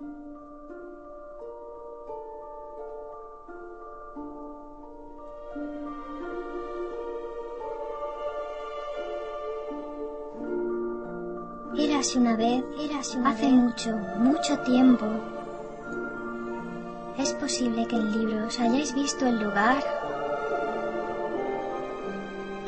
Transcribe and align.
Érase 0.00 0.10
una 12.16 12.36
vez, 12.36 12.64
érase 12.78 13.18
una 13.18 13.30
hace 13.30 13.48
mucho, 13.48 13.90
mucho 14.18 14.58
tiempo. 14.60 15.04
¿Es 17.18 17.32
posible 17.34 17.84
que 17.88 17.96
en 17.96 18.12
libros 18.12 18.60
hayáis 18.60 18.94
visto 18.94 19.26
el 19.26 19.42
lugar? 19.42 19.82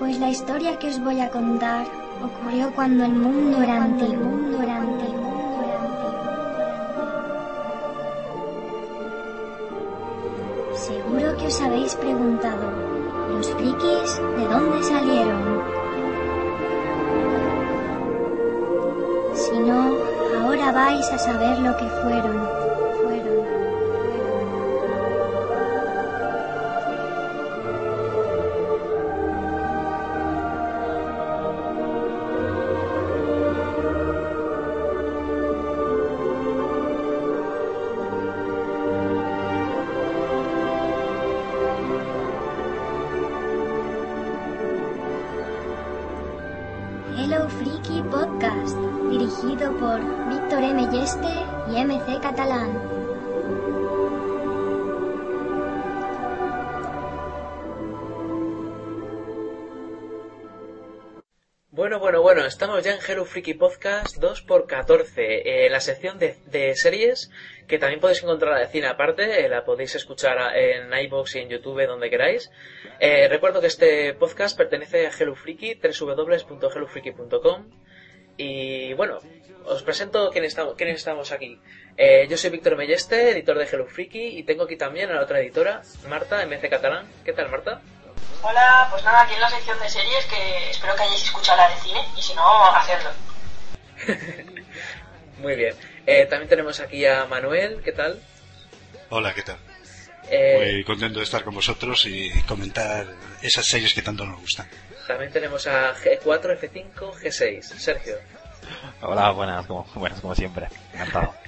Pues 0.01 0.19
la 0.19 0.31
historia 0.31 0.81
que 0.81 0.89
os 0.89 0.99
voy 0.99 1.21
a 1.21 1.31
contar 1.31 1.87
ocurrió 2.25 2.73
cuando 2.75 3.05
el 3.05 3.13
mundo 3.13 3.63
era 3.63 3.85
antiguo. 3.85 4.50
De 13.63 14.49
dónde 14.49 14.83
salieron? 14.83 15.63
Si 19.35 19.59
no, 19.59 19.99
ahora 20.43 20.73
vais 20.73 21.07
a 21.13 21.19
saber 21.19 21.59
lo 21.59 21.77
que. 21.77 21.85
Fueron. 22.03 22.60
Estamos 62.81 62.85
ya 62.85 62.95
en 62.95 63.13
Hello 63.13 63.25
Freaky 63.27 63.55
Podcast 63.55 64.17
2x14, 64.19 65.13
eh, 65.17 65.69
la 65.71 65.81
sección 65.81 66.19
de, 66.19 66.75
series 66.77 67.31
que 67.69 67.79
también 67.79 68.01
podéis 68.01 68.23
encontrar 68.23 68.59
de 68.59 68.67
cine 68.69 68.87
aparte, 68.87 69.45
eh, 69.45 69.49
la 69.51 69.65
podéis 69.65 69.95
escuchar 69.95 70.39
a- 70.39 70.59
en 70.59 70.91
iBox 70.93 71.37
y 71.37 71.41
en 71.41 71.49
YouTube 71.51 71.87
donde 71.87 72.09
queráis. 72.09 72.51
Eh, 72.99 73.29
recuerdo 73.29 73.61
que 73.61 73.67
este 73.67 74.15
podcast 74.15 74.57
pertenece 74.57 75.07
a 75.07 75.11
Hello 75.11 75.35
Freaky, 75.35 75.75
www.hellofreaky.com 75.75 77.67
y 78.39 78.95
bueno, 78.95 79.19
os 79.67 79.83
presento 79.83 80.31
quién 80.31 80.45
estamos, 80.45 80.75
quiénes 80.77 80.97
estamos 80.97 81.33
aquí. 81.33 81.61
Eh, 81.99 82.27
yo 82.31 82.39
soy 82.39 82.49
Víctor 82.51 82.77
Melleste, 82.77 83.31
editor 83.31 83.59
de 83.59 83.65
Hello 83.71 83.87
Freaky 83.87 84.39
y 84.39 84.43
tengo 84.45 84.65
aquí 84.65 84.77
también 84.77 85.11
a 85.11 85.15
la 85.17 85.23
otra 85.23 85.41
editora, 85.41 85.83
Marta, 86.09 86.43
MC 86.47 86.71
Catalán. 86.71 87.07
¿Qué 87.25 87.35
tal, 87.35 87.51
Marta? 87.51 87.83
Hola, 88.43 88.89
pues 88.91 89.05
nada, 89.05 89.23
aquí 89.23 89.35
en 89.35 89.41
la 89.41 89.51
sección 89.51 89.79
de 89.79 89.89
series 89.89 90.25
que 90.27 90.71
espero 90.71 90.95
que 90.97 91.03
hayáis 91.03 91.25
escuchado 91.25 91.59
la 91.59 91.69
de 91.69 91.77
cine 91.77 92.01
y 92.17 92.23
si 92.23 92.35
no, 92.35 92.65
hacerlo. 92.75 93.11
Muy 95.39 95.55
bien. 95.57 95.75
Eh, 96.07 96.27
también 96.27 96.49
tenemos 96.49 96.81
aquí 96.81 97.05
a 97.07 97.27
Manuel, 97.27 97.81
¿qué 97.85 97.93
tal? 97.93 98.21
Hola, 99.11 99.35
¿qué 99.35 99.43
tal? 99.43 99.59
Eh, 100.31 100.73
Muy 100.73 100.85
contento 100.85 101.19
de 101.19 101.25
estar 101.25 101.43
con 101.45 101.55
vosotros 101.55 102.07
y 102.07 102.31
comentar 102.43 103.07
esas 103.43 103.67
series 103.67 103.93
que 103.93 104.03
tanto 104.03 104.25
nos 104.25 104.41
gustan. 104.41 104.69
También 105.07 105.33
tenemos 105.33 105.67
a 105.67 105.95
G4, 105.97 106.59
F5, 106.61 106.95
G6. 106.95 107.63
Sergio. 107.63 108.17
Hola, 109.03 109.31
buenas, 109.33 109.67
como, 109.67 109.85
buenas 109.95 110.21
como 110.21 110.35
siempre. 110.35 110.69
Encantado. 110.93 111.35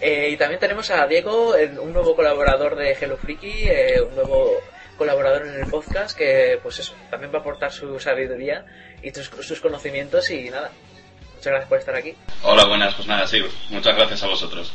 Eh, 0.00 0.30
y 0.30 0.36
también 0.36 0.60
tenemos 0.60 0.90
a 0.90 1.06
Diego, 1.06 1.54
un 1.80 1.92
nuevo 1.92 2.16
colaborador 2.16 2.74
de 2.74 2.92
Hello 3.00 3.16
Freaky, 3.16 3.68
eh, 3.68 4.02
un 4.02 4.14
nuevo 4.16 4.60
colaborador 4.96 5.46
en 5.46 5.54
el 5.54 5.66
podcast 5.66 6.16
que 6.16 6.58
pues 6.62 6.78
eso, 6.78 6.94
también 7.10 7.32
va 7.32 7.38
a 7.38 7.40
aportar 7.40 7.72
su 7.72 7.98
sabiduría 7.98 8.64
y 9.02 9.10
sus, 9.10 9.26
sus 9.26 9.60
conocimientos 9.60 10.30
y 10.30 10.50
nada. 10.50 10.70
Muchas 11.34 11.50
gracias 11.50 11.68
por 11.68 11.78
estar 11.78 11.94
aquí. 11.94 12.14
Hola, 12.42 12.64
buenas, 12.64 12.94
pues 12.94 13.06
nada, 13.06 13.26
sí, 13.26 13.42
muchas 13.70 13.96
gracias 13.96 14.22
a 14.22 14.28
vosotros. 14.28 14.72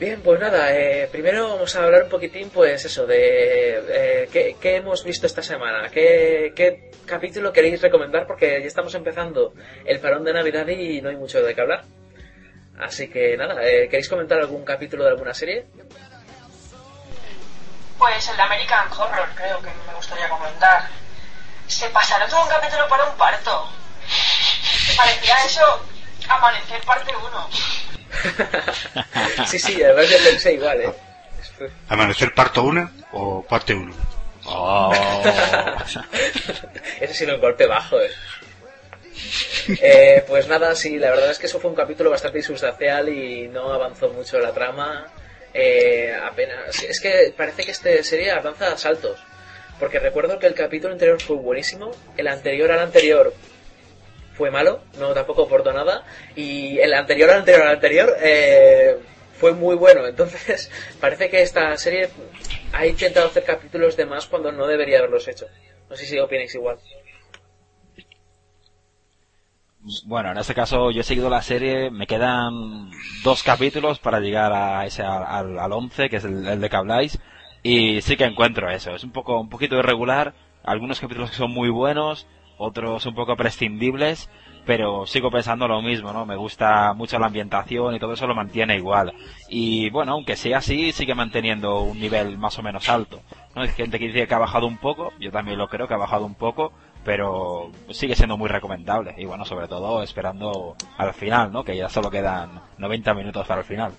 Bien, 0.00 0.22
pues 0.22 0.40
nada, 0.40 0.74
eh, 0.74 1.10
primero 1.12 1.50
vamos 1.50 1.76
a 1.76 1.84
hablar 1.84 2.04
un 2.04 2.08
poquitín, 2.08 2.48
pues 2.48 2.86
eso, 2.86 3.06
de 3.06 3.82
eh, 3.86 4.28
qué, 4.32 4.56
qué 4.58 4.76
hemos 4.76 5.04
visto 5.04 5.26
esta 5.26 5.42
semana, 5.42 5.90
qué, 5.90 6.54
qué 6.56 6.90
capítulo 7.04 7.52
queréis 7.52 7.82
recomendar, 7.82 8.26
porque 8.26 8.60
ya 8.62 8.66
estamos 8.66 8.94
empezando 8.94 9.52
el 9.84 10.00
parón 10.00 10.24
de 10.24 10.32
Navidad 10.32 10.66
y 10.68 11.02
no 11.02 11.10
hay 11.10 11.16
mucho 11.16 11.42
de 11.42 11.54
qué 11.54 11.60
hablar. 11.60 11.84
Así 12.78 13.10
que 13.10 13.36
nada, 13.36 13.62
eh, 13.62 13.88
¿queréis 13.90 14.08
comentar 14.08 14.40
algún 14.40 14.64
capítulo 14.64 15.04
de 15.04 15.10
alguna 15.10 15.34
serie? 15.34 15.66
Pues 18.00 18.28
el 18.28 18.36
de 18.36 18.42
American 18.42 18.90
Horror 18.90 19.28
creo 19.36 19.60
que 19.60 19.70
me 19.86 19.94
gustaría 19.94 20.28
comentar. 20.28 20.88
Se 21.68 21.88
pasaron 21.90 22.28
todo 22.28 22.42
un 22.42 22.48
capítulo 22.48 22.88
para 22.88 23.04
un 23.04 23.16
parto. 23.16 23.70
Parecía 24.96 25.36
eso 25.44 25.84
Amanecer 26.30 26.80
parte 26.82 27.12
1. 27.14 27.50
sí, 29.46 29.58
sí, 29.58 29.82
además 29.82 30.08
yo 30.08 30.16
pensé 30.24 30.52
igual, 30.54 30.80
¿eh? 30.80 30.94
¿Amanecer 31.88 32.32
parto 32.34 32.62
1 32.62 32.90
o 33.12 33.42
parte 33.42 33.74
1? 33.74 33.94
Oh. 34.46 34.92
Ese 37.00 37.14
sí 37.14 37.24
era 37.24 37.34
un 37.34 37.40
golpe 37.40 37.66
bajo, 37.66 38.00
¿eh? 38.00 38.10
Eh, 39.82 40.24
pues 40.26 40.48
nada, 40.48 40.74
sí, 40.74 40.98
la 40.98 41.10
verdad 41.10 41.30
es 41.30 41.38
que 41.38 41.46
eso 41.46 41.60
fue 41.60 41.70
un 41.70 41.76
capítulo 41.76 42.10
bastante 42.10 42.38
insustancial 42.38 43.08
y 43.08 43.48
no 43.48 43.72
avanzó 43.72 44.08
mucho 44.08 44.38
la 44.38 44.52
trama. 44.52 45.06
Eh, 45.54 46.12
apenas. 46.22 46.82
Es 46.82 47.00
que 47.00 47.32
parece 47.36 47.64
que 47.64 47.70
esta 47.72 48.02
serie 48.02 48.30
avanza 48.30 48.72
a 48.72 48.78
saltos. 48.78 49.20
Porque 49.78 49.98
recuerdo 49.98 50.38
que 50.38 50.46
el 50.46 50.54
capítulo 50.54 50.92
anterior 50.92 51.20
fue 51.20 51.36
buenísimo, 51.36 51.90
el 52.18 52.28
anterior 52.28 52.70
al 52.70 52.80
anterior 52.80 53.32
fue 54.34 54.50
malo, 54.50 54.82
no 54.98 55.14
tampoco 55.14 55.44
aportó 55.44 55.72
nada, 55.72 56.04
y 56.36 56.78
el 56.78 56.92
anterior 56.92 57.30
al 57.30 57.38
anterior 57.38 57.62
al 57.62 57.74
anterior 57.74 58.16
eh, 58.20 58.96
fue 59.38 59.52
muy 59.52 59.76
bueno. 59.76 60.06
Entonces, 60.06 60.70
parece 61.00 61.30
que 61.30 61.40
esta 61.40 61.74
serie 61.78 62.10
ha 62.72 62.86
intentado 62.86 63.26
hacer 63.26 63.44
capítulos 63.44 63.96
de 63.96 64.04
más 64.04 64.26
cuando 64.26 64.52
no 64.52 64.66
debería 64.66 64.98
haberlos 64.98 65.26
hecho. 65.28 65.46
No 65.88 65.96
sé 65.96 66.04
si 66.04 66.18
opináis 66.18 66.54
igual. 66.54 66.78
Bueno, 70.04 70.30
en 70.30 70.38
este 70.38 70.54
caso 70.54 70.90
yo 70.90 71.00
he 71.00 71.04
seguido 71.04 71.30
la 71.30 71.40
serie, 71.40 71.90
me 71.90 72.06
quedan 72.06 72.90
dos 73.24 73.42
capítulos 73.42 73.98
para 73.98 74.20
llegar 74.20 74.52
a 74.52 74.84
ese 74.84 75.02
al, 75.02 75.58
al 75.58 75.72
11, 75.72 76.10
que 76.10 76.16
es 76.16 76.24
el, 76.24 76.46
el 76.46 76.60
de 76.60 76.68
que 76.68 76.76
habláis, 76.76 77.18
y 77.62 78.02
sí 78.02 78.16
que 78.18 78.24
encuentro 78.24 78.70
eso, 78.70 78.94
es 78.94 79.04
un 79.04 79.10
poco 79.10 79.40
un 79.40 79.48
poquito 79.48 79.76
irregular, 79.78 80.34
algunos 80.64 81.00
capítulos 81.00 81.30
que 81.30 81.36
son 81.36 81.50
muy 81.52 81.70
buenos, 81.70 82.26
otros 82.58 83.06
un 83.06 83.14
poco 83.14 83.36
prescindibles, 83.36 84.28
pero 84.66 85.06
sigo 85.06 85.30
pensando 85.30 85.66
lo 85.66 85.80
mismo, 85.80 86.12
¿no? 86.12 86.26
Me 86.26 86.36
gusta 86.36 86.92
mucho 86.92 87.18
la 87.18 87.26
ambientación 87.26 87.94
y 87.94 87.98
todo 87.98 88.12
eso 88.12 88.26
lo 88.26 88.34
mantiene 88.34 88.76
igual. 88.76 89.14
Y 89.48 89.88
bueno, 89.88 90.12
aunque 90.12 90.36
sea 90.36 90.58
así, 90.58 90.92
sigue 90.92 91.14
manteniendo 91.14 91.80
un 91.80 91.98
nivel 91.98 92.36
más 92.36 92.58
o 92.58 92.62
menos 92.62 92.88
alto. 92.90 93.22
¿no? 93.56 93.62
Hay 93.62 93.68
gente 93.68 93.98
que 93.98 94.08
dice 94.08 94.26
que 94.28 94.34
ha 94.34 94.38
bajado 94.38 94.66
un 94.66 94.76
poco, 94.76 95.12
yo 95.18 95.32
también 95.32 95.56
lo 95.56 95.68
creo 95.68 95.88
que 95.88 95.94
ha 95.94 95.96
bajado 95.98 96.26
un 96.26 96.34
poco, 96.34 96.72
pero 97.04 97.70
sigue 97.90 98.14
siendo 98.16 98.36
muy 98.36 98.48
recomendable. 98.48 99.14
Y 99.16 99.24
bueno, 99.24 99.44
sobre 99.44 99.68
todo 99.68 100.02
esperando 100.02 100.76
al 100.98 101.14
final, 101.14 101.52
¿no? 101.52 101.64
Que 101.64 101.76
ya 101.76 101.88
solo 101.88 102.10
quedan 102.10 102.60
90 102.78 103.14
minutos 103.14 103.46
para 103.46 103.60
el 103.60 103.66
final. 103.66 103.92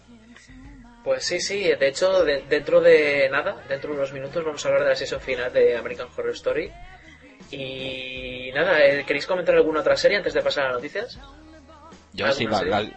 Pues 1.03 1.25
sí, 1.25 1.39
sí, 1.39 1.63
de 1.63 1.87
hecho, 1.87 2.23
de- 2.23 2.43
dentro 2.47 2.79
de 2.79 3.27
nada, 3.31 3.55
dentro 3.67 3.91
de 3.91 3.97
unos 3.97 4.13
minutos, 4.13 4.45
vamos 4.45 4.63
a 4.63 4.67
hablar 4.69 4.83
de 4.83 4.89
la 4.89 4.95
sesión 4.95 5.19
final 5.19 5.51
de 5.51 5.75
American 5.75 6.07
Horror 6.15 6.31
Story. 6.33 6.71
Y 7.49 8.51
nada, 8.53 8.79
eh, 8.85 9.03
¿queréis 9.05 9.25
comentar 9.25 9.55
alguna 9.55 9.79
otra 9.81 9.97
serie 9.97 10.17
antes 10.17 10.33
de 10.33 10.41
pasar 10.41 10.65
a 10.65 10.67
las 10.67 10.75
noticias? 10.77 11.19
Yo 12.13 12.31
sí, 12.31 12.45
¿Alguna 12.45 12.81
la, 12.81 12.89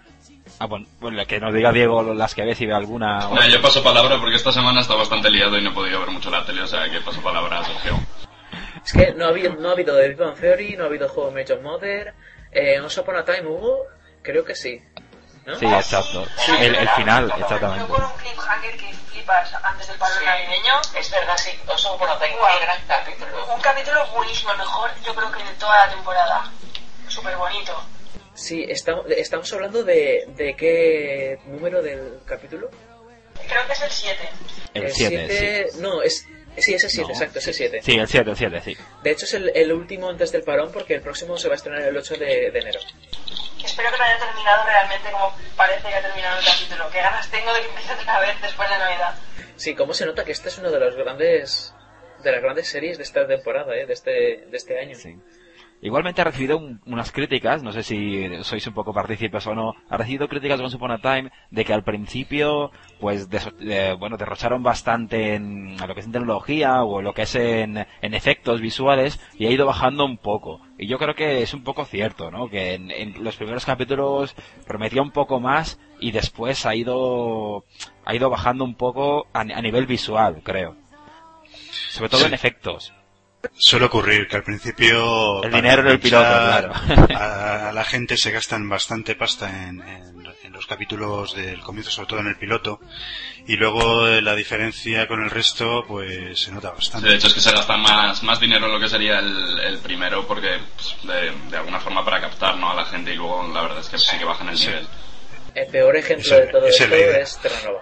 Ah, 0.58 0.66
bueno, 0.66 0.86
bueno, 1.00 1.26
que 1.26 1.40
nos 1.40 1.52
diga 1.54 1.72
Diego 1.72 2.02
las 2.14 2.34
que 2.34 2.44
ves 2.44 2.60
y 2.60 2.66
ve 2.66 2.74
alguna... 2.74 3.18
Nada, 3.30 3.48
yo 3.48 3.60
paso 3.60 3.82
palabra 3.82 4.18
porque 4.20 4.36
esta 4.36 4.52
semana 4.52 4.82
está 4.82 4.94
bastante 4.94 5.30
liado 5.30 5.58
y 5.58 5.62
no 5.62 5.70
he 5.70 5.74
podido 5.74 5.98
ver 6.00 6.10
mucho 6.10 6.30
la 6.30 6.44
tele, 6.44 6.62
o 6.62 6.66
sea 6.66 6.88
que 6.90 7.00
paso 7.00 7.20
palabra 7.22 7.60
a 7.60 7.64
Sergio. 7.64 7.98
Es 8.84 8.92
que 8.92 9.12
no 9.12 9.26
ha 9.26 9.28
habido, 9.28 9.52
no 9.54 9.68
ha 9.68 9.72
habido 9.72 9.96
The 9.96 10.08
Big 10.08 10.16
Bang 10.16 10.34
Theory, 10.36 10.76
no 10.76 10.84
ha 10.84 10.86
habido 10.86 11.08
Juego 11.08 11.30
Major 11.30 11.60
Mother, 11.60 12.14
eh, 12.52 12.80
Once 12.80 12.98
Upon 13.00 13.16
a 13.16 13.24
Time 13.24 13.46
hubo, 13.46 13.86
creo 14.22 14.44
que 14.44 14.54
sí. 14.54 14.82
¿No? 15.46 15.54
Sí, 15.58 15.66
exacto. 15.66 16.24
El, 16.58 16.74
el 16.74 16.88
final, 16.90 17.30
exactamente. 17.38 17.80
Yo 17.86 17.88
con 17.94 18.02
un 18.02 18.12
cliffhanger 18.12 18.76
que 18.78 18.94
flipas 18.94 19.52
antes 19.62 19.86
del 19.88 19.98
paro 19.98 20.14
navideño. 20.24 20.72
Es 20.98 21.10
verdad, 21.10 21.36
sí. 21.36 21.50
Oso 21.66 21.98
por 21.98 22.08
Time, 22.18 22.34
Guau. 22.38 22.58
qué 22.58 22.64
gran 22.64 22.80
capítulo. 22.88 23.54
Un 23.54 23.60
capítulo 23.60 24.06
buenísimo, 24.14 24.52
el 24.52 24.58
mejor 24.58 24.90
yo 25.04 25.14
creo 25.14 25.30
que 25.30 25.44
de 25.44 25.50
toda 25.58 25.86
la 25.86 25.92
temporada. 25.92 26.50
Súper 27.08 27.36
bonito. 27.36 27.78
Sí, 28.32 28.64
estamos, 28.68 29.04
estamos 29.10 29.52
hablando 29.52 29.84
de, 29.84 30.24
de 30.28 30.56
qué 30.56 31.38
número 31.44 31.82
del 31.82 32.20
capítulo. 32.24 32.70
Creo 33.46 33.66
que 33.66 33.72
es 33.74 33.82
el 33.82 33.90
7. 33.90 34.28
El 34.74 34.92
7, 34.92 35.26
siete- 35.28 35.68
sí. 35.72 35.80
No, 35.82 36.00
es, 36.00 36.26
sí, 36.58 36.74
es 36.74 36.84
el 36.84 36.90
7, 36.90 37.08
No, 37.08 37.14
exacto, 37.14 37.38
es 37.38 37.48
el 37.48 37.54
7. 37.54 37.80
Sí, 37.82 37.96
el 37.96 38.08
7, 38.08 38.30
el 38.30 38.36
7, 38.36 38.60
sí. 38.62 38.76
De 39.02 39.10
hecho, 39.10 39.24
es 39.24 39.34
el, 39.34 39.52
el 39.54 39.72
último 39.72 40.08
antes 40.08 40.32
del 40.32 40.42
parón 40.42 40.70
porque 40.72 40.94
el 40.94 41.00
próximo 41.02 41.36
se 41.36 41.48
va 41.48 41.54
a 41.54 41.56
estrenar 41.56 41.82
el 41.82 41.96
8 41.96 42.14
de, 42.16 42.50
de 42.50 42.58
enero. 42.58 42.80
Espero 43.64 43.90
que 43.90 43.98
no 43.98 44.04
haya 44.04 44.18
terminado 44.18 44.64
realmente 44.66 45.10
como 45.10 45.34
parece 45.56 45.88
que 45.88 45.94
ha 45.94 46.02
terminado 46.02 46.38
el 46.38 46.44
capítulo. 46.44 46.90
Qué 46.90 46.98
ganas 46.98 47.30
tengo 47.30 47.52
de 47.54 47.60
que 47.60 47.66
empiece 47.68 47.92
otra 47.94 48.20
vez 48.20 48.40
después 48.42 48.68
de 48.68 48.78
Navidad. 48.78 49.14
Sí, 49.56 49.74
cómo 49.74 49.94
se 49.94 50.04
nota 50.06 50.24
que 50.24 50.32
esta 50.32 50.48
es 50.48 50.58
una 50.58 50.70
de 50.70 50.80
las 50.80 50.94
grandes 50.94 51.74
de 52.22 52.32
las 52.32 52.42
grandes 52.42 52.68
series 52.68 52.96
de 52.98 53.04
esta 53.04 53.26
temporada, 53.26 53.74
¿eh? 53.76 53.86
de 53.86 53.92
este 53.92 54.10
de 54.10 54.56
este 54.56 54.78
año. 54.78 54.94
Sí. 54.94 55.16
Igualmente 55.84 56.22
ha 56.22 56.24
recibido 56.24 56.56
un- 56.56 56.80
unas 56.86 57.12
críticas, 57.12 57.62
no 57.62 57.70
sé 57.70 57.82
si 57.82 58.26
sois 58.42 58.66
un 58.66 58.72
poco 58.72 58.94
partícipes 58.94 59.46
o 59.46 59.54
no, 59.54 59.74
ha 59.90 59.96
recibido 59.98 60.28
críticas 60.28 60.56
de 60.58 60.64
Once 60.64 60.76
Upon 60.76 60.90
a 60.92 60.98
Time 61.02 61.30
de 61.50 61.64
que 61.66 61.74
al 61.74 61.84
principio, 61.84 62.70
pues, 63.00 63.28
des- 63.28 63.54
de- 63.58 63.92
bueno, 63.92 64.16
derrocharon 64.16 64.62
bastante 64.62 65.34
en, 65.34 65.76
lo 65.76 65.94
que 65.94 66.00
es 66.00 66.06
en 66.06 66.12
tecnología 66.12 66.82
o 66.84 67.02
lo 67.02 67.12
que 67.12 67.22
es 67.22 67.34
en, 67.34 67.86
en 68.00 68.14
efectos 68.14 68.62
visuales 68.62 69.20
y 69.38 69.44
ha 69.44 69.50
ido 69.50 69.66
bajando 69.66 70.06
un 70.06 70.16
poco. 70.16 70.62
Y 70.78 70.86
yo 70.86 70.96
creo 70.98 71.14
que 71.14 71.42
es 71.42 71.52
un 71.52 71.62
poco 71.64 71.84
cierto, 71.84 72.30
¿no? 72.30 72.48
Que 72.48 72.72
en, 72.74 72.90
en 72.90 73.22
los 73.22 73.36
primeros 73.36 73.66
capítulos 73.66 74.34
prometía 74.66 75.02
un 75.02 75.10
poco 75.10 75.38
más 75.38 75.78
y 76.00 76.12
después 76.12 76.64
ha 76.64 76.74
ido, 76.74 77.64
ha 78.06 78.14
ido 78.14 78.30
bajando 78.30 78.64
un 78.64 78.74
poco 78.74 79.26
a, 79.34 79.40
a 79.40 79.60
nivel 79.60 79.84
visual, 79.86 80.40
creo. 80.42 80.76
Sobre 81.90 82.08
todo 82.08 82.20
Sí. 82.22 82.26
en 82.28 82.34
efectos. 82.34 82.92
Suele 83.56 83.86
ocurrir 83.86 84.26
que 84.28 84.36
al 84.36 84.42
principio... 84.42 85.42
El 85.42 85.52
dinero 85.52 85.82
en 85.82 85.88
el 85.88 86.00
piloto, 86.00 86.24
claro. 86.24 86.72
A, 87.14 87.68
a 87.68 87.72
la 87.72 87.84
gente 87.84 88.16
se 88.16 88.30
gastan 88.30 88.68
bastante 88.68 89.14
pasta 89.14 89.48
en, 89.68 89.80
en- 89.82 90.24
en 90.44 90.52
los 90.52 90.66
capítulos 90.66 91.34
del 91.34 91.60
comienzo, 91.60 91.90
sobre 91.90 92.08
todo 92.08 92.20
en 92.20 92.26
el 92.28 92.36
piloto. 92.36 92.78
Y 93.46 93.56
luego 93.56 94.06
la 94.06 94.34
diferencia 94.34 95.06
con 95.08 95.22
el 95.22 95.30
resto, 95.30 95.84
pues 95.88 96.38
se 96.40 96.52
nota 96.52 96.68
Sí, 96.70 96.74
bastante. 96.76 97.08
de 97.08 97.14
hecho 97.16 97.26
es 97.28 97.34
que 97.34 97.40
se 97.40 97.50
gasta 97.52 97.76
más, 97.76 98.22
más 98.22 98.38
dinero 98.40 98.66
en 98.66 98.72
lo 98.72 98.78
que 98.80 98.88
sería 98.88 99.18
el, 99.20 99.58
el 99.60 99.78
primero 99.78 100.26
porque 100.26 100.58
pues, 100.76 100.96
de, 101.02 101.32
de 101.50 101.56
alguna 101.56 101.80
forma 101.80 102.04
para 102.04 102.20
captar 102.20 102.56
¿no? 102.58 102.70
a 102.70 102.74
la 102.74 102.84
gente 102.84 103.12
y 103.12 103.16
luego 103.16 103.48
la 103.52 103.62
verdad 103.62 103.78
es 103.80 103.88
que 103.88 103.98
sí 103.98 104.16
que 104.18 104.24
bajan 104.24 104.48
el 104.50 104.58
Sí. 104.58 104.66
nivel. 104.68 104.86
El 105.54 105.66
peor 105.68 105.96
ejemplo 105.96 106.36
de 106.36 106.46
todo 106.48 106.66
esto 106.66 106.84
es 106.84 106.90
idea. 106.90 107.18
es 107.20 107.38
Terranova. 107.38 107.80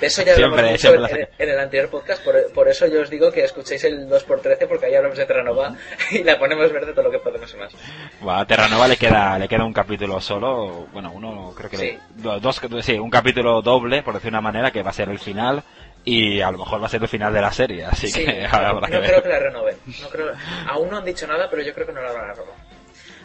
De 0.00 0.06
eso 0.06 0.22
ya 0.22 0.32
hablamos 0.34 0.58
Siempre, 0.60 0.70
mucho 0.72 0.88
siempre 1.08 1.28
en, 1.38 1.48
el 1.50 1.58
anterior 1.58 1.88
podcast, 1.90 2.22
por, 2.22 2.52
por 2.52 2.68
eso 2.68 2.86
yo 2.86 3.00
os 3.00 3.10
digo 3.10 3.32
que 3.32 3.44
escuchéis 3.44 3.82
el 3.84 4.08
2x13 4.08 4.68
porque 4.68 4.86
ahí 4.86 4.94
hablamos 4.94 5.16
de 5.18 5.24
Terranova 5.26 5.74
y 6.10 6.22
la 6.22 6.38
ponemos 6.38 6.70
verde 6.72 6.92
todo 6.92 7.04
lo 7.04 7.10
que 7.10 7.18
podemos 7.18 7.52
y 7.52 7.56
más. 7.56 7.72
Bueno, 8.20 8.40
a 8.40 8.46
Terranova 8.46 8.86
le 8.88 8.96
queda, 8.96 9.38
le 9.38 9.48
queda 9.48 9.64
un 9.64 9.72
capítulo 9.72 10.20
solo, 10.20 10.86
bueno, 10.92 11.12
uno 11.14 11.52
creo 11.56 11.70
que 11.70 11.76
Sí. 11.78 11.98
le- 12.22 12.40
dos, 12.40 12.60
sí, 12.82 12.98
un 12.98 13.10
capítulo 13.10 13.62
doble, 13.62 14.02
por 14.02 14.14
decir 14.14 14.28
una 14.30 14.40
manera, 14.42 14.70
que 14.70 14.82
va 14.82 14.90
a 14.90 14.94
ser 14.94 15.08
el 15.08 15.18
final 15.18 15.62
y 16.04 16.40
a 16.40 16.50
lo 16.50 16.58
mejor 16.58 16.82
va 16.82 16.86
a 16.86 16.90
ser 16.90 17.02
el 17.02 17.08
final 17.08 17.32
de 17.32 17.40
la 17.40 17.52
serie, 17.52 17.84
así 17.86 18.08
Sí, 18.08 18.24
que 18.24 18.42
no, 18.52 18.56
habrá 18.56 18.86
que 18.88 18.94
no 18.94 19.00
ver. 19.00 19.10
creo 19.10 19.22
que 19.22 19.28
la 19.30 19.38
renoven. 19.38 19.76
No 20.02 20.08
creo, 20.08 20.32
aún 20.68 20.90
no 20.90 20.98
han 20.98 21.04
dicho 21.04 21.26
nada, 21.26 21.48
pero 21.50 21.62
yo 21.62 21.72
creo 21.74 21.86
que 21.86 21.92
no 21.92 22.02
la 22.02 22.12
van 22.12 22.30
a 22.30 22.32
renovar. 22.34 22.54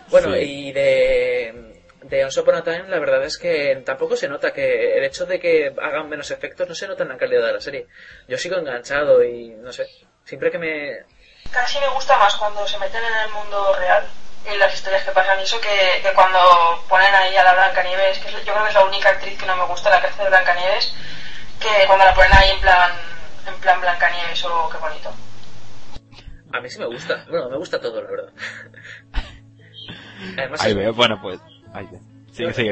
Bueno, 0.10 0.34
Sí. 0.36 0.40
y 0.40 0.72
de, 0.72 1.75
de 2.10 2.24
Once 2.24 2.40
Upon 2.40 2.56
a 2.56 2.64
Time, 2.64 2.88
la 2.88 3.00
verdad 3.00 3.24
es 3.24 3.38
que 3.38 3.82
tampoco 3.86 4.16
se 4.16 4.28
nota 4.28 4.54
que 4.54 4.98
el 4.98 5.04
hecho 5.04 5.26
de 5.26 5.40
que 5.40 5.74
hagan 5.82 6.08
menos 6.10 6.30
efectos 6.32 6.68
no 6.70 6.76
se 6.76 6.88
nota 6.88 7.04
en 7.04 7.10
la 7.10 7.18
calidad 7.18 7.46
de 7.48 7.54
la 7.54 7.62
serie. 7.62 7.88
Yo 8.28 8.38
sigo 8.38 8.58
enganchado 8.58 9.24
y 9.24 9.50
no 9.50 9.72
sé, 9.74 9.88
siempre 10.24 10.52
que 10.52 10.58
me, 10.60 11.00
Casi 11.52 11.80
me 11.80 11.88
gusta 11.90 12.18
más 12.18 12.36
cuando 12.36 12.68
se 12.68 12.78
meten 12.80 13.02
en 13.04 13.28
el 13.28 13.34
mundo 13.34 13.76
real 13.78 14.08
y 14.52 14.58
las 14.58 14.74
historias 14.74 15.04
que 15.04 15.12
pasan 15.12 15.40
y 15.40 15.44
eso 15.44 15.60
que, 15.62 16.02
que 16.04 16.14
cuando 16.14 16.40
ponen 16.90 17.14
ahí 17.16 17.36
a 17.36 17.44
la 17.44 17.54
Blancanieves, 17.54 18.20
que 18.20 18.28
es- 18.30 18.46
yo 18.46 18.52
creo 18.54 18.64
que 18.64 18.70
es 18.70 18.76
la 18.76 18.86
única 18.86 19.10
actriz 19.10 19.38
que 19.40 19.46
no 19.46 19.56
me 19.56 19.66
gusta, 19.66 19.90
la 19.90 20.02
que 20.02 20.08
hace 20.08 20.24
de 20.24 20.30
Blancanieves, 20.30 20.94
que 21.60 21.88
cuando 21.88 22.06
la 22.06 22.14
ponen 22.14 22.34
ahí 22.34 22.50
en 22.52 22.62
plan 22.62 22.92
en 23.48 23.56
plan 23.62 23.80
Blancanieves 23.82 24.44
o 24.46 24.70
qué 24.70 24.78
bonito. 24.78 25.16
A 26.54 26.60
mí 26.62 26.70
sí 26.70 26.80
me 26.80 26.86
gusta. 26.86 27.26
Bueno, 27.30 27.50
me 27.50 27.58
gusta 27.58 27.80
todo, 27.80 28.02
la 28.02 28.10
verdad. 28.10 28.34
Además, 30.38 30.62
Ahí 30.64 30.72
es- 30.72 30.78
veo, 30.78 30.94
bueno, 30.94 31.20
pues, 31.22 31.40
ahí 31.76 31.88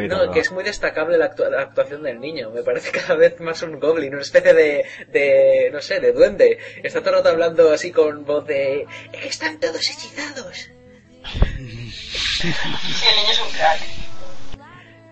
no, 0.07 0.31
que 0.31 0.41
es 0.41 0.51
muy 0.51 0.63
destacable 0.63 1.17
la, 1.17 1.33
actua- 1.33 1.49
la 1.49 1.61
actuación 1.61 2.03
del 2.03 2.19
niño. 2.19 2.49
Me 2.51 2.63
parece 2.63 2.91
cada 2.91 3.15
vez 3.15 3.39
más 3.39 3.61
un 3.61 3.79
goblin, 3.79 4.11
una 4.13 4.21
especie 4.21 4.53
de, 4.53 4.83
de 5.07 5.69
no 5.71 5.79
sé, 5.81 6.01
de 6.01 6.11
duende. 6.11 6.57
Está 6.83 6.99
todo 6.99 7.11
el 7.11 7.15
rato 7.17 7.29
hablando 7.29 7.71
así 7.71 7.89
con 7.91 8.25
voz 8.25 8.45
de... 8.45 8.85
Están 9.23 9.59
todos 9.61 9.77
hechizados. 9.89 10.69
Sí, 11.93 12.47
el 13.09 13.15
niño 13.15 13.31
es 13.31 13.41
un 13.41 13.51
crack. 13.57 13.81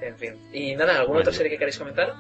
En 0.02 0.18
fin. 0.18 0.50
Y 0.52 0.76
nada, 0.76 0.94
¿alguna 0.94 1.08
Bueno. 1.08 1.20
otra 1.22 1.34
serie 1.34 1.52
que 1.52 1.58
queréis 1.58 1.78
comentar? 1.78 2.12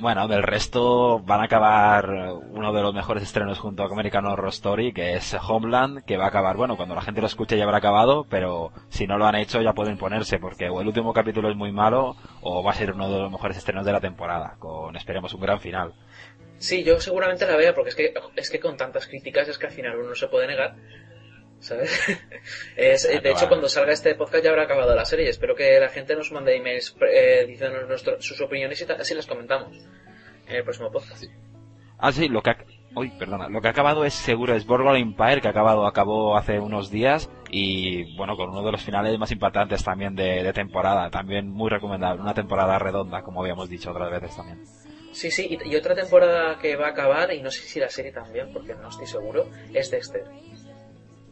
Bueno, 0.00 0.26
del 0.26 0.42
resto 0.42 1.20
van 1.20 1.40
a 1.40 1.44
acabar 1.44 2.08
uno 2.50 2.72
de 2.72 2.82
los 2.82 2.94
mejores 2.94 3.22
estrenos 3.22 3.58
junto 3.58 3.82
a 3.82 3.86
American 3.86 4.26
Horror 4.26 4.48
Story, 4.48 4.92
que 4.92 5.14
es 5.14 5.34
Homeland, 5.34 6.04
que 6.04 6.16
va 6.16 6.24
a 6.24 6.28
acabar, 6.28 6.56
bueno, 6.56 6.76
cuando 6.76 6.94
la 6.94 7.02
gente 7.02 7.20
lo 7.20 7.26
escuche 7.26 7.56
ya 7.56 7.64
habrá 7.64 7.78
acabado, 7.78 8.26
pero 8.28 8.72
si 8.88 9.06
no 9.06 9.16
lo 9.16 9.26
han 9.26 9.36
hecho 9.36 9.60
ya 9.60 9.74
pueden 9.74 9.98
ponerse, 9.98 10.38
porque 10.38 10.68
o 10.68 10.80
el 10.80 10.88
último 10.88 11.12
capítulo 11.12 11.50
es 11.50 11.56
muy 11.56 11.70
malo, 11.70 12.16
o 12.40 12.64
va 12.64 12.72
a 12.72 12.74
ser 12.74 12.92
uno 12.92 13.08
de 13.10 13.18
los 13.18 13.30
mejores 13.30 13.56
estrenos 13.56 13.84
de 13.84 13.92
la 13.92 14.00
temporada, 14.00 14.56
con, 14.58 14.96
esperemos, 14.96 15.34
un 15.34 15.40
gran 15.40 15.60
final. 15.60 15.92
Sí, 16.58 16.82
yo 16.84 17.00
seguramente 17.00 17.46
la 17.46 17.56
vea 17.56 17.74
porque 17.74 17.90
es 17.90 17.96
que, 17.96 18.14
es 18.36 18.50
que 18.50 18.60
con 18.60 18.76
tantas 18.76 19.06
críticas 19.06 19.48
es 19.48 19.58
que 19.58 19.66
al 19.66 19.72
final 19.72 19.98
uno 19.98 20.10
no 20.10 20.14
se 20.14 20.28
puede 20.28 20.46
negar. 20.46 20.74
¿Sabes? 21.62 21.90
Es, 22.76 23.02
de 23.22 23.30
hecho, 23.30 23.48
cuando 23.48 23.68
salga 23.68 23.92
este 23.92 24.14
podcast 24.16 24.42
ya 24.44 24.50
habrá 24.50 24.64
acabado 24.64 24.94
la 24.94 25.04
serie. 25.04 25.28
Espero 25.28 25.54
que 25.54 25.78
la 25.78 25.88
gente 25.88 26.16
nos 26.16 26.30
mande 26.32 26.56
emails 26.56 26.94
eh, 27.08 27.44
diciéndonos 27.46 27.88
nuestro- 27.88 28.20
sus 28.20 28.40
opiniones 28.40 28.80
y 28.80 28.92
así 28.92 29.14
las 29.14 29.26
comentamos 29.26 29.76
en 30.48 30.56
el 30.56 30.64
próximo 30.64 30.90
podcast. 30.90 31.24
Ah, 31.98 32.10
sí, 32.10 32.28
lo 32.28 32.42
que 32.42 32.50
ha... 32.50 32.56
Uy, 32.96 33.10
perdona. 33.16 33.48
Lo 33.48 33.60
que 33.60 33.68
ha 33.68 33.70
acabado 33.70 34.04
es 34.04 34.12
seguro, 34.12 34.54
es 34.56 34.66
Boardwalk 34.66 34.98
Empire, 35.00 35.40
que 35.40 35.46
ha 35.46 35.52
acabado, 35.52 35.86
acabó 35.86 36.36
hace 36.36 36.58
unos 36.58 36.90
días 36.90 37.30
y, 37.48 38.14
bueno, 38.16 38.36
con 38.36 38.50
uno 38.50 38.62
de 38.64 38.72
los 38.72 38.82
finales 38.82 39.16
más 39.18 39.30
impactantes 39.30 39.84
también 39.84 40.14
de, 40.16 40.42
de 40.42 40.52
temporada. 40.52 41.08
También 41.10 41.48
muy 41.48 41.70
recomendable. 41.70 42.20
Una 42.20 42.34
temporada 42.34 42.78
redonda, 42.78 43.22
como 43.22 43.40
habíamos 43.40 43.68
dicho 43.70 43.92
otras 43.92 44.10
veces 44.10 44.36
también. 44.36 44.62
Sí, 45.12 45.30
sí, 45.30 45.46
y, 45.64 45.70
y 45.72 45.76
otra 45.76 45.94
temporada 45.94 46.58
que 46.58 46.74
va 46.74 46.86
a 46.88 46.90
acabar, 46.90 47.32
y 47.32 47.40
no 47.40 47.50
sé 47.50 47.60
si 47.62 47.78
la 47.78 47.88
serie 47.88 48.12
también, 48.12 48.52
porque 48.52 48.74
no 48.74 48.88
estoy 48.88 49.06
seguro, 49.06 49.48
es 49.72 49.90
Dexter. 49.90 50.24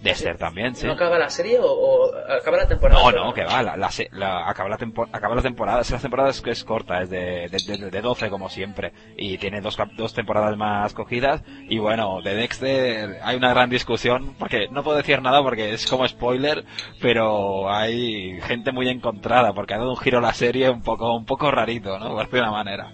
Dexter 0.03 0.39
también, 0.39 0.75
sí. 0.75 0.87
¿No 0.87 0.95
acaba 0.95 1.19
la 1.19 1.29
serie 1.29 1.59
o, 1.59 1.67
o 1.71 2.11
acaba 2.17 2.57
la 2.57 2.67
temporada? 2.67 3.03
No, 3.03 3.11
no, 3.13 3.35
que 3.35 3.45
va, 3.45 3.63
la, 3.63 3.77
la, 3.77 3.91
la- 4.13 4.49
acaba, 4.49 4.69
la 4.71 4.77
acaba 5.13 5.35
la 5.35 5.43
temporada, 5.43 5.81
es 5.83 5.91
la 5.91 5.99
temporada 5.99 6.31
es, 6.31 6.43
es 6.47 6.65
corta, 6.65 7.03
es 7.03 7.11
de, 7.11 7.49
de, 7.49 7.77
de, 7.79 7.91
de 7.91 8.01
12 8.01 8.31
como 8.31 8.49
siempre, 8.49 8.93
y 9.19 9.37
tiene 9.37 9.61
dos, 9.61 9.77
dos 9.97 10.15
temporadas 10.15 10.57
más 10.57 10.95
cogidas, 10.95 11.43
y 11.69 11.79
bueno, 11.79 12.23
de 12.23 12.35
Dexter 12.35 13.19
hay 13.23 13.37
una 13.37 13.51
gran 13.51 13.69
discusión, 13.69 14.35
porque 14.39 14.69
no 14.71 14.83
puedo 14.83 14.97
decir 14.97 15.21
nada 15.21 15.43
porque 15.43 15.75
es 15.75 15.87
como 15.87 16.09
spoiler, 16.09 16.65
pero 17.03 17.71
hay 17.71 18.41
gente 18.41 18.73
muy 18.73 18.89
encontrada, 18.89 19.53
porque 19.53 19.75
ha 19.75 19.79
dado 19.79 19.91
un 19.91 19.97
giro 19.99 20.19
a 20.19 20.23
la 20.23 20.33
serie 20.33 20.71
un 20.71 20.83
poco, 20.83 21.15
un 21.15 21.27
poco 21.27 21.51
rarito, 21.51 21.99
¿no? 21.99 22.09
Por 22.15 22.25
decir 22.25 22.41
una 22.41 22.51
manera. 22.53 22.93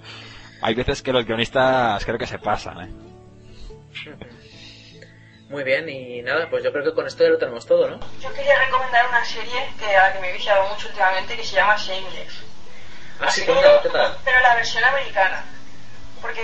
Hay 0.61 0.75
veces 0.75 1.03
que 1.03 1.13
los 1.13 1.25
guionistas 1.25 2.05
creo 2.05 2.19
que 2.19 2.27
se 2.27 2.39
pasan, 2.41 2.81
¿eh? 2.81 2.93
Muy 5.49 5.63
bien, 5.63 5.89
y 5.89 6.23
nada, 6.23 6.49
pues 6.51 6.65
yo 6.65 6.73
creo 6.73 6.85
que 6.85 6.93
con 6.93 7.07
esto 7.07 7.23
ya 7.23 7.31
lo 7.31 7.39
tenemos 7.39 7.65
todo, 7.67 7.89
¿no? 7.89 8.01
Yo 8.21 8.33
quería 8.35 8.59
recomendar 8.59 9.07
una 9.09 9.25
serie 9.25 9.73
que 9.79 9.97
a 9.97 10.09
la 10.09 10.13
que 10.13 10.21
me 10.21 10.31
he 10.31 10.33
viciado 10.33 10.69
mucho 10.69 10.89
últimamente 10.89 11.37
que 11.37 11.45
se 11.45 11.55
llama 11.55 11.77
Shameless. 11.77 12.33
Así 13.21 13.43
Así 13.43 13.47
que, 13.47 13.55
¿qué 13.83 13.89
tal? 13.91 14.19
pero 14.25 14.41
la 14.41 14.57
versión 14.57 14.85
americana. 14.85 15.45
Porque 16.21 16.43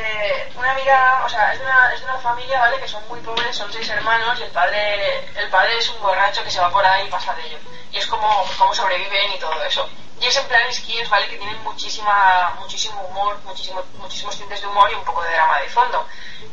una 0.54 0.71
amiga, 0.71 1.23
o 1.25 1.28
sea, 1.28 1.52
es 1.52 1.59
de 1.59 1.64
una, 1.64 1.92
es 1.92 2.02
una 2.02 2.18
familia, 2.18 2.61
¿vale? 2.61 2.78
Que 2.78 2.87
son 2.87 3.02
muy 3.09 3.18
pobres, 3.21 3.56
son 3.56 3.73
seis 3.73 3.88
hermanos 3.88 4.38
y 4.38 4.42
el 4.44 4.50
padre, 4.50 5.26
el 5.35 5.49
padre 5.50 5.76
es 5.78 5.88
un 5.88 6.00
borracho 6.00 6.44
que 6.44 6.50
se 6.50 6.61
va 6.61 6.71
por 6.71 6.85
ahí 6.87 7.06
y 7.06 7.11
pasa 7.11 7.35
de 7.35 7.42
ello. 7.47 7.59
Y 7.90 7.97
es 7.97 8.06
como 8.06 8.44
cómo 8.56 8.73
sobreviven 8.73 9.32
y 9.32 9.38
todo 9.40 9.62
eso. 9.64 9.88
Y 10.21 10.26
es 10.26 10.37
en 10.37 10.47
plan 10.47 10.73
skins, 10.73 11.11
¿vale? 11.11 11.26
Que 11.28 11.38
tienen 11.38 11.61
muchísima, 11.64 12.54
muchísimo 12.61 13.02
humor, 13.02 13.37
muchísimo, 13.44 13.82
muchísimos 13.99 14.38
tintes 14.38 14.61
de 14.61 14.68
humor 14.68 14.88
y 14.92 14.94
un 14.94 15.04
poco 15.04 15.23
de 15.23 15.30
drama 15.32 15.59
de 15.61 15.68
fondo. 15.68 16.06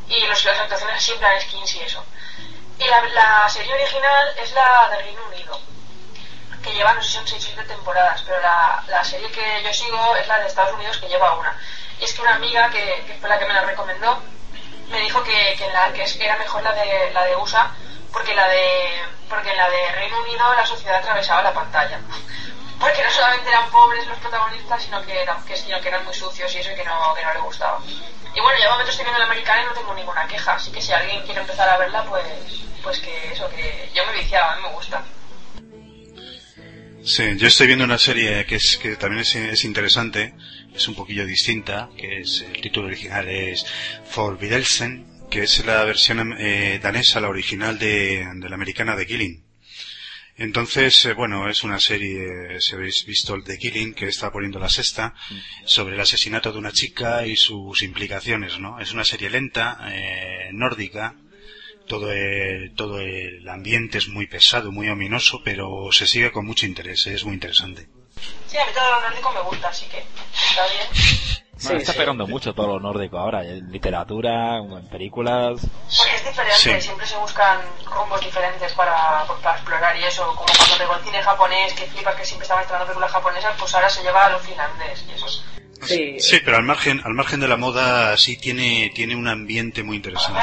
Y 0.08 0.26
los, 0.26 0.44
las 0.46 0.60
actuaciones 0.60 0.96
así 0.96 1.12
en 1.12 1.20
plan 1.20 1.40
skins 1.40 1.76
y 1.76 1.82
eso. 1.82 2.04
Y 2.80 2.86
la, 2.86 3.02
la 3.10 3.50
serie 3.50 3.74
original 3.74 4.34
es 4.42 4.52
la 4.54 4.90
de 4.90 5.02
Reino 5.04 5.22
Unido 5.28 5.60
que 6.64 6.74
lleva, 6.74 6.94
no 6.94 7.02
sé 7.02 7.08
si 7.08 7.16
son 7.16 7.28
6 7.28 7.42
o 7.42 7.48
7 7.56 7.64
temporadas, 7.64 8.22
pero 8.26 8.40
la, 8.42 8.84
la 8.88 9.04
serie 9.04 9.32
que 9.32 9.64
yo 9.64 9.74
sigo 9.74 10.16
es 10.18 10.28
la 10.28 10.40
de 10.40 10.48
Estados 10.48 10.74
Unidos 10.74 10.98
que 10.98 11.08
lleva 11.08 11.36
una. 11.36 11.58
Y 12.00 12.04
es 12.04 12.14
que 12.14 12.22
una 12.22 12.36
amiga 12.36 12.70
que, 12.70 13.04
que 13.08 13.18
fue 13.20 13.30
la 13.30 13.40
que 13.40 13.46
me 13.46 13.54
la 13.54 13.62
recomendó 13.62 14.22
me 14.90 15.00
dijo 15.00 15.24
que, 15.24 15.56
que, 15.58 15.68
la, 15.72 15.92
que 15.94 16.04
era 16.20 16.38
mejor 16.38 16.64
la 16.64 16.74
de, 16.74 17.12
la 17.12 17.24
de 17.26 17.36
USA 17.36 17.72
porque 18.12 18.34
la 18.34 18.48
de 18.48 19.04
porque 19.30 19.52
en 19.52 19.58
la 19.58 19.70
de 19.70 19.92
Reino 19.92 20.20
Unido 20.22 20.54
la 20.56 20.66
sociedad 20.66 20.98
atravesaba 20.98 21.44
la 21.44 21.54
pantalla. 21.54 22.00
Porque 22.80 23.04
no 23.04 23.12
solamente 23.12 23.50
eran 23.50 23.70
pobres 23.70 24.08
los 24.08 24.18
protagonistas, 24.18 24.82
sino 24.82 25.02
que 25.06 25.22
eran, 25.22 25.46
que, 25.46 25.56
sino 25.56 25.80
que 25.82 25.90
eran 25.90 26.04
muy 26.06 26.14
sucios 26.14 26.52
y 26.56 26.60
eso 26.60 26.70
que 26.74 26.84
no, 26.84 27.14
que 27.14 27.24
no 27.24 27.34
le 27.34 27.40
gustaba. 27.42 27.80
Y 28.40 28.42
bueno, 28.42 28.58
yo 28.64 28.70
momento 28.70 28.92
estoy 28.92 29.04
viendo 29.04 29.20
la 29.20 29.26
americana 29.26 29.64
y 29.64 29.66
no 29.66 29.74
tengo 29.74 29.94
ninguna 29.94 30.26
queja, 30.26 30.54
así 30.54 30.72
que 30.72 30.82
si 30.82 30.94
alguien 30.94 31.22
quiere 31.24 31.42
empezar 31.42 31.68
a 31.68 31.78
verla, 31.78 32.06
pues, 32.06 32.24
pues 32.82 33.00
que 33.00 33.34
eso, 33.34 33.50
que 33.50 33.90
yo 33.94 34.06
me 34.06 34.18
viciaba, 34.18 34.54
a 34.54 34.56
mí 34.56 34.62
me 34.64 34.74
gusta. 34.76 35.04
Sí, 37.04 37.36
yo 37.36 37.48
estoy 37.48 37.68
viendo 37.68 37.84
una 37.84 37.98
serie 37.98 38.46
que 38.46 38.56
es 38.56 38.78
que 38.78 38.96
también 38.96 39.24
es, 39.24 39.36
es 39.36 39.66
interesante, 39.66 40.36
es 40.74 40.88
un 40.88 40.96
poquillo 40.96 41.26
distinta, 41.26 41.90
que 41.98 42.22
es 42.22 42.42
el 42.42 42.62
título 42.62 42.88
original 42.88 43.28
es 43.28 43.66
For 44.06 44.38
Videlsen, 44.38 45.28
que 45.30 45.44
es 45.44 45.66
la 45.66 45.84
versión 45.84 46.38
eh, 46.40 46.80
danesa, 46.82 47.20
la 47.20 47.28
original 47.28 47.78
de, 47.78 48.26
de 48.36 48.50
la 48.50 48.56
americana 48.56 48.96
de 48.96 49.06
Killing. 49.06 49.49
Entonces, 50.40 51.04
eh, 51.04 51.14
bueno, 51.14 51.50
es 51.50 51.66
una 51.66 51.82
serie, 51.82 52.62
si 52.62 52.74
habéis 52.74 53.06
visto 53.06 53.36
el 53.36 53.44
de 53.44 53.58
Killing, 53.58 53.94
que 53.94 54.08
está 54.08 54.32
poniendo 54.32 54.58
la 54.58 54.70
sexta, 54.70 55.14
sobre 55.66 55.96
el 55.96 56.00
asesinato 56.00 56.54
de 56.54 56.60
una 56.60 56.72
chica 56.72 57.26
y 57.26 57.36
sus 57.36 57.84
implicaciones, 57.84 58.58
¿no? 58.58 58.80
Es 58.80 58.94
una 58.94 59.04
serie 59.04 59.30
lenta, 59.30 59.78
eh, 59.92 60.50
nórdica, 60.54 61.16
todo 61.88 62.14
el, 62.14 62.74
todo 62.74 63.02
el 63.02 63.48
ambiente 63.50 63.98
es 63.98 64.08
muy 64.08 64.28
pesado, 64.28 64.72
muy 64.72 64.88
ominoso, 64.88 65.42
pero 65.44 65.92
se 65.92 66.08
sigue 66.08 66.32
con 66.32 66.46
mucho 66.46 66.66
interés, 66.66 67.06
es 67.08 67.26
muy 67.26 67.34
interesante. 67.34 67.90
Sí, 68.48 68.58
a 68.58 68.66
mí 68.66 68.72
todo 68.74 68.92
lo 68.92 69.10
nórdico 69.10 69.34
me 69.34 69.42
gusta, 69.42 69.68
así 69.68 69.88
que 69.88 69.98
está 69.98 70.66
bien. 70.72 71.44
Sí, 71.60 71.74
está 71.74 71.94
pegando 71.94 72.26
mucho 72.26 72.54
todo 72.54 72.68
lo 72.68 72.80
nórdico 72.80 73.18
ahora, 73.20 73.44
en 73.46 73.70
literatura, 73.72 74.58
en 74.60 74.88
películas. 74.88 75.60
Porque 75.62 76.16
es 76.16 76.26
diferente, 76.26 76.56
Sí. 76.56 76.82
siempre 76.82 77.06
se 77.06 77.18
buscan 77.18 77.60
rumbos 77.86 78.22
diferentes 78.22 78.74
para, 78.74 79.26
para 79.44 79.56
explorar 79.58 79.98
y 79.98 80.04
eso, 80.06 80.26
como 80.28 80.46
cuando 80.58 80.78
pegó 80.78 80.96
el 80.96 81.04
cine 81.04 81.22
japonés, 81.22 81.74
que 81.74 81.84
flipas 81.88 82.16
que 82.16 82.26
siempre 82.26 82.44
estaba 82.44 82.62
estrenando 82.62 82.88
películas 82.88 83.12
japonesas, 83.12 83.56
pues 83.60 83.76
ahora 83.76 83.90
se 83.90 84.02
lleva 84.04 84.26
a 84.26 84.30
lo 84.32 84.40
finlandés 84.40 85.06
y 85.08 85.12
eso. 85.12 85.28
Sí, 85.86 86.20
Sí, 86.20 86.40
pero 86.44 86.58
al 86.58 86.64
margen, 86.64 87.02
al 87.06 87.14
margen 87.14 87.40
de 87.40 87.48
la 87.48 87.56
moda, 87.58 88.16
sí 88.18 88.38
tiene, 88.38 88.92
tiene 88.96 89.16
un 89.16 89.28
ambiente 89.28 89.82
muy 89.84 89.98
interesante 89.98 90.40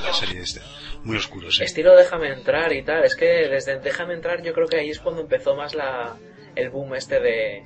la, 0.00 0.06
la 0.06 0.12
serie 0.12 0.40
esta. 0.42 0.60
Muy 1.04 1.16
oscuro, 1.16 1.50
sí. 1.50 1.62
estilo 1.64 1.94
déjame 1.94 2.32
entrar 2.32 2.72
y 2.72 2.82
tal. 2.84 3.04
Es 3.04 3.14
que 3.16 3.24
desde 3.26 3.78
déjame 3.80 4.14
entrar 4.14 4.42
yo 4.42 4.52
creo 4.52 4.66
que 4.66 4.78
ahí 4.80 4.90
es 4.90 4.98
cuando 4.98 5.20
empezó 5.22 5.54
más 5.54 5.74
la 5.74 6.16
el 6.56 6.70
boom 6.70 6.94
este 6.94 7.20
de 7.20 7.64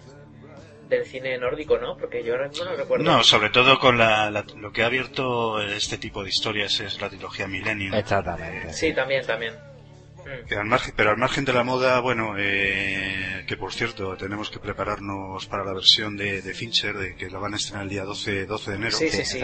del 0.97 1.07
cine 1.07 1.37
nórdico, 1.39 1.79
¿no? 1.79 1.97
Porque 1.97 2.23
yo 2.25 2.35
ahora 2.35 2.49
mismo 2.49 2.65
no 2.65 2.77
recuerdo. 2.77 3.05
No, 3.05 3.23
sobre 3.25 3.51
todo 3.51 3.79
con 3.79 3.99
la, 3.99 4.31
la- 4.31 4.45
lo 4.57 4.73
que 4.73 4.83
ha 4.83 4.87
abierto 4.87 5.61
este 5.61 5.99
tipo 5.99 6.23
de 6.23 6.29
historias 6.31 6.79
es 6.81 7.01
la 7.01 7.09
trilogía 7.09 7.47
Millennium. 7.49 7.95
Exactamente. 7.95 8.73
Sí, 8.73 8.93
también, 8.93 9.27
también. 9.27 9.55
Mm. 9.55 10.47
Que 10.47 10.55
al 10.55 10.67
margen, 10.67 10.95
pero 10.97 11.11
al 11.11 11.17
margen 11.17 11.45
de 11.45 11.53
la 11.53 11.65
moda, 11.65 11.99
bueno, 11.99 12.35
eh, 12.39 13.45
que 13.49 13.57
por 13.57 13.73
cierto, 13.73 14.17
tenemos 14.17 14.51
que 14.51 14.61
prepararnos 14.61 15.47
para 15.47 15.65
la 15.65 15.73
versión 15.75 16.17
de, 16.17 16.43
de 16.43 16.55
Fincher, 16.55 16.97
de 16.97 17.17
que 17.17 17.29
la 17.29 17.41
van 17.41 17.55
a 17.55 17.57
estrenar 17.57 17.83
el 17.85 17.89
día 17.91 18.05
12, 18.05 18.47
12 18.47 18.71
de 18.71 18.77
enero. 18.77 18.97
Sí, 18.97 19.09
sí, 19.09 19.25
sí. 19.25 19.41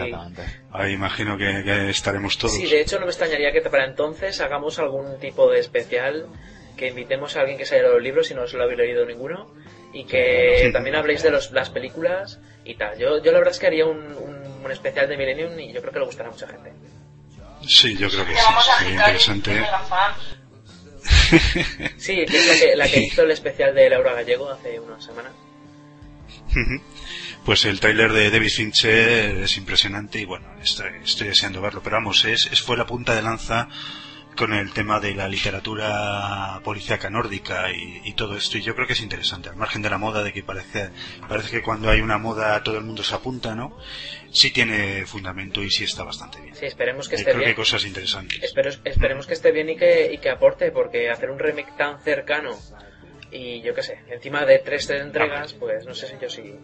Ahí 0.71 0.93
imagino 0.93 1.37
que, 1.37 1.63
que 1.65 1.89
estaremos 1.89 2.37
todos. 2.37 2.53
Sí, 2.55 2.65
de 2.67 2.79
hecho 2.81 2.97
no 2.97 3.05
me 3.05 3.11
extrañaría 3.11 3.51
que 3.51 3.61
para 3.61 3.85
entonces 3.85 4.39
hagamos 4.39 4.79
algún 4.79 5.19
tipo 5.19 5.51
de 5.51 5.59
especial, 5.59 6.27
que 6.77 6.87
invitemos 6.87 7.35
a 7.35 7.41
alguien 7.41 7.57
que 7.57 7.65
se 7.65 7.75
haya 7.75 7.83
leído 7.83 7.95
los 7.95 8.03
libros 8.03 8.27
si 8.27 8.33
no 8.33 8.47
se 8.47 8.55
lo 8.55 8.63
habéis 8.63 8.79
leído 8.79 9.05
ninguno, 9.05 9.53
y 9.93 10.05
que 10.05 10.63
Sí. 10.65 10.71
también 10.73 10.95
habléis 10.95 11.23
de 11.23 11.31
los, 11.31 11.51
las 11.51 11.69
películas 11.69 12.39
y 12.65 12.75
tal. 12.75 12.97
Yo, 12.97 13.21
yo 13.23 13.31
la 13.31 13.39
verdad 13.39 13.53
es 13.53 13.59
que 13.59 13.67
haría 13.67 13.85
un, 13.85 13.97
un, 13.97 14.63
un 14.65 14.71
especial 14.71 15.07
de 15.09 15.17
Millennium 15.17 15.59
y 15.59 15.71
yo 15.73 15.81
creo 15.81 15.93
que 15.93 15.99
le 15.99 16.05
gustará 16.05 16.29
a 16.29 16.31
mucha 16.31 16.47
gente. 16.47 16.71
Sí, 17.67 17.97
yo 17.97 18.09
creo 18.09 18.25
que 18.25 18.33
sí, 18.35 18.39
sería 18.77 18.93
interesante. 19.35 19.61
Sí, 21.97 22.25
que 22.25 22.37
es 22.37 22.47
la 22.47 22.53
que, 22.55 22.75
la 22.75 22.87
que 22.87 22.99
hizo 23.03 23.23
el 23.23 23.31
especial 23.31 23.73
de 23.75 23.89
Laura 23.89 24.13
Gallego 24.13 24.49
hace 24.49 24.79
una 24.79 24.99
semana. 25.01 25.31
Pues 27.45 27.65
el 27.65 27.79
tráiler 27.79 28.11
de 28.11 28.29
David 28.31 28.49
Fincher 28.49 29.37
es 29.37 29.57
impresionante 29.57 30.19
y 30.19 30.25
bueno, 30.25 30.47
estoy, 30.61 30.91
estoy 31.03 31.27
deseando 31.29 31.61
verlo. 31.61 31.81
Pero 31.83 31.97
vamos, 31.97 32.25
es, 32.25 32.47
es- 32.51 32.61
fue 32.61 32.77
la 32.77 32.85
punta 32.85 33.13
de 33.15 33.21
lanza 33.21 33.67
con 34.39 34.53
el 34.53 34.71
tema 34.71 35.01
de 35.01 35.13
la 35.13 35.27
literatura 35.27 36.61
policíaca 36.63 37.09
nórdica 37.09 37.69
y, 37.73 37.99
y 38.05 38.13
todo 38.13 38.37
esto. 38.37 38.57
Y 38.57 38.61
yo 38.61 38.73
creo 38.73 38.87
que 38.87 38.93
es 38.93 39.01
interesante, 39.01 39.49
al 39.49 39.57
margen 39.57 39.81
de 39.81 39.89
la 39.89 39.97
moda, 39.97 40.23
de 40.23 40.31
que 40.31 40.43
parece, 40.43 40.91
parece 41.27 41.51
que 41.51 41.61
cuando 41.61 41.89
hay 41.89 41.99
una 41.99 42.17
moda 42.17 42.63
todo 42.63 42.77
el 42.77 42.85
mundo 42.85 43.03
se 43.03 43.13
apunta, 43.15 43.53
¿no? 43.53 43.77
Sí 44.31 44.51
tiene 44.51 45.05
fundamento 45.05 45.61
y 45.61 45.69
sí 45.69 45.83
está 45.83 46.05
bastante 46.05 46.39
bien. 46.39 46.55
Sí, 46.55 46.65
esperemos 46.67 47.09
que 47.09 47.15
Eh, 47.15 47.19
esté 47.19 47.31
creo 47.31 47.43
que 47.43 47.49
hay 47.49 47.53
cosas 47.55 47.83
interesantes. 47.83 48.41
Espero, 48.41 48.69
esperemos 48.85 49.27
que 49.27 49.33
esté 49.33 49.51
bien 49.51 49.71
y 49.71 49.75
que, 49.75 50.13
y 50.13 50.19
que 50.19 50.29
aporte, 50.29 50.71
porque 50.71 51.09
hacer 51.09 51.29
un 51.31 51.39
remake 51.39 51.75
tan 51.77 51.99
cercano 52.01 52.57
y 53.31 53.61
yo 53.61 53.75
qué 53.75 53.83
sé, 53.83 53.99
encima 54.09 54.45
de 54.45 54.59
tres 54.59 54.89
entregas, 54.89 55.51
pues 55.53 55.85
no 55.85 55.93
sé 55.93 56.07
si 56.07 56.13
yo 56.21 56.29
sí. 56.29 56.55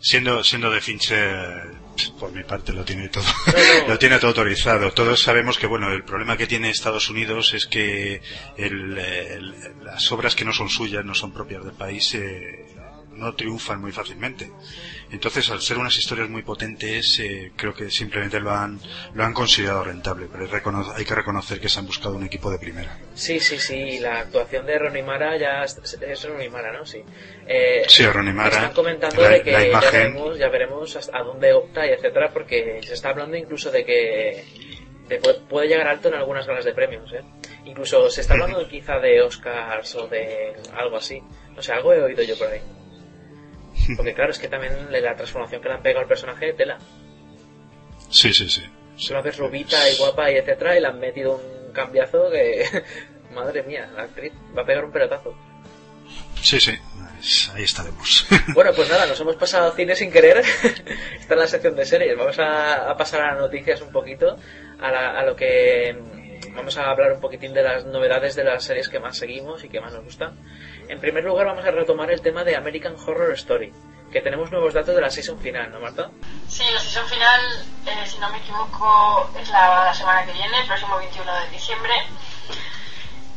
Siendo, 0.00 0.44
siendo 0.44 0.70
de 0.70 0.80
Fincher, 0.80 1.72
por 2.18 2.32
mi 2.32 2.42
parte 2.44 2.72
lo 2.72 2.84
tiene 2.84 3.08
todo, 3.08 3.24
lo 3.88 3.98
tiene 3.98 4.18
todo 4.18 4.28
autorizado. 4.28 4.90
Todos 4.92 5.22
sabemos 5.22 5.58
que 5.58 5.66
bueno, 5.66 5.92
el 5.92 6.04
problema 6.04 6.36
que 6.36 6.46
tiene 6.46 6.70
Estados 6.70 7.08
Unidos 7.10 7.54
es 7.54 7.66
que 7.66 8.20
el- 8.56 8.98
el- 8.98 9.54
las 9.84 10.10
obras 10.12 10.34
que 10.34 10.44
no 10.44 10.52
son 10.52 10.68
suyas, 10.68 11.04
no 11.04 11.14
son 11.14 11.32
propias 11.32 11.64
del 11.64 11.74
país, 11.74 12.14
eh, 12.14 12.66
no 13.16 13.34
triunfan 13.34 13.80
muy 13.80 13.92
fácilmente. 13.92 14.50
Entonces, 15.10 15.48
al 15.50 15.60
ser 15.60 15.78
unas 15.78 15.96
historias 15.96 16.28
muy 16.28 16.42
potentes, 16.42 17.18
eh, 17.20 17.52
creo 17.56 17.74
que 17.74 17.90
simplemente 17.90 18.40
lo 18.40 18.50
han, 18.50 18.80
lo 19.14 19.24
han 19.24 19.32
considerado 19.32 19.84
rentable, 19.84 20.26
pero 20.30 20.44
hay, 20.96 21.04
que 21.04 21.14
reconocer 21.14 21.60
que 21.60 21.68
se 21.68 21.78
han 21.78 21.86
buscado 21.86 22.16
un 22.16 22.24
equipo 22.24 22.50
de 22.50 22.58
primera. 22.58 22.98
Sí, 23.14 23.38
sí, 23.40 23.58
sí, 23.58 23.98
la 24.00 24.20
actuación 24.20 24.66
de 24.66 24.78
Ronnie 24.78 25.02
Mara 25.02 25.36
ya 25.36 25.62
es, 25.62 26.24
Ronnie 26.28 26.50
Mara, 26.50 26.72
¿no? 26.72 26.84
Sí. 26.84 27.02
Eh, 27.46 27.84
Sí, 27.88 28.04
Ronnie 28.06 28.32
Mara, 28.32 28.48
Están 28.56 28.72
comentando 28.72 29.22
la- 29.22 29.28
de 29.30 29.42
que 29.42 29.52
la 29.52 29.66
ya 29.80 29.80
veremos, 29.90 30.38
ya 30.38 30.48
veremos 30.48 30.96
hasta 30.96 31.18
a 31.18 31.22
dónde 31.22 31.52
opta 31.52 31.86
y 31.86 31.90
etcétera, 31.90 32.30
porque 32.32 32.80
se 32.84 32.94
está 32.94 33.10
hablando 33.10 33.36
incluso 33.36 33.70
de 33.70 33.84
que 33.84 34.44
de 35.08 35.20
pu- 35.20 35.46
puede 35.48 35.68
llegar 35.68 35.86
alto 35.86 36.08
en 36.08 36.14
algunas 36.14 36.46
galas 36.46 36.64
de 36.64 36.72
premios, 36.72 37.12
¿eh? 37.12 37.22
Incluso 37.66 38.10
se 38.10 38.22
está 38.22 38.34
hablando 38.34 38.66
quizá 38.68 38.98
de 38.98 39.20
Oscars 39.22 39.94
o 39.96 40.08
de 40.08 40.54
algo 40.76 40.96
así. 40.96 41.22
No 41.54 41.62
sé, 41.62 41.72
algo 41.72 41.92
he 41.92 42.02
oído 42.02 42.22
yo 42.22 42.36
por 42.38 42.48
ahí. 42.48 42.60
Porque 43.96 44.14
claro, 44.14 44.30
es 44.30 44.38
que 44.38 44.48
también 44.48 44.72
la 44.90 45.14
transformación 45.16 45.60
que 45.60 45.68
le 45.68 45.74
han 45.74 45.82
pegado 45.82 46.00
al 46.02 46.08
personaje, 46.08 46.52
tela. 46.54 46.78
Sí, 48.10 48.32
sí, 48.32 48.48
sí. 48.48 48.62
Se 48.96 49.12
la 49.12 49.20
ves 49.22 49.36
rubita 49.38 49.88
y 49.90 49.96
guapa 49.96 50.30
y 50.30 50.36
etcétera, 50.36 50.76
y 50.76 50.80
le 50.80 50.86
han 50.88 50.98
metido 51.00 51.36
un 51.36 51.72
cambiazo 51.72 52.30
que... 52.30 52.64
Madre 53.34 53.64
mía, 53.64 53.90
la 53.96 54.04
actriz 54.04 54.32
va 54.56 54.62
a 54.62 54.64
pegar 54.64 54.84
un 54.84 54.92
pelotazo. 54.92 55.34
Sí, 56.40 56.60
sí. 56.60 56.72
Pues 57.16 57.50
ahí 57.54 57.64
estaremos. 57.64 58.26
Bueno, 58.54 58.70
pues 58.76 58.88
nada, 58.88 59.06
nos 59.06 59.18
hemos 59.18 59.34
pasado 59.34 59.72
a 59.72 59.74
cine 59.74 59.96
sin 59.96 60.12
querer. 60.12 60.38
Está 61.18 61.34
en 61.34 61.40
la 61.40 61.46
sección 61.48 61.74
de 61.74 61.84
series. 61.84 62.16
Vamos 62.16 62.38
a, 62.38 62.88
a 62.90 62.96
pasar 62.96 63.22
a 63.22 63.32
las 63.32 63.40
noticias 63.40 63.80
un 63.80 63.90
poquito, 63.90 64.36
a, 64.78 64.90
la- 64.92 65.18
a 65.18 65.24
lo 65.24 65.34
que 65.34 65.96
vamos 66.54 66.76
a 66.78 66.90
hablar 66.90 67.12
un 67.12 67.20
poquitín 67.20 67.52
de 67.52 67.62
las 67.62 67.84
novedades 67.84 68.34
de 68.36 68.44
las 68.44 68.64
series 68.64 68.88
que 68.88 69.00
más 69.00 69.16
seguimos 69.18 69.64
y 69.64 69.68
que 69.68 69.80
más 69.80 69.92
nos 69.92 70.04
gustan. 70.04 70.38
En 70.88 71.00
primer 71.00 71.24
lugar, 71.24 71.46
vamos 71.46 71.64
a 71.64 71.70
retomar 71.70 72.10
el 72.10 72.20
tema 72.20 72.44
de 72.44 72.56
American 72.56 72.94
Horror 72.94 73.32
Story, 73.32 73.72
que 74.12 74.20
tenemos 74.20 74.50
nuevos 74.50 74.74
datos 74.74 74.94
de 74.94 75.00
la 75.00 75.10
season 75.10 75.38
final, 75.38 75.70
¿no, 75.72 75.80
Marta? 75.80 76.10
Sí, 76.48 76.64
la 76.72 76.80
sesión 76.80 77.06
final, 77.08 77.40
eh, 77.86 78.06
si 78.06 78.18
no 78.18 78.30
me 78.30 78.38
equivoco, 78.38 79.30
es 79.40 79.48
la, 79.50 79.92
semana 79.92 80.24
que 80.24 80.32
viene, 80.32 80.60
el 80.60 80.66
próximo 80.66 80.96
21 80.96 81.34
de 81.40 81.50
diciembre. 81.50 81.94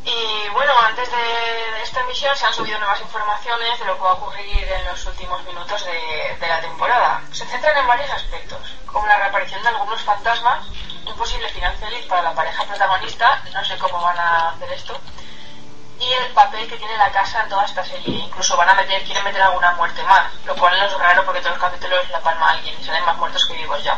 Y 0.05 0.49
bueno, 0.53 0.71
antes 0.85 1.09
de 1.11 1.81
esta 1.83 2.01
emisión 2.01 2.33
se 2.35 2.45
han 2.45 2.53
subido 2.53 2.77
nuevas 2.77 3.01
informaciones 3.01 3.77
de 3.79 3.85
lo 3.85 3.95
que 3.95 4.01
va 4.03 4.11
a 4.11 4.13
ocurrir 4.13 4.63
en 4.63 4.85
los 4.85 5.05
últimos 5.05 5.43
minutos 5.43 5.85
de, 5.85 6.37
de 6.39 6.47
la 6.47 6.61
temporada. 6.61 7.21
Se 7.31 7.45
centran 7.45 7.77
en 7.77 7.87
varios 7.87 8.09
aspectos, 8.11 8.73
como 8.85 9.05
la 9.07 9.17
reaparición 9.17 9.61
de 9.63 9.69
algunos 9.69 10.01
fantasmas, 10.01 10.65
un 11.07 11.15
posible 11.15 11.49
final 11.49 11.75
feliz 11.77 12.05
para 12.05 12.21
la 12.21 12.33
pareja 12.33 12.63
protagonista, 12.63 13.41
no 13.53 13.63
sé 13.63 13.77
cómo 13.77 14.01
van 14.01 14.17
a 14.17 14.49
hacer 14.49 14.71
esto, 14.71 14.99
y 15.99 16.13
el 16.13 16.31
papel 16.33 16.67
que 16.67 16.77
tiene 16.77 16.95
la 16.97 17.11
casa 17.11 17.41
en 17.41 17.49
toda 17.49 17.65
esta 17.65 17.83
serie. 17.83 18.19
Incluso 18.19 18.55
van 18.55 18.69
a 18.69 18.75
meter, 18.75 19.03
quieren 19.03 19.23
meter 19.23 19.41
alguna 19.41 19.73
muerte 19.73 20.03
más, 20.03 20.31
lo 20.45 20.55
cual 20.55 20.79
es 20.79 20.93
raro 20.93 21.25
porque 21.25 21.41
todos 21.41 21.57
los 21.57 21.63
capítulos 21.63 22.09
la 22.09 22.19
palma 22.19 22.51
alguien 22.51 22.79
y 22.79 22.83
salen 22.83 23.05
más 23.05 23.17
muertos 23.17 23.45
que 23.45 23.53
vivos 23.53 23.83
ya. 23.83 23.97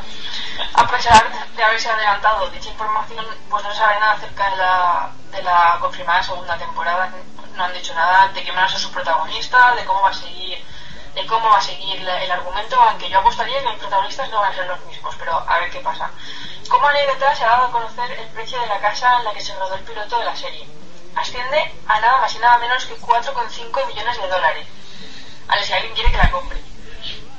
A 0.74 0.88
pesar 0.88 1.30
de 1.56 1.64
haberse 1.64 1.90
adelantado 1.90 2.50
dicha 2.50 2.70
información, 2.70 3.26
pues 3.50 3.64
no 3.64 3.74
saben 3.74 4.00
nada 4.00 4.14
acerca 4.14 4.50
de 4.50 4.58
la, 4.58 5.12
de 5.32 5.44
la 5.44 5.78
confirmada 5.82 6.24
segunda 6.24 6.58
temporada, 6.58 7.12
no 7.56 7.64
han 7.64 7.74
dicho 7.74 7.94
nada 7.94 8.30
de 8.30 8.44
quién 8.44 8.56
van 8.56 8.66
a 8.66 8.70
ser 8.70 8.80
sus 8.80 8.92
protagonistas, 8.92 9.76
de 9.76 9.86
cómo 9.86 10.02
va 10.02 10.10
a 10.10 10.14
seguir 10.14 10.64
de 11.14 11.26
cómo 11.26 11.50
va 11.50 11.58
a 11.58 11.62
seguir 11.62 12.08
el 12.08 12.32
argumento, 12.32 12.80
aunque 12.80 13.10
yo 13.10 13.20
apostaría 13.20 13.58
que 13.60 13.66
los 13.66 13.76
protagonistas 13.78 14.30
no 14.30 14.40
van 14.40 14.52
a 14.52 14.56
ser 14.56 14.68
los 14.68 14.80
mismos, 14.86 15.16
pero 15.18 15.44
a 15.48 15.60
ver 15.60 15.70
qué 15.72 15.80
pasa. 15.80 16.12
Como 16.70 16.86
anécdota 16.86 17.36
se 17.36 17.44
ha 17.44 17.50
dado 17.50 17.66
a 17.66 17.72
conocer 17.72 18.12
el 18.12 18.28
precio 18.28 18.60
de 18.62 18.68
la 18.68 18.80
casa 18.80 19.18
en 19.18 19.24
la 19.26 19.34
que 19.34 19.42
se 19.42 19.56
rodó 19.56 19.74
el 19.74 19.84
piloto 19.84 20.20
de 20.20 20.26
la 20.26 20.36
serie. 20.36 20.68
Asciende 21.16 21.74
a 21.88 22.00
nada 22.00 22.22
más 22.22 22.36
y 22.36 22.38
nada 22.38 22.60
menos 22.60 22.86
que 22.86 22.96
4,5 22.96 23.88
millones 23.88 24.22
de 24.22 24.28
dólares. 24.28 24.68
A 25.48 25.58
si 25.64 25.74
alguien 25.74 25.96
quiere 25.96 26.12
que 26.12 26.18
la 26.18 26.30
compre. 26.30 26.62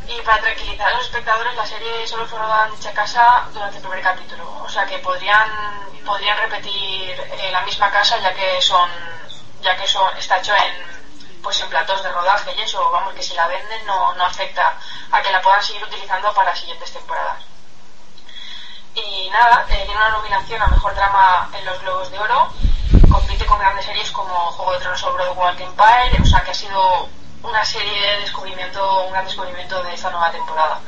Y 0.08 0.20
para 0.22 0.42
tranquilizar 0.42 0.88
a 0.88 0.94
los 0.96 1.04
espectadores, 1.04 1.54
la 1.54 1.64
serie 1.64 2.04
solo 2.08 2.26
fue 2.26 2.40
rodada 2.40 2.66
en 2.66 2.74
dicha 2.74 2.92
casa 2.92 3.46
durante 3.52 3.76
el 3.76 3.82
primer 3.82 4.02
capítulo. 4.02 4.64
O 4.64 4.68
sea 4.68 4.84
que 4.84 4.98
podrían, 4.98 5.48
podrían 6.04 6.36
repetir 6.38 7.10
eh, 7.10 7.50
la 7.52 7.62
misma 7.62 7.88
casa 7.88 8.18
ya 8.18 8.34
que 8.34 8.60
son, 8.60 8.90
ya 9.62 9.76
que 9.76 9.86
son, 9.86 10.16
está 10.16 10.38
hecho 10.38 10.56
en 10.56 11.00
pues 11.40 11.60
en 11.60 11.68
platos 11.70 12.02
de 12.02 12.12
rodaje 12.12 12.52
y 12.54 12.60
eso, 12.62 12.90
vamos 12.90 13.14
que 13.14 13.22
si 13.22 13.34
la 13.34 13.46
venden 13.46 13.86
no, 13.86 14.12
no 14.14 14.24
afecta 14.24 14.76
a 15.10 15.22
que 15.22 15.30
la 15.30 15.40
puedan 15.40 15.62
seguir 15.62 15.82
utilizando 15.84 16.34
para 16.34 16.54
siguientes 16.54 16.92
temporadas. 16.92 17.44
Y 18.94 19.30
nada, 19.30 19.64
eh, 19.70 19.74
tiene 19.86 19.96
una 19.96 20.10
nominación 20.10 20.60
a 20.62 20.68
mejor 20.68 20.94
drama 20.94 21.50
en 21.58 21.64
los 21.64 21.80
Globos 21.82 22.10
de 22.10 22.18
Oro 22.18 22.48
compite 23.10 23.44
con 23.46 23.58
grandes 23.58 23.84
series 23.84 24.10
como 24.10 24.32
Juego 24.52 24.72
de 24.72 24.78
Tronos 24.80 25.02
o 25.04 25.12
Broadwalk 25.14 25.60
Empire, 25.60 26.22
o 26.22 26.24
sea 26.24 26.40
que 26.42 26.50
ha 26.50 26.54
sido 26.54 27.08
una 27.42 27.64
serie 27.64 27.90
de 27.92 28.20
descubrimiento, 28.20 29.04
un 29.06 29.12
gran 29.12 29.24
descubrimiento 29.24 29.82
de 29.82 29.94
esta 29.94 30.10
nueva 30.10 30.30
temporada. 30.32 30.80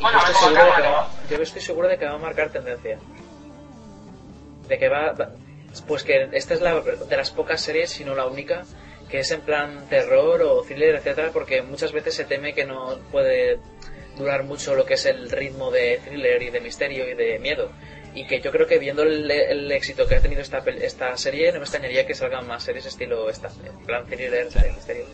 Bueno, 0.00 0.18
yo, 0.20 0.26
estoy 0.28 0.34
como 0.34 0.46
seguro 0.46 0.62
de 0.64 0.70
acaba, 0.70 0.76
que 0.82 0.88
¿no? 0.88 0.94
va, 0.96 1.08
yo 1.28 1.42
estoy 1.42 1.62
seguro 1.62 1.88
de 1.88 1.98
que 1.98 2.06
va 2.06 2.14
a 2.14 2.18
marcar 2.18 2.50
tendencia. 2.50 2.98
De 4.68 4.78
que 4.78 4.88
va, 4.88 5.12
va- 5.12 5.30
Pues 5.86 6.04
que 6.04 6.28
esta 6.32 6.54
es 6.54 6.60
la 6.60 6.74
de 6.80 7.16
las 7.16 7.30
pocas 7.30 7.60
series, 7.60 7.90
si 7.90 8.04
no 8.04 8.14
la 8.14 8.26
única, 8.26 8.62
que 9.10 9.20
es 9.20 9.30
en 9.30 9.40
plan 9.40 9.86
terror 9.88 10.42
o 10.42 10.62
thriller, 10.62 10.94
etcétera, 10.96 11.30
porque 11.32 11.62
muchas 11.62 11.92
veces 11.92 12.14
se 12.14 12.24
teme 12.24 12.54
que 12.54 12.64
no 12.64 12.96
puede 13.10 13.58
durar 14.18 14.42
mucho 14.44 14.74
lo 14.74 14.84
que 14.84 14.94
es 14.94 15.06
el 15.06 15.30
ritmo 15.30 15.70
de 15.70 16.00
thriller 16.04 16.42
y 16.42 16.50
de 16.50 16.60
misterio 16.60 17.08
y 17.08 17.14
de 17.14 17.38
miedo. 17.38 17.70
Y 18.14 18.26
que 18.26 18.40
yo 18.40 18.50
creo 18.50 18.66
que 18.66 18.78
viendo 18.78 19.02
el, 19.02 19.30
el 19.30 19.70
éxito 19.70 20.06
que 20.06 20.16
ha 20.16 20.20
tenido 20.20 20.40
esta, 20.42 20.58
esta 20.58 21.16
serie, 21.16 21.52
no 21.52 21.58
me 21.58 21.64
extrañaría 21.64 22.06
que 22.06 22.14
salgan 22.14 22.46
más 22.46 22.62
series 22.64 22.86
estilo 22.86 23.30
esta, 23.30 23.48
en 23.64 23.78
plan 23.86 24.06
thriller, 24.06 24.48
de 24.50 24.72
misterio. 24.72 25.04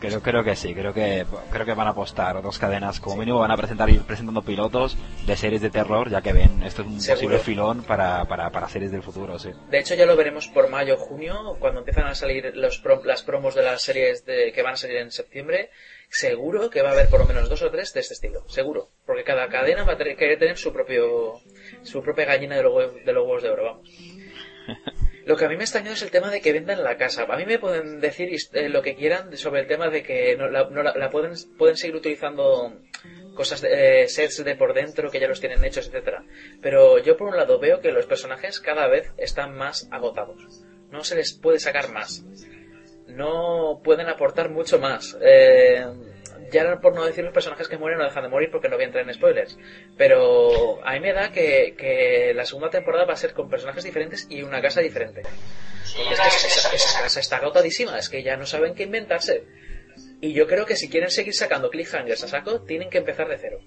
Creo, 0.00 0.20
creo 0.20 0.44
que 0.44 0.54
sí, 0.54 0.74
creo 0.74 0.92
que 0.92 1.24
creo 1.50 1.64
que 1.64 1.72
van 1.72 1.86
a 1.86 1.90
apostar 1.90 2.42
dos 2.42 2.58
cadenas, 2.58 3.00
como 3.00 3.16
mínimo 3.16 3.38
van 3.38 3.52
a 3.52 3.56
presentar 3.56 3.88
ir 3.88 4.02
presentando 4.02 4.42
pilotos 4.42 4.98
de 5.24 5.34
series 5.34 5.62
de 5.62 5.70
terror, 5.70 6.10
ya 6.10 6.20
que 6.20 6.34
ven, 6.34 6.62
esto 6.62 6.82
es 6.82 6.88
un 6.88 7.00
Seguro. 7.00 7.20
posible 7.20 7.38
filón 7.38 7.82
para, 7.84 8.22
para, 8.26 8.50
para 8.50 8.68
series 8.68 8.90
del 8.92 9.02
futuro, 9.02 9.38
sí. 9.38 9.50
De 9.70 9.78
hecho, 9.78 9.94
ya 9.94 10.04
lo 10.04 10.14
veremos 10.14 10.48
por 10.48 10.68
mayo 10.68 10.98
junio, 10.98 11.56
cuando 11.58 11.78
empiezan 11.80 12.06
a 12.06 12.14
salir 12.14 12.52
los 12.54 12.78
pro- 12.78 13.02
las 13.04 13.22
promos 13.22 13.54
de 13.54 13.62
las 13.62 13.80
series 13.80 14.26
de, 14.26 14.52
que 14.52 14.62
van 14.62 14.74
a 14.74 14.76
salir 14.76 14.96
en 14.98 15.10
septiembre. 15.10 15.70
Seguro 16.10 16.70
que 16.70 16.82
va 16.82 16.90
a 16.90 16.92
haber 16.92 17.08
por 17.08 17.20
lo 17.20 17.26
menos 17.26 17.48
dos 17.48 17.62
o 17.62 17.70
tres 17.70 17.92
de 17.92 18.00
este 18.00 18.14
estilo, 18.14 18.48
seguro. 18.48 18.88
Porque 19.06 19.24
cada 19.24 19.48
cadena 19.48 19.84
va 19.84 19.94
a 19.94 19.96
tener, 19.96 20.16
querer 20.16 20.38
tener 20.38 20.56
su 20.56 20.72
propio 20.72 21.40
su 21.82 22.02
propia 22.02 22.24
gallina 22.26 22.56
de 22.56 22.62
los, 22.62 23.04
de 23.04 23.12
los 23.12 23.24
huevos 23.26 23.42
de 23.42 23.50
oro, 23.50 23.64
vamos. 23.64 23.90
Lo 25.26 25.36
que 25.38 25.46
a 25.46 25.48
mí 25.48 25.54
me 25.56 25.62
ha 25.62 25.64
extrañado 25.64 25.94
es 25.94 26.02
el 26.02 26.10
tema 26.10 26.30
de 26.30 26.42
que 26.42 26.52
vendan 26.52 26.84
la 26.84 26.98
casa. 26.98 27.22
A 27.26 27.36
mí 27.38 27.46
me 27.46 27.58
pueden 27.58 27.98
decir 27.98 28.28
eh, 28.52 28.68
lo 28.68 28.82
que 28.82 28.94
quieran 28.94 29.34
sobre 29.38 29.62
el 29.62 29.66
tema 29.66 29.88
de 29.88 30.02
que 30.02 30.36
no, 30.36 30.50
la, 30.50 30.68
no 30.68 30.82
la- 30.82 30.94
la 30.94 31.10
pueden, 31.10 31.32
pueden 31.56 31.78
seguir 31.78 31.96
utilizando 31.96 32.78
cosas, 33.34 33.62
de, 33.62 34.02
eh, 34.02 34.08
sets 34.08 34.44
de 34.44 34.54
por 34.54 34.74
dentro 34.74 35.10
que 35.10 35.18
ya 35.20 35.26
los 35.26 35.40
tienen 35.40 35.64
hechos, 35.64 35.86
etcétera. 35.86 36.24
Pero 36.60 36.98
yo 36.98 37.16
por 37.16 37.28
un 37.28 37.36
lado 37.38 37.58
veo 37.58 37.80
que 37.80 37.90
los 37.90 38.04
personajes 38.04 38.60
cada 38.60 38.86
vez 38.86 39.12
están 39.16 39.56
más 39.56 39.88
agotados. 39.90 40.62
No 40.90 41.02
se 41.04 41.16
les 41.16 41.32
puede 41.32 41.58
sacar 41.58 41.90
más. 41.90 42.22
No 43.06 43.80
pueden 43.84 44.08
aportar 44.08 44.50
mucho 44.50 44.78
más. 44.78 45.16
Eh, 45.20 45.86
ya 46.50 46.80
por 46.80 46.94
no 46.94 47.04
decir 47.04 47.24
los 47.24 47.34
personajes 47.34 47.68
que 47.68 47.76
mueren 47.76 47.98
no 47.98 48.04
dejan 48.04 48.22
de 48.22 48.28
morir 48.28 48.50
porque 48.50 48.68
no 48.68 48.76
voy 48.76 48.84
a 48.84 48.86
entrar 48.86 49.04
en 49.06 49.14
spoilers. 49.14 49.58
Pero 49.96 50.84
a 50.86 50.92
mí 50.92 51.00
me 51.00 51.12
da 51.12 51.30
que, 51.32 51.74
que 51.76 52.32
la 52.34 52.44
segunda 52.44 52.70
temporada 52.70 53.04
va 53.04 53.14
a 53.14 53.16
ser 53.16 53.34
con 53.34 53.48
personajes 53.48 53.84
diferentes 53.84 54.26
y 54.30 54.42
una 54.42 54.62
casa 54.62 54.80
diferente. 54.80 55.22
Porque 55.96 56.14
es 56.14 56.20
que 56.20 56.28
esa, 56.28 56.74
esa 56.74 57.02
casa 57.02 57.20
está 57.20 57.36
agotadísima, 57.36 57.98
es 57.98 58.08
que 58.08 58.22
ya 58.22 58.36
no 58.36 58.46
saben 58.46 58.74
qué 58.74 58.84
inventarse. 58.84 59.44
Y 60.20 60.32
yo 60.32 60.46
creo 60.46 60.64
que 60.64 60.76
si 60.76 60.88
quieren 60.88 61.10
seguir 61.10 61.34
sacando 61.34 61.70
cliffhangers 61.70 62.24
a 62.24 62.28
saco, 62.28 62.62
tienen 62.62 62.88
que 62.88 62.98
empezar 62.98 63.28
de 63.28 63.38
cero. 63.38 63.58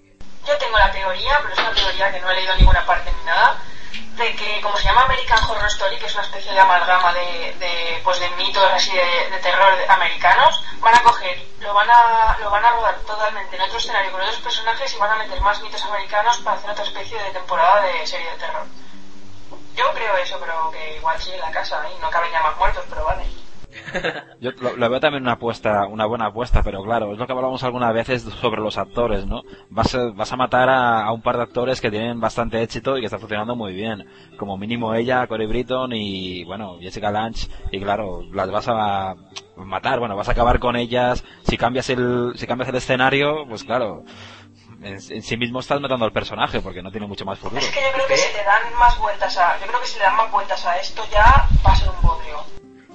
Yo 0.46 0.56
tengo 0.58 0.78
la 0.78 0.90
teoría, 0.90 1.38
pero 1.42 1.52
es 1.52 1.58
una 1.58 1.74
teoría 1.74 2.12
que 2.12 2.20
no 2.20 2.30
he 2.30 2.34
leído 2.36 2.52
en 2.52 2.58
ninguna 2.58 2.86
parte 2.86 3.10
ni 3.18 3.26
nada, 3.26 3.62
de 3.92 4.34
que 4.34 4.60
como 4.60 4.76
se 4.76 4.84
llama 4.84 5.02
American 5.02 5.38
Horror 5.44 5.66
Story, 5.66 5.96
que 5.98 6.06
es 6.06 6.14
una 6.14 6.24
especie 6.24 6.52
de 6.52 6.60
amalgama 6.60 7.12
de, 7.14 7.54
de, 7.58 8.00
pues 8.02 8.18
de 8.18 8.28
mitos 8.30 8.62
así 8.72 8.92
de, 8.92 9.38
terror 9.40 9.72
americanos, 9.88 10.62
van 10.80 10.94
a 10.94 11.02
coger, 11.02 11.40
lo 11.60 11.72
van 11.72 11.88
a, 11.90 12.36
lo 12.40 12.50
van 12.50 12.64
a 12.64 12.70
rodar 12.70 12.98
totalmente 13.00 13.56
en 13.56 13.62
otro 13.62 13.78
escenario 13.78 14.10
con 14.10 14.20
otros 14.20 14.40
personajes 14.40 14.92
y 14.92 14.98
van 14.98 15.12
a 15.12 15.16
meter 15.16 15.40
más 15.40 15.62
mitos 15.62 15.84
americanos 15.84 16.38
para 16.38 16.56
hacer 16.56 16.70
otra 16.70 16.84
especie 16.84 17.22
de 17.22 17.30
temporada 17.30 17.82
de 17.82 18.06
serie 18.06 18.30
de 18.30 18.36
terror. 18.38 18.66
Yo 19.74 19.92
creo 19.94 20.16
eso, 20.16 20.38
pero 20.40 20.70
que 20.72 20.96
igual 20.96 21.20
sigue 21.22 21.36
en 21.36 21.42
la 21.42 21.52
casa 21.52 21.82
y 21.88 22.00
no 22.00 22.10
caben 22.10 22.32
ya 22.32 22.42
más 22.42 22.56
muertos, 22.56 22.84
pero 22.88 23.04
vale. 23.04 23.24
Yo 24.40 24.50
lo, 24.52 24.90
veo 24.90 25.00
también 25.00 25.22
una 25.22 25.32
apuesta, 25.32 25.86
una 25.86 26.06
buena 26.06 26.26
apuesta, 26.26 26.62
pero 26.62 26.82
claro, 26.82 27.12
es 27.12 27.18
lo 27.18 27.26
que 27.26 27.32
hablamos 27.32 27.62
algunas 27.64 27.92
veces 27.94 28.22
sobre 28.22 28.60
los 28.60 28.78
actores, 28.78 29.26
¿no? 29.26 29.42
Vas 29.70 29.96
vas 30.14 30.32
a 30.32 30.36
matar 30.36 30.68
a, 30.68 31.04
a 31.04 31.12
un 31.12 31.22
par 31.22 31.36
de 31.36 31.42
actores 31.42 31.80
que 31.80 31.90
tienen 31.90 32.20
bastante 32.20 32.62
éxito 32.62 32.96
y 32.96 33.00
que 33.00 33.06
están 33.06 33.20
funcionando 33.20 33.56
muy 33.56 33.72
bien. 33.72 34.06
Como 34.38 34.56
mínimo 34.56 34.94
ella, 34.94 35.26
Corey 35.26 35.46
Britton 35.46 35.92
y, 35.92 36.44
bueno, 36.44 36.78
Jessica 36.80 37.10
Lange. 37.10 37.48
Y 37.72 37.80
claro, 37.80 38.22
las 38.32 38.50
vas 38.50 38.68
a 38.68 39.14
matar, 39.56 39.98
bueno, 39.98 40.16
vas 40.16 40.28
a 40.28 40.32
acabar 40.32 40.58
con 40.58 40.76
ellas. 40.76 41.24
Si 41.42 41.56
cambias 41.56 41.90
el, 41.90 42.32
si 42.36 42.46
cambias 42.46 42.68
el 42.68 42.76
escenario, 42.76 43.46
pues 43.48 43.64
claro, 43.64 44.04
en, 44.82 44.94
en 44.94 45.22
sí 45.22 45.36
mismo 45.36 45.60
estás 45.60 45.80
matando 45.80 46.04
al 46.04 46.12
personaje 46.12 46.60
porque 46.60 46.82
no 46.82 46.90
tiene 46.90 47.06
mucho 47.06 47.24
más 47.24 47.38
futuro. 47.38 47.60
Es 47.60 47.70
que 47.70 47.80
yo 47.80 47.92
creo 47.92 48.06
que 48.06 48.16
si 48.16 48.32
le 48.32 48.44
dan 48.44 48.62
más 48.78 48.98
vueltas 48.98 49.36
a, 49.36 49.58
yo 49.58 49.66
creo 49.66 49.80
que 49.80 49.86
si 49.86 49.98
le 49.98 50.04
dan 50.04 50.16
más 50.16 50.30
vueltas 50.30 50.64
a 50.66 50.78
esto 50.78 51.02
ya 51.10 51.48
va 51.66 51.72
a 51.72 51.76
ser 51.76 51.88
un 51.90 52.02
bodrio. 52.02 52.38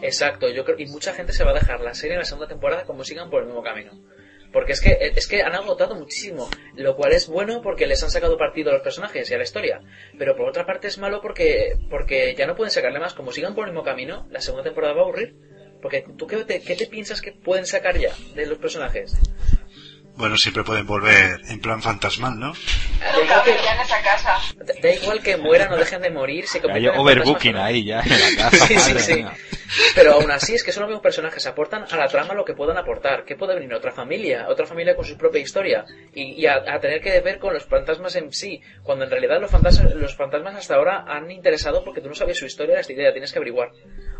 Exacto, 0.03 0.49
yo 0.49 0.63
creo, 0.65 0.77
y 0.79 0.85
mucha 0.87 1.13
gente 1.13 1.33
se 1.33 1.43
va 1.43 1.51
a 1.51 1.55
dejar 1.55 1.81
la 1.81 1.93
serie 1.93 2.13
en 2.13 2.19
la 2.19 2.25
segunda 2.25 2.47
temporada 2.47 2.83
como 2.83 3.03
sigan 3.03 3.29
por 3.29 3.41
el 3.41 3.47
mismo 3.47 3.63
camino. 3.63 3.91
Porque 4.51 4.73
es 4.73 4.81
que, 4.81 4.95
es 5.15 5.27
que 5.27 5.41
han 5.41 5.55
agotado 5.55 5.95
muchísimo, 5.95 6.47
lo 6.75 6.95
cual 6.95 7.13
es 7.13 7.27
bueno 7.27 7.61
porque 7.63 7.87
les 7.87 8.03
han 8.03 8.11
sacado 8.11 8.37
partido 8.37 8.69
a 8.69 8.73
los 8.73 8.83
personajes 8.83 9.29
y 9.31 9.33
a 9.33 9.37
la 9.37 9.43
historia. 9.43 9.81
Pero 10.19 10.35
por 10.35 10.47
otra 10.47 10.63
parte 10.67 10.87
es 10.87 10.99
malo 10.99 11.21
porque, 11.21 11.73
porque 11.89 12.35
ya 12.37 12.45
no 12.45 12.55
pueden 12.55 12.69
sacarle 12.69 12.99
más. 12.99 13.15
Como 13.15 13.31
sigan 13.31 13.55
por 13.55 13.65
el 13.65 13.71
mismo 13.73 13.83
camino, 13.83 14.27
la 14.29 14.41
segunda 14.41 14.63
temporada 14.63 14.93
va 14.93 14.99
a 14.99 15.03
aburrir. 15.05 15.35
Porque 15.81 16.05
tú 16.17 16.27
qué 16.27 16.37
te, 16.45 16.61
qué 16.61 16.75
te 16.75 16.85
piensas 16.85 17.19
que 17.19 17.31
pueden 17.31 17.65
sacar 17.65 17.97
ya 17.97 18.11
de 18.35 18.45
los 18.45 18.59
personajes? 18.59 19.17
Bueno, 20.15 20.37
siempre 20.37 20.63
pueden 20.63 20.85
volver 20.85 21.41
en 21.49 21.59
plan 21.59 21.81
fantasmal, 21.81 22.39
¿no? 22.39 22.53
Da 22.99 23.23
igual, 23.23 23.43
que, 23.43 23.51
vería 23.51 23.73
en 23.73 23.81
esa 23.81 24.01
casa. 24.03 24.37
da- 24.81 24.93
igual 24.93 25.23
que 25.23 25.37
mueran 25.37 25.73
o 25.73 25.77
dejen 25.77 26.01
de 26.03 26.11
morir, 26.11 26.45
se 26.47 26.61
Hay 26.71 26.87
overbooking 26.87 27.55
ahí 27.57 27.85
ya 27.85 28.01
en 28.01 28.09
la 28.37 28.43
casa. 28.49 28.67
Sí, 28.67 28.99
sí. 28.99 29.25
Pero 29.95 30.13
aún 30.13 30.31
así 30.31 30.55
es 30.55 30.63
que 30.63 30.71
son 30.71 30.81
los 30.81 30.89
mismos 30.89 31.03
personajes, 31.03 31.45
aportan 31.47 31.85
a 31.89 31.97
la 31.97 32.07
trama 32.07 32.33
lo 32.33 32.45
que 32.45 32.53
puedan 32.53 32.77
aportar. 32.77 33.25
¿Qué 33.25 33.35
puede 33.35 33.55
venir? 33.55 33.73
Otra 33.73 33.91
familia, 33.91 34.47
otra 34.49 34.65
familia 34.65 34.95
con 34.95 35.05
su 35.05 35.17
propia 35.17 35.41
historia. 35.41 35.85
Y, 36.13 36.45
a, 36.45 36.79
tener 36.79 37.01
que 37.01 37.19
ver 37.21 37.39
con 37.39 37.53
los 37.53 37.65
fantasmas 37.65 38.15
en 38.15 38.31
sí. 38.31 38.61
Cuando 38.83 39.05
en 39.05 39.11
realidad 39.11 39.39
los 39.41 39.51
fantasmas, 39.51 39.93
los 39.95 40.15
fantasmas 40.15 40.55
hasta 40.55 40.75
ahora 40.75 41.05
han 41.07 41.29
interesado 41.31 41.83
porque 41.83 42.01
tú 42.01 42.09
no 42.09 42.15
sabes 42.15 42.37
su 42.37 42.45
historia, 42.45 42.79
esta 42.79 42.93
idea, 42.93 43.11
tienes 43.11 43.31
que 43.31 43.39
averiguar. 43.39 43.71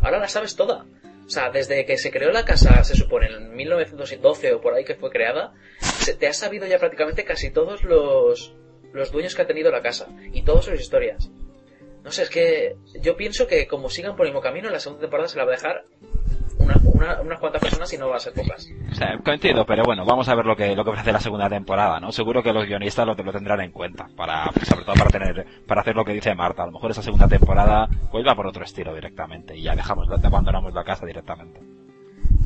Ahora 0.02 0.18
la 0.18 0.28
sabes 0.28 0.56
toda. 0.56 0.86
O 1.26 1.30
sea, 1.30 1.50
desde 1.50 1.86
que 1.86 1.96
se 1.96 2.10
creó 2.10 2.30
la 2.32 2.44
casa, 2.44 2.84
se 2.84 2.94
supone, 2.94 3.28
en 3.28 3.54
1912 3.54 4.52
o 4.54 4.60
por 4.60 4.74
ahí 4.74 4.84
que 4.84 4.94
fue 4.94 5.10
creada, 5.10 5.54
se- 5.80 6.14
te 6.14 6.26
has 6.26 6.36
sabido 6.36 6.66
ya 6.66 6.78
prácticamente 6.78 7.24
casi 7.24 7.50
todos 7.50 7.82
los, 7.82 8.54
los 8.92 9.10
dueños 9.10 9.34
que 9.34 9.42
ha 9.42 9.46
tenido 9.46 9.70
la 9.70 9.80
casa. 9.80 10.06
Y 10.32 10.42
todas 10.42 10.66
sus 10.66 10.78
historias. 10.78 11.30
No 12.04 12.10
sé, 12.12 12.22
es 12.24 12.30
que 12.30 12.76
yo 13.00 13.16
pienso 13.16 13.46
que 13.46 13.66
como 13.66 13.88
sigan 13.88 14.14
por 14.14 14.26
el 14.26 14.32
mismo 14.32 14.42
camino, 14.42 14.68
la 14.70 14.78
segunda 14.78 15.00
temporada 15.02 15.26
se 15.28 15.38
la 15.38 15.44
va 15.44 15.52
a 15.52 15.56
dejar 15.56 15.84
una, 16.58 16.76
una- 16.84 17.20
unas 17.22 17.38
cuantas 17.40 17.62
personas 17.62 17.92
y 17.94 17.98
no 17.98 18.08
va 18.10 18.16
a 18.16 18.20
ser 18.20 18.34
pocas. 18.34 18.68
O 18.92 18.94
sea, 18.94 19.16
coincido, 19.24 19.64
pero 19.66 19.82
bueno, 19.84 20.04
vamos 20.04 20.28
a 20.28 20.34
ver 20.34 20.44
lo 20.44 20.54
que, 20.54 20.76
lo 20.76 20.84
que 20.84 20.90
ofrece 20.90 21.12
la 21.12 21.20
segunda 21.20 21.48
temporada, 21.48 21.98
¿no? 22.00 22.12
Seguro 22.12 22.42
que 22.42 22.52
los 22.52 22.66
guionistas 22.66 23.06
lo, 23.06 23.14
lo 23.14 23.32
tendrán 23.32 23.60
en 23.62 23.70
cuenta, 23.72 24.06
para, 24.16 24.44
sobre 24.64 24.84
todo 24.84 24.94
para 24.96 25.10
tener, 25.10 25.46
para 25.66 25.80
hacer 25.80 25.96
lo 25.96 26.04
que 26.04 26.12
dice 26.12 26.34
Marta. 26.34 26.62
A 26.62 26.66
lo 26.66 26.72
mejor 26.72 26.90
esa 26.90 27.02
segunda 27.02 27.26
temporada, 27.26 27.88
pues 28.12 28.24
va 28.26 28.34
por 28.34 28.46
otro 28.46 28.62
estilo 28.64 28.94
directamente, 28.94 29.56
y 29.56 29.62
ya 29.62 29.74
dejamos, 29.74 30.06
abandonamos 30.10 30.72
la 30.74 30.84
casa 30.84 31.06
directamente. 31.06 31.58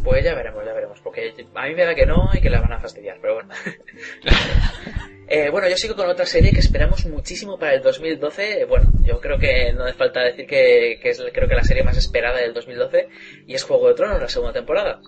Pues 0.02 0.24
ya 0.24 0.34
veremos, 0.34 0.64
ya 0.64 0.72
veremos, 0.72 1.00
porque 1.00 1.34
a 1.54 1.66
mí 1.66 1.74
me 1.74 1.84
da 1.84 1.94
que 1.94 2.06
no 2.06 2.30
y 2.32 2.40
que 2.40 2.50
la 2.50 2.60
van 2.60 2.72
a 2.72 2.80
fastidiar, 2.80 3.18
pero 3.20 3.34
bueno. 3.34 3.54
Eh, 5.30 5.50
bueno, 5.50 5.68
yo 5.68 5.76
sigo 5.76 5.94
con 5.94 6.08
otra 6.08 6.24
serie 6.24 6.52
que 6.52 6.60
esperamos 6.60 7.04
muchísimo 7.04 7.58
para 7.58 7.74
el 7.74 7.82
2012. 7.82 8.64
Bueno, 8.64 8.90
yo 9.04 9.20
creo 9.20 9.38
que 9.38 9.74
no 9.74 9.84
hace 9.84 9.92
falta 9.92 10.22
decir 10.22 10.46
que, 10.46 10.98
que 11.02 11.10
es 11.10 11.22
creo 11.34 11.46
que 11.46 11.54
la 11.54 11.64
serie 11.64 11.82
más 11.82 11.98
esperada 11.98 12.38
del 12.38 12.54
2012 12.54 13.08
y 13.46 13.54
es 13.54 13.62
Juego 13.62 13.88
de 13.88 13.94
Tronos, 13.94 14.22
la 14.22 14.28
segunda 14.30 14.54
temporada. 14.54 15.02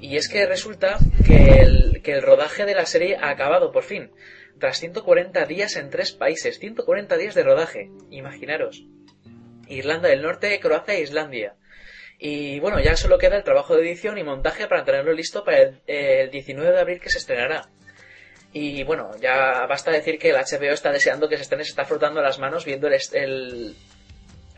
Y 0.00 0.16
es 0.16 0.28
que 0.28 0.44
resulta 0.44 0.98
que 1.24 1.60
el, 1.60 2.02
que 2.02 2.14
el 2.14 2.22
rodaje 2.22 2.64
de 2.64 2.74
la 2.74 2.84
serie 2.84 3.16
ha 3.16 3.30
acabado 3.30 3.70
por 3.70 3.84
fin. 3.84 4.10
Tras 4.58 4.80
140 4.80 5.46
días 5.46 5.76
en 5.76 5.88
tres 5.88 6.12
países, 6.12 6.58
140 6.58 7.16
días 7.16 7.36
de 7.36 7.44
rodaje, 7.44 7.90
imaginaros. 8.10 8.84
Irlanda 9.68 10.08
del 10.08 10.22
Norte, 10.22 10.58
Croacia 10.58 10.94
e 10.94 11.02
Islandia. 11.02 11.54
Y 12.22 12.60
bueno, 12.60 12.78
ya 12.80 12.96
solo 12.96 13.16
queda 13.18 13.36
el 13.36 13.44
trabajo 13.44 13.74
de 13.74 13.82
edición 13.88 14.18
y 14.18 14.22
montaje 14.22 14.66
para 14.68 14.84
tenerlo 14.84 15.12
listo 15.12 15.42
para 15.42 15.58
el, 15.62 15.80
el 15.86 16.30
19 16.30 16.70
de 16.70 16.78
abril 16.80 17.00
que 17.00 17.08
se 17.08 17.18
estrenará. 17.18 17.68
Y 18.52 18.82
bueno, 18.84 19.12
ya 19.20 19.64
basta 19.66 19.90
decir 19.90 20.18
que 20.18 20.30
el 20.30 20.36
HBO 20.36 20.72
está 20.72 20.92
deseando 20.92 21.28
que 21.28 21.36
se 21.36 21.42
estrene, 21.42 21.64
se 21.64 21.70
está 21.70 21.84
frotando 21.84 22.20
las 22.20 22.38
manos 22.38 22.64
viendo 22.66 22.88
el, 22.88 23.00
el, 23.14 23.76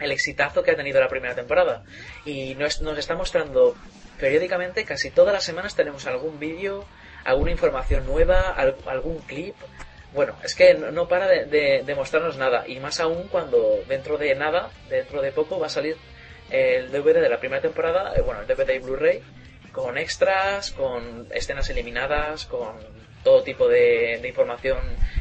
el 0.01 0.11
exitazo 0.11 0.63
que 0.63 0.73
ha 0.73 0.77
tenido 0.77 0.99
la 1.01 1.09
primera 1.09 1.35
temporada. 1.37 1.85
Y 2.25 2.55
nos, 2.57 2.81
nos 2.83 2.99
está 2.99 3.15
mostrando 3.15 3.77
periódicamente, 4.19 4.85
casi 4.85 5.11
todas 5.11 5.33
las 5.33 5.45
semanas 5.45 5.77
tenemos 5.77 6.07
algún 6.07 6.41
vídeo, 6.41 6.85
alguna 7.25 7.53
información 7.53 8.07
nueva, 8.07 8.51
al- 8.51 8.77
algún 8.87 9.19
clip. 9.21 9.55
Bueno, 10.15 10.37
es 10.43 10.55
que 10.57 10.75
no, 10.75 11.07
para 11.07 11.29
de, 11.29 11.45
de- 11.45 11.83
de 11.85 11.95
mostrarnos 11.95 12.37
nada. 12.39 12.65
Y 12.67 12.81
más 12.81 12.99
aún 12.99 13.29
cuando 13.29 13.85
dentro 13.89 14.19
de 14.19 14.35
nada, 14.35 14.71
dentro 14.89 15.23
de 15.23 15.31
poco, 15.33 15.61
va 15.61 15.67
a 15.67 15.71
salir 15.71 15.97
el 16.53 16.91
DVD 16.93 17.21
de 17.21 17.29
la 17.29 17.41
primera 17.41 17.61
temporada, 17.63 18.15
eh, 18.17 18.21
bueno, 18.21 18.41
el 18.43 18.47
DVD 18.47 18.75
y 18.75 18.79
Blu-ray, 18.79 19.21
con 19.73 19.97
extras, 19.99 20.71
con 20.73 21.27
escenas 21.33 21.69
eliminadas, 21.71 22.45
con 22.47 22.77
todo 23.25 23.43
tipo 23.43 23.69
de, 23.69 24.19
de 24.21 24.29
información 24.29 24.79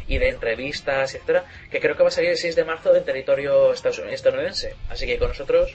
y 0.07 0.17
de 0.17 0.29
entrevistas, 0.29 1.13
etcétera, 1.15 1.45
que 1.69 1.79
creo 1.79 1.95
que 1.95 2.03
va 2.03 2.09
a 2.09 2.11
salir 2.11 2.31
el 2.31 2.37
6 2.37 2.55
de 2.55 2.65
marzo 2.65 2.91
del 2.91 3.03
territorio 3.03 3.71
estadoun- 3.73 4.09
estadounidense. 4.11 4.75
Así 4.89 5.05
que 5.05 5.17
con 5.17 5.29
nosotros 5.29 5.71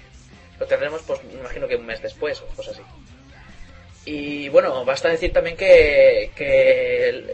Lo 0.58 0.66
tendremos, 0.66 1.02
pues, 1.02 1.22
me 1.24 1.34
imagino 1.40 1.68
que 1.68 1.76
un 1.76 1.84
mes 1.86 2.00
después 2.02 2.40
o 2.40 2.46
cosas 2.56 2.74
así. 2.74 2.82
Y 4.06 4.48
bueno, 4.48 4.84
basta 4.84 5.08
decir 5.08 5.32
también 5.32 5.56
que, 5.56 6.30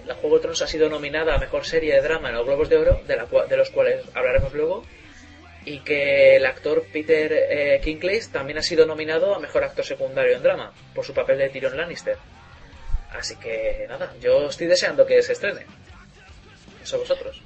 la 0.07 0.15
Juego 0.15 0.37
de 0.37 0.43
Tronos 0.43 0.63
ha 0.63 0.67
sido 0.67 0.89
nominada 0.89 1.35
a 1.35 1.39
Mejor 1.39 1.65
Serie 1.67 1.95
de 1.95 2.01
Drama 2.01 2.31
en 2.31 2.35
los 2.37 2.47
Globos 2.47 2.69
de 2.69 2.79
Oro, 2.79 3.01
de, 3.07 3.17
la, 3.17 3.27
de 3.49 3.57
los 3.57 3.71
cuales 3.71 4.03
hablaremos 4.15 4.53
luego, 4.55 4.85
y 5.65 5.79
que 5.81 6.37
el 6.37 6.47
actor 6.47 6.85
Peter 6.93 7.33
eh, 7.33 7.81
Kinklage 7.83 8.29
también 8.33 8.59
ha 8.59 8.63
sido 8.63 8.85
nominado 8.87 9.35
a 9.35 9.39
Mejor 9.39 9.65
Actor 9.65 9.85
Secundario 9.85 10.37
en 10.37 10.43
Drama, 10.43 10.73
por 10.95 11.05
su 11.05 11.13
papel 11.15 11.39
de 11.39 11.49
Tyrion 11.51 11.77
Lannister. 11.77 12.17
Así 13.19 13.37
que 13.37 13.85
nada, 13.89 14.13
yo 14.21 14.49
estoy 14.49 14.67
deseando 14.67 15.05
que 15.07 15.23
se 15.23 15.33
estrene. 15.33 15.67
Eso 16.83 16.99
vosotros. 16.99 17.41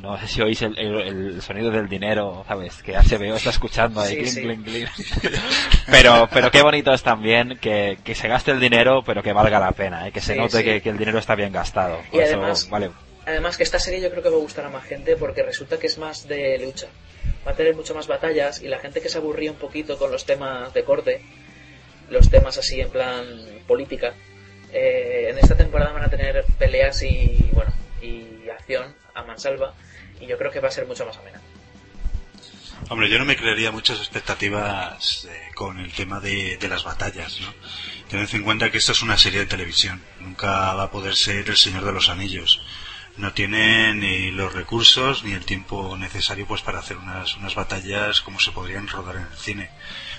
No 0.00 0.18
sé 0.18 0.28
si 0.28 0.42
oís 0.42 0.60
el, 0.60 0.76
el- 0.78 1.00
el 1.34 1.42
sonido 1.42 1.70
del 1.70 1.88
dinero, 1.88 2.44
¿sabes? 2.46 2.82
Que 2.82 2.92
HBO 2.94 3.36
está 3.36 3.48
escuchando 3.50 4.00
ahí, 4.00 4.10
Sí, 4.10 4.16
clink, 4.16 4.30
sí. 4.34 4.42
clink, 4.42 4.64
clink. 4.64 5.32
pero, 5.90 6.28
pero 6.30 6.50
qué 6.50 6.62
bonito 6.62 6.92
es 6.92 7.02
también 7.02 7.56
que, 7.58 7.98
que 8.04 8.14
se 8.14 8.28
gaste 8.28 8.50
el 8.50 8.60
dinero, 8.60 9.02
pero 9.04 9.22
que 9.22 9.32
valga 9.32 9.58
la 9.58 9.72
pena, 9.72 10.06
¿eh? 10.08 10.12
que 10.12 10.20
se 10.20 10.34
Sí, 10.34 10.38
note. 10.38 10.62
Que, 10.62 10.82
que 10.82 10.90
el 10.90 10.98
dinero 10.98 11.18
está 11.18 11.34
bien 11.34 11.52
gastado. 11.52 12.00
Y 12.08 12.10
Por 12.10 12.22
eso, 12.22 12.36
además- 12.36 12.68
vale. 12.68 12.90
Además 13.26 13.56
que 13.56 13.62
esta 13.62 13.78
serie 13.78 14.00
yo 14.00 14.10
creo 14.10 14.22
que 14.22 14.28
va 14.28 14.36
a 14.36 14.40
gustar 14.40 14.64
a 14.66 14.70
más 14.70 14.84
gente 14.84 15.16
porque 15.16 15.42
resulta 15.42 15.78
que 15.78 15.86
es 15.86 15.98
más 15.98 16.28
de 16.28 16.58
lucha. 16.58 16.88
Va 17.46 17.52
a 17.52 17.54
tener 17.54 17.74
mucho 17.74 17.94
más 17.94 18.06
batallas 18.06 18.62
y 18.62 18.68
la 18.68 18.78
gente 18.78 19.00
que 19.00 19.08
se 19.08 19.18
aburría 19.18 19.50
un 19.50 19.58
poquito 19.58 19.98
con 19.98 20.10
los 20.10 20.24
temas 20.24 20.72
de 20.74 20.84
corte, 20.84 21.22
los 22.10 22.30
temas 22.30 22.58
así 22.58 22.80
en 22.80 22.90
plan 22.90 23.26
política, 23.66 24.14
eh, 24.72 25.28
en 25.30 25.38
esta 25.38 25.56
temporada 25.56 25.92
van 25.92 26.04
a 26.04 26.10
tener 26.10 26.44
peleas 26.58 27.02
y 27.02 27.50
bueno 27.52 27.72
y 28.02 28.48
acción 28.48 28.94
a 29.14 29.22
mansalva 29.22 29.74
y 30.20 30.26
yo 30.26 30.36
creo 30.36 30.50
que 30.50 30.60
va 30.60 30.68
a 30.68 30.72
ser 30.72 30.86
mucho 30.86 31.06
más 31.06 31.16
amena. 31.16 31.40
Hombre, 32.90 33.08
yo 33.08 33.18
no 33.18 33.24
me 33.24 33.36
crearía 33.36 33.70
muchas 33.70 33.98
expectativas 33.98 35.26
eh, 35.30 35.50
con 35.54 35.78
el 35.78 35.92
tema 35.92 36.20
de, 36.20 36.58
las 36.68 36.84
batallas, 36.84 37.40
¿no? 37.40 37.54
Tened 38.10 38.28
en 38.34 38.42
cuenta 38.42 38.70
que 38.70 38.78
esta 38.78 38.92
es 38.92 39.02
una 39.02 39.16
serie 39.16 39.40
de 39.40 39.46
televisión. 39.46 40.02
Nunca 40.20 40.74
va 40.74 40.84
a 40.84 40.90
poder 40.90 41.14
ser 41.14 41.48
El 41.48 41.56
Señor 41.56 41.84
de 41.84 41.92
los 41.92 42.10
Anillos. 42.10 42.60
No 43.16 43.32
tiene 43.32 43.94
ni 43.94 44.32
los 44.32 44.52
recursos 44.52 45.22
ni 45.22 45.32
el 45.32 45.44
tiempo 45.44 45.96
necesario 45.96 46.46
pues 46.46 46.62
para 46.62 46.80
hacer 46.80 46.96
unas, 46.96 47.36
unas 47.36 47.54
batallas 47.54 48.20
como 48.20 48.40
se 48.40 48.50
podrían 48.50 48.88
rodar 48.88 49.16
en 49.16 49.22
el 49.30 49.38
cine. 49.38 49.70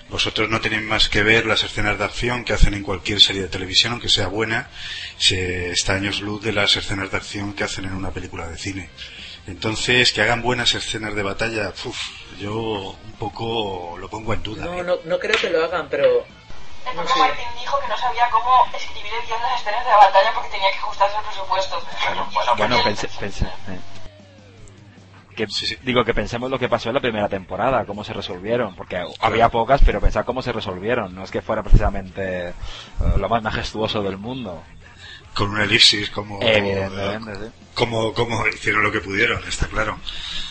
Vosotros 0.09 0.49
no 0.49 0.61
tenéis 0.61 0.83
más 0.83 1.09
que 1.09 1.23
ver 1.23 1.45
las 1.45 1.63
escenas 1.63 1.97
de 1.97 2.05
acción 2.05 2.45
que 2.45 2.53
hacen 2.53 2.73
en 2.73 2.83
cualquier 2.83 3.19
serie 3.19 3.41
de 3.41 3.47
televisión, 3.47 3.93
aunque 3.93 4.07
sea 4.07 4.27
buena, 4.27 4.69
se 5.17 5.71
está 5.71 5.95
años 5.95 6.21
luz 6.21 6.41
de 6.41 6.53
las 6.53 6.77
escenas 6.77 7.11
de 7.11 7.17
acción 7.17 7.53
que 7.53 7.63
hacen 7.63 7.85
en 7.85 7.93
una 7.93 8.11
película 8.11 8.47
de 8.47 8.57
cine. 8.57 8.89
Entonces, 9.47 10.13
que 10.13 10.21
hagan 10.21 10.41
buenas 10.41 10.73
escenas 10.73 11.15
de 11.15 11.23
batalla, 11.23 11.73
uf, 11.83 11.97
yo 12.39 12.97
un 13.05 13.13
poco 13.19 13.97
lo 13.99 14.09
pongo 14.09 14.33
en 14.33 14.41
duda. 14.41 14.65
No, 14.65 14.79
¿eh? 14.79 14.83
no, 14.83 14.97
no 15.05 15.19
creo 15.19 15.35
que 15.39 15.49
lo 15.49 15.63
hagan, 15.63 15.87
pero 15.89 16.25
Propio 16.93 17.13
sé. 17.13 17.19
Martín 17.19 17.45
dijo 17.59 17.79
que 17.79 17.87
no 17.87 17.97
sabía 17.97 18.29
cómo 18.29 18.65
escribir 18.75 19.11
el 19.19 19.25
guion 19.27 19.39
de 19.41 19.47
las 19.47 19.61
escenas 19.61 19.83
de 19.85 19.91
la 19.91 19.97
batalla 19.97 20.31
porque 20.33 20.49
tenía 20.49 20.71
que 20.71 20.77
ajustarse 20.77 21.17
al 21.17 21.23
presupuesto. 21.25 21.81
Bueno, 22.33 22.55
bueno, 22.57 22.83
pensé, 22.83 23.07
pensé, 23.19 23.45
eh. 23.45 23.79
Que, 25.35 25.47
Sí, 25.49 25.67
sí. 25.67 25.77
Digo 25.81 26.05
que 26.05 26.13
pensemos 26.13 26.49
lo 26.49 26.57
que 26.57 26.69
pasó 26.69 26.89
en 26.89 26.95
la 26.95 27.01
primera 27.01 27.27
temporada, 27.27 27.83
cómo 27.85 28.03
se 28.05 28.13
resolvieron, 28.13 28.73
porque 28.75 29.03
había 29.19 29.49
pocas, 29.49 29.81
pero 29.85 29.99
pensar 29.99 30.23
cómo 30.23 30.41
se 30.41 30.53
resolvieron, 30.53 31.13
no 31.13 31.23
es 31.25 31.31
que 31.31 31.41
fuera 31.41 31.61
precisamente 31.61 32.49
eh, 32.49 32.53
lo 33.17 33.27
más 33.27 33.43
majestuoso 33.43 34.01
del 34.01 34.17
mundo. 34.17 34.63
Con 35.33 35.49
una 35.49 35.65
elipsis, 35.65 36.09
como, 36.11 36.39
Evidentemente, 36.41 37.47
sí. 37.47 37.51
como, 37.73 38.13
como 38.13 38.47
hicieron 38.47 38.83
lo 38.83 38.91
que 38.93 39.01
pudieron, 39.01 39.45
está 39.45 39.67
claro. 39.67 39.99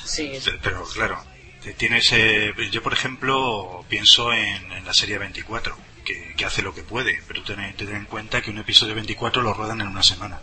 sí, 0.04 0.38
Pero 0.62 0.84
claro, 0.92 1.18
te- 1.62 1.72
tienes, 1.72 2.12
eh, 2.12 2.52
yo 2.70 2.82
por 2.82 2.92
ejemplo 2.92 3.82
pienso 3.88 4.34
en, 4.34 4.70
en 4.70 4.84
la 4.84 4.92
serie 4.92 5.16
24, 5.16 5.74
que, 6.04 6.34
hace 6.44 6.62
lo 6.62 6.74
que 6.74 6.82
puede, 6.82 7.20
pero 7.26 7.42
ten, 7.42 7.60
en 7.60 8.04
cuenta 8.04 8.42
que 8.42 8.50
un 8.50 8.58
episodio 8.58 8.94
24 8.94 9.42
lo 9.42 9.54
ruedan 9.54 9.80
en 9.80 9.88
una 9.88 10.02
semana. 10.02 10.40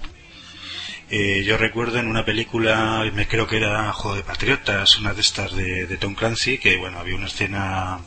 Eh, 1.10 1.44
yo 1.44 1.58
recuerdo 1.58 2.00
en 2.00 2.08
una 2.08 2.24
película, 2.24 3.04
me 3.14 3.28
creo 3.28 3.46
que 3.46 3.58
era 3.58 3.92
Juego 3.92 4.16
de 4.16 4.24
Patriotas, 4.24 4.98
una 4.98 5.14
de 5.14 5.20
estas 5.20 5.54
de, 5.54 5.86
de 5.86 5.98
Tom 5.98 6.16
Clancy, 6.16 6.58
que 6.58 6.78
bueno, 6.78 7.00
había 7.00 7.16
una 7.16 7.28
escena, 7.28 8.00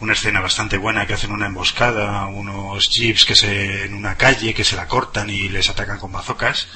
una 0.00 0.12
escena 0.12 0.40
bastante 0.40 0.76
buena 0.76 1.06
que 1.06 1.14
hacen 1.14 1.32
una 1.32 1.46
emboscada, 1.46 2.26
unos 2.26 2.90
jeeps 2.90 3.24
que 3.24 3.34
se, 3.34 3.86
en 3.86 3.94
una 3.94 4.16
calle 4.16 4.52
que 4.52 4.64
se 4.64 4.76
la 4.76 4.86
cortan 4.86 5.30
y 5.30 5.48
les 5.48 5.70
atacan 5.70 5.98
con 5.98 6.12
bazocas. 6.12 6.68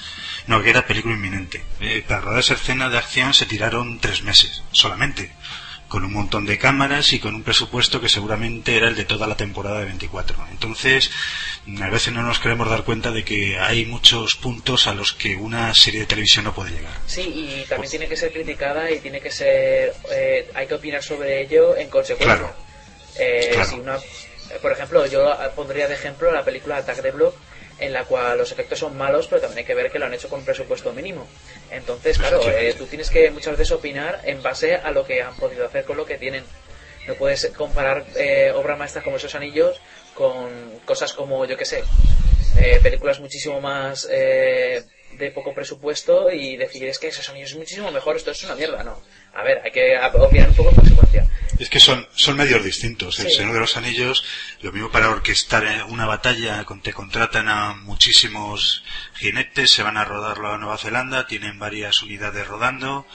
No, 0.46 0.62
que 0.62 0.70
era 0.70 0.86
película 0.86 1.14
inminente. 1.14 1.62
Eh, 1.80 2.02
para 2.08 2.22
rodar 2.22 2.40
esa 2.40 2.54
escena 2.54 2.88
de 2.88 2.98
acción 2.98 3.34
se 3.34 3.46
tiraron 3.46 4.00
tres 4.00 4.22
meses, 4.22 4.62
solamente. 4.72 5.30
Con 5.90 6.04
un 6.04 6.12
montón 6.12 6.46
de 6.46 6.56
cámaras 6.56 7.12
y 7.12 7.18
con 7.18 7.34
un 7.34 7.42
presupuesto 7.42 8.00
que 8.00 8.08
seguramente 8.08 8.76
era 8.76 8.86
el 8.86 8.94
de 8.94 9.04
toda 9.04 9.26
la 9.26 9.36
temporada 9.36 9.80
de 9.80 9.86
24. 9.86 10.36
Entonces, 10.52 11.10
a 11.82 11.88
veces 11.90 12.14
no 12.14 12.22
nos 12.22 12.38
queremos 12.38 12.70
dar 12.70 12.84
cuenta 12.84 13.10
de 13.10 13.24
que 13.24 13.58
hay 13.58 13.84
muchos 13.86 14.36
puntos 14.36 14.86
a 14.86 14.94
los 14.94 15.12
que 15.12 15.34
una 15.34 15.74
serie 15.74 16.00
de 16.00 16.06
televisión 16.06 16.44
no 16.44 16.54
puede 16.54 16.70
llegar. 16.70 16.92
Sí, 17.08 17.22
y 17.22 17.64
también 17.68 17.90
tiene 17.90 18.06
que 18.08 18.16
ser 18.16 18.32
criticada 18.32 18.88
y 18.88 19.00
tiene 19.00 19.20
que 19.20 19.32
ser. 19.32 19.92
eh, 20.12 20.48
hay 20.54 20.66
que 20.68 20.74
opinar 20.74 21.02
sobre 21.02 21.42
ello 21.42 21.76
en 21.76 21.88
consecuencia. 21.90 22.36
Claro. 22.36 22.54
Eh, 23.18 23.50
Claro. 23.52 23.68
si 23.68 23.74
una, 23.74 23.98
por 24.62 24.70
ejemplo, 24.70 25.04
yo 25.06 25.28
pondría 25.56 25.88
de 25.88 25.94
ejemplo 25.94 26.30
la 26.30 26.44
película 26.44 26.76
Attack 26.76 27.02
the 27.02 27.10
Block, 27.10 27.34
en 27.80 27.92
la 27.92 28.04
cual 28.04 28.38
los 28.38 28.52
efectos 28.52 28.78
son 28.78 28.96
malos, 28.96 29.26
pero 29.26 29.40
también 29.40 29.58
hay 29.58 29.64
que 29.64 29.74
ver 29.74 29.90
que 29.90 29.98
lo 29.98 30.06
han 30.06 30.14
hecho 30.14 30.28
con 30.28 30.44
presupuesto 30.44 30.92
mínimo. 30.92 31.26
Entonces, 31.70 32.18
claro, 32.18 32.40
eh, 32.48 32.74
tú 32.76 32.86
tienes 32.86 33.10
que 33.10 33.30
muchas 33.30 33.56
veces 33.56 33.72
opinar 33.72 34.20
en 34.24 34.42
base 34.42 34.76
a 34.76 34.90
lo 34.90 35.04
que 35.04 35.22
han 35.22 35.34
podido 35.36 35.66
hacer 35.66 35.84
con 35.84 35.96
lo 35.96 36.06
que 36.06 36.18
tienen. 36.18 36.44
No 37.06 37.14
puedes 37.14 37.46
comparar 37.56 38.04
eh, 38.16 38.52
obras 38.54 38.78
maestras 38.78 39.02
como 39.02 39.16
esos 39.16 39.34
anillos 39.34 39.80
con 40.14 40.78
cosas 40.84 41.12
como, 41.12 41.44
yo 41.46 41.56
qué 41.56 41.64
sé, 41.64 41.82
eh, 42.58 42.78
películas 42.82 43.20
muchísimo 43.20 43.60
más 43.60 44.06
eh, 44.10 44.82
de 45.12 45.30
poco 45.30 45.54
presupuesto 45.54 46.30
y 46.30 46.56
decir 46.56 46.86
es 46.88 46.98
que 46.98 47.08
esos 47.08 47.28
anillos 47.28 47.52
es 47.52 47.56
muchísimo 47.56 47.90
mejor, 47.90 48.16
esto 48.16 48.30
es 48.30 48.42
una 48.44 48.54
mierda, 48.54 48.82
no. 48.82 49.00
A 49.34 49.42
ver, 49.42 49.60
hay 49.64 49.70
que 49.70 49.96
opinar 50.14 50.48
un 50.48 50.56
poco 50.56 50.70
en 50.70 50.74
consecuencia. 50.76 51.26
Es 51.58 51.68
que 51.68 51.78
son, 51.78 52.08
son 52.14 52.36
medios 52.38 52.64
distintos. 52.64 53.18
El 53.20 53.28
Sí. 53.28 53.34
Señor 53.36 53.52
de 53.52 53.60
los 53.60 53.76
Anillos, 53.76 54.24
lo 54.62 54.72
mismo 54.72 54.90
para 54.90 55.10
orquestar 55.10 55.84
una 55.88 56.06
batalla, 56.06 56.64
te 56.82 56.92
contratan 56.94 57.48
a 57.48 57.74
muchísimos 57.74 58.82
jinetes, 59.14 59.70
se 59.70 59.82
van 59.82 59.98
a 59.98 60.04
rodarlo 60.06 60.52
a 60.52 60.58
Nueva 60.58 60.78
Zelanda, 60.78 61.26
tienen 61.26 61.58
varias 61.58 62.02
unidades 62.02 62.46
rodando, 62.46 63.06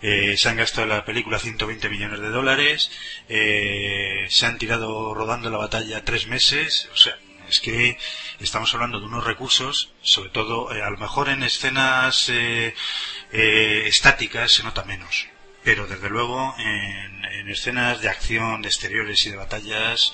eh, 0.00 0.36
se 0.38 0.48
han 0.48 0.56
gastado 0.56 0.84
en 0.84 0.88
la 0.90 1.04
película 1.04 1.38
120 1.38 1.90
millones 1.90 2.20
de 2.20 2.30
dólares, 2.30 2.90
eh, 3.28 4.26
se 4.30 4.46
han 4.46 4.56
tirado 4.56 5.12
rodando 5.12 5.50
la 5.50 5.58
batalla 5.58 6.02
tres 6.02 6.26
meses, 6.26 6.88
o 6.94 6.96
sea, 6.96 7.18
es 7.50 7.60
que 7.60 7.98
estamos 8.38 8.72
hablando 8.72 8.98
de 9.00 9.06
unos 9.06 9.24
recursos, 9.24 9.92
sobre 10.00 10.30
todo, 10.30 10.74
eh, 10.74 10.82
a 10.82 10.88
lo 10.88 10.96
mejor 10.96 11.28
en 11.28 11.42
escenas 11.42 12.30
eh, 12.30 12.74
estáticas 13.32 14.52
se 14.52 14.62
nota 14.62 14.84
menos, 14.84 15.26
pero 15.64 15.86
desde 15.86 16.08
luego 16.08 16.54
en, 16.58 17.24
en 17.24 17.48
escenas 17.48 18.00
de 18.00 18.08
acción, 18.08 18.62
de 18.62 18.68
exteriores 18.68 19.24
y 19.26 19.30
de 19.30 19.36
batallas, 19.36 20.12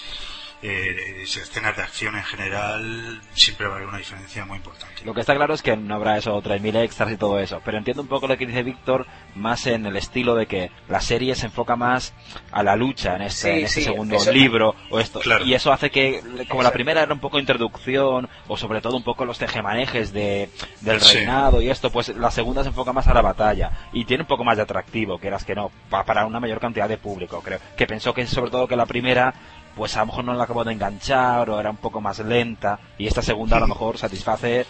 eh, 0.62 1.23
escenas 1.23 1.77
de 1.77 1.83
acción 1.83 2.16
en 2.16 2.25
general, 2.25 3.21
siempre 3.35 3.66
va 3.66 3.75
a 3.75 3.77
haber 3.77 3.88
una 3.88 3.99
diferencia 3.99 4.45
muy 4.45 4.57
importante. 4.57 5.05
Lo 5.05 5.14
que 5.14 5.21
está 5.21 5.35
claro 5.35 5.55
es 5.55 5.62
que 5.62 5.77
no 5.77 5.95
habrá 5.95 6.16
eso, 6.19 6.40
3.000 6.42 6.77
extras 6.83 7.12
y 7.12 7.16
todo 7.16 7.38
eso. 7.38 7.61
Pero 7.64 7.79
entiendo 7.79 8.03
un 8.03 8.09
poco 8.09 8.27
lo 8.27 8.37
que 8.37 8.47
dice 8.47 8.62
Víctor, 8.62 9.07
más 9.35 9.66
en 9.66 9.87
el 9.87 9.97
estilo 9.97 10.35
de 10.35 10.47
que 10.47 10.71
la 10.88 11.01
serie 11.01 11.35
se 11.35 11.47
enfoca 11.47 11.77
más 11.77 12.14
a 12.51 12.62
la 12.62 12.75
lucha 12.77 13.16
en 13.16 13.23
este, 13.23 13.53
Sí, 13.53 13.59
en 13.59 13.64
este 13.66 13.81
sí, 13.81 13.87
segundo 13.87 14.16
eso- 14.16 14.33
libro 14.33 14.75
o 14.90 14.99
esto. 14.99 15.21
Claro. 15.21 15.45
Y 15.45 15.55
eso 15.55 15.73
hace 15.73 15.90
que, 15.90 16.23
como 16.49 16.62
la 16.62 16.73
primera 16.73 17.03
era 17.03 17.12
un 17.12 17.21
poco 17.21 17.38
introducción, 17.38 18.29
o 18.49 18.57
sobre 18.57 18.81
todo 18.81 18.97
un 18.97 19.05
poco 19.05 19.25
los 19.25 19.38
tejemanejes 19.38 20.12
de, 20.12 20.51
del 20.81 21.01
Sí. 21.01 21.19
reinado 21.19 21.61
y 21.61 21.69
esto, 21.71 21.90
pues 21.90 22.09
la 22.09 22.31
segunda 22.31 22.62
se 22.62 22.69
enfoca 22.71 22.92
más 22.92 23.07
a 23.09 23.14
la 23.14 23.23
batalla. 23.23 23.71
Y 23.92 24.05
tiene 24.07 24.23
un 24.23 24.29
poco 24.29 24.45
más 24.45 24.57
de 24.57 24.62
atractivo, 24.62 25.19
que 25.19 25.29
eras 25.29 25.45
que 25.45 25.55
no, 25.55 25.71
pa- 25.90 26.05
para 26.05 26.25
una 26.27 26.40
mayor 26.40 26.61
cantidad 26.61 26.88
de 26.88 26.99
público, 26.99 27.40
creo. 27.42 27.59
Que 27.77 27.87
pensó 27.87 28.14
que 28.14 28.27
sobre 28.27 28.51
todo 28.51 28.66
que 28.66 28.77
la 28.77 28.87
primera 28.87 29.35
pues 29.77 29.95
a 29.97 30.01
lo 30.01 30.07
mejor 30.07 30.25
no 30.25 30.35
la 30.35 30.45
acabó 30.45 30.65
de 30.65 30.73
enganchar 30.73 31.49
o 31.51 31.61
era 31.61 31.71
un 31.71 31.77
poco 31.77 32.01
más 32.01 32.19
lenta 32.21 32.81
y 32.99 33.07
esta 33.07 33.21
segunda 33.23 33.59
a 33.59 33.61
lo 33.61 33.69
mejor 33.69 33.99
satisface 33.99 34.61
eh, 34.62 34.67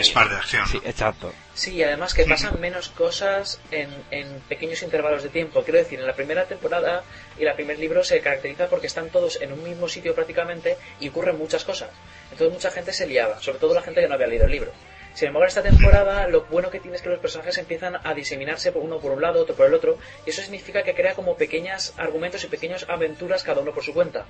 Es 0.00 0.14
más 0.14 0.28
de 0.28 0.36
acción. 0.36 0.66
sí 0.66 0.80
exacto 0.84 1.32
Sí, 1.54 1.74
y 1.74 1.82
además 1.82 2.14
que 2.14 2.24
pasan 2.24 2.60
menos 2.60 2.88
cosas 2.90 3.60
en, 3.72 3.88
en 4.12 4.40
pequeños 4.48 4.80
intervalos 4.84 5.24
de 5.24 5.28
tiempo. 5.28 5.62
Quiero 5.64 5.78
decir, 5.80 5.98
en 5.98 6.06
la 6.06 6.14
primera 6.14 6.44
temporada 6.44 7.02
y 7.36 7.44
el 7.44 7.54
primer 7.54 7.80
libro 7.80 8.04
se 8.04 8.20
caracteriza 8.20 8.68
porque 8.68 8.86
están 8.86 9.08
todos 9.08 9.40
en 9.40 9.52
un 9.52 9.64
mismo 9.64 9.88
sitio 9.88 10.14
prácticamente 10.14 10.76
y 11.00 11.08
ocurren 11.08 11.36
muchas 11.36 11.64
cosas. 11.64 11.90
Entonces 12.30 12.52
mucha 12.54 12.70
gente 12.70 12.92
se 12.92 13.08
liaba, 13.08 13.40
sobre 13.40 13.58
todo 13.58 13.74
la 13.74 13.82
gente 13.82 14.00
que 14.00 14.06
no 14.06 14.14
había 14.14 14.28
leído 14.28 14.44
el 14.44 14.52
libro. 14.52 14.70
Sin 15.18 15.26
embargo, 15.26 15.46
en 15.46 15.48
esta 15.48 15.62
temporada 15.64 16.28
lo 16.28 16.42
bueno 16.42 16.70
que 16.70 16.78
tiene 16.78 16.96
es 16.96 17.02
que 17.02 17.08
los 17.08 17.18
personajes 17.18 17.58
empiezan 17.58 17.96
a 18.04 18.14
diseminarse 18.14 18.70
por 18.70 18.84
uno 18.84 19.00
por 19.00 19.10
un 19.10 19.20
lado, 19.20 19.42
otro 19.42 19.56
por 19.56 19.66
el 19.66 19.74
otro, 19.74 19.98
y 20.24 20.30
eso 20.30 20.42
significa 20.42 20.84
que 20.84 20.94
crea 20.94 21.14
como 21.14 21.36
pequeños 21.36 21.92
argumentos 21.96 22.44
y 22.44 22.46
pequeñas 22.46 22.86
aventuras 22.88 23.42
cada 23.42 23.60
uno 23.60 23.72
por 23.74 23.82
su 23.82 23.92
cuenta, 23.92 24.26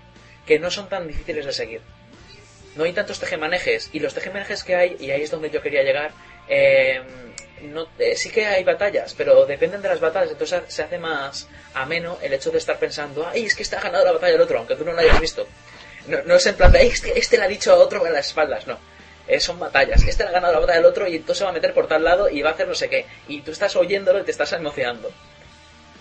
que 0.47 0.59
no 0.59 0.71
son 0.71 0.89
tan 0.89 1.07
difíciles 1.07 1.45
de 1.45 1.53
seguir. 1.53 1.83
No 2.75 2.85
hay 2.85 2.95
tantos 2.95 3.21
tejemanejes, 3.21 3.91
y 3.93 4.01
los 4.01 4.15
tejemanejes 4.15 4.65
que 4.65 4.77
hay, 4.77 4.97
y 4.99 5.11
ahí 5.11 5.21
es 5.21 5.31
donde 5.31 5.51
yo 5.51 5.61
quería 5.61 5.83
llegar, 5.83 6.13
eh, 6.49 7.03
no, 7.65 7.87
eh, 7.99 8.17
sí 8.17 8.31
que 8.31 8.47
hay 8.47 8.65
batallas, 8.65 9.13
pero 9.13 9.45
dependen 9.45 9.83
de 9.83 9.91
las 9.91 10.01
batallas, 10.01 10.31
entonces 10.31 10.63
se 10.69 10.85
hace 10.85 10.97
más 10.97 11.49
ameno 11.75 12.17
el 12.23 12.33
hecho 12.33 12.51
de 12.51 12.57
estar 12.57 12.79
pensando, 12.79 13.29
ay, 13.29 13.45
es 13.45 13.55
que 13.55 13.63
está 13.63 13.79
ganado 13.79 14.07
la 14.07 14.13
batalla 14.13 14.33
del 14.33 14.41
otro, 14.41 14.57
aunque 14.57 14.75
tú 14.75 14.87
no 14.87 14.93
lo 14.93 15.01
hayas 15.01 15.21
visto. 15.21 15.47
No, 16.07 16.23
no 16.25 16.37
es 16.37 16.47
en 16.47 16.55
plan 16.55 16.73
de, 16.73 16.79
"Ay, 16.79 16.87
este, 16.89 17.19
este 17.19 17.37
le 17.37 17.45
ha 17.45 17.49
dicho 17.49 17.71
a 17.73 17.77
otro 17.77 18.07
en 18.07 18.15
las 18.15 18.29
espaldas, 18.29 18.67
no. 18.67 18.79
Eh, 19.29 19.41
son 19.41 19.59
batallas. 19.61 20.05
Este 20.07 20.25
le 20.25 20.31
ha 20.31 20.33
ganado 20.33 20.55
la 20.55 20.61
batalla 20.61 20.79
del 20.79 20.87
otro 20.87 21.09
y 21.09 21.17
entonces 21.17 21.39
se 21.39 21.45
va 21.45 21.51
a 21.51 21.55
meter 21.55 21.75
por 21.75 21.87
tal 21.89 22.05
lado 22.05 22.31
y 22.31 22.43
va 22.43 22.51
a 22.51 22.55
hacer 22.55 22.69
no 22.69 22.75
sé 22.75 22.89
qué. 22.91 23.07
Y 23.29 23.43
tú 23.43 23.53
estás 23.53 23.77
oyéndolo 23.77 24.21
y 24.21 24.25
te 24.25 24.33
estás 24.33 24.53
emocionando. 24.55 25.17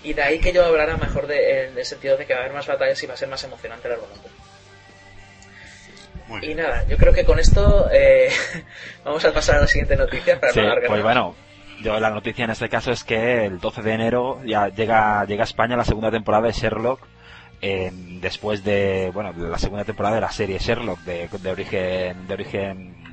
Y 0.03 0.13
de 0.13 0.23
ahí 0.23 0.39
que 0.39 0.53
yo 0.53 0.65
hablara 0.65 0.97
mejor 0.97 1.27
de, 1.27 1.67
en 1.67 1.77
el 1.77 1.85
sentido 1.85 2.17
de 2.17 2.25
que 2.27 2.33
va 2.33 2.39
a 2.41 2.43
haber 2.43 2.53
más 2.55 2.67
batallas 2.67 3.01
y 3.03 3.07
va 3.07 3.15
a 3.15 3.17
ser 3.17 3.29
más 3.29 3.43
emocionante 3.43 3.87
el 3.87 3.95
argumento. 3.95 4.31
Muy 6.25 6.41
Y 6.41 6.47
bien. 6.47 6.57
nada, 6.57 6.85
yo 6.87 6.97
creo 6.97 7.13
que 7.13 7.25
con 7.25 7.39
esto 7.39 7.89
eh, 7.91 8.29
vamos 9.03 9.23
a 9.25 9.33
pasar 9.33 9.57
a 9.57 9.61
la 9.61 9.67
siguiente 9.67 9.95
noticia 9.95 10.39
para 10.39 10.53
Sí, 10.53 10.59
no 10.61 10.65
alargar 10.65 10.83
pues 10.85 11.01
bueno, 11.01 11.37
yo 11.75 11.99
la 11.99 12.09
noticia 12.09 12.45
en 12.45 12.51
este 12.51 12.69
caso 12.69 12.91
es 12.91 13.03
que 13.03 13.45
el 13.45 13.59
12 13.59 13.81
de 13.81 13.93
enero 13.93 14.41
ya 14.45 14.69
llega, 14.69 15.25
llega 15.25 15.43
a 15.43 15.45
España 15.45 15.77
la 15.77 15.85
segunda 15.85 16.11
temporada 16.11 16.47
de 16.47 16.53
Sherlock. 16.53 17.07
eh, 17.61 17.91
después 17.93 18.63
de 18.63 19.11
bueno 19.13 19.33
de 19.33 19.49
la 19.49 19.57
segunda 19.59 19.83
temporada 19.85 20.15
de 20.15 20.21
la 20.21 20.31
serie 20.31 20.59
Sherlock 20.59 20.99
de, 21.01 21.27
de 21.29 21.51
origen 21.51 22.27
de 22.27 22.33
origen 22.33 23.06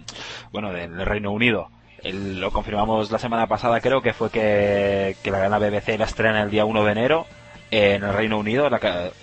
bueno 0.52 0.72
del 0.72 1.04
Reino 1.06 1.30
Unido 1.32 1.68
El- 2.02 2.40
lo 2.40 2.50
confirmamos 2.50 3.10
la 3.10 3.18
semana 3.18 3.46
pasada 3.46 3.80
creo 3.80 4.02
que 4.02 4.12
fue 4.12 4.30
que, 4.30 5.16
la 5.24 5.38
gran 5.38 5.60
BBC 5.60 5.98
la 5.98 6.04
estrena 6.04 6.42
el 6.42 6.50
día 6.50 6.64
1 6.64 6.84
de 6.84 6.92
enero 6.92 7.26
en 7.70 8.04
el 8.04 8.12
Reino 8.12 8.38
Unido 8.38 8.70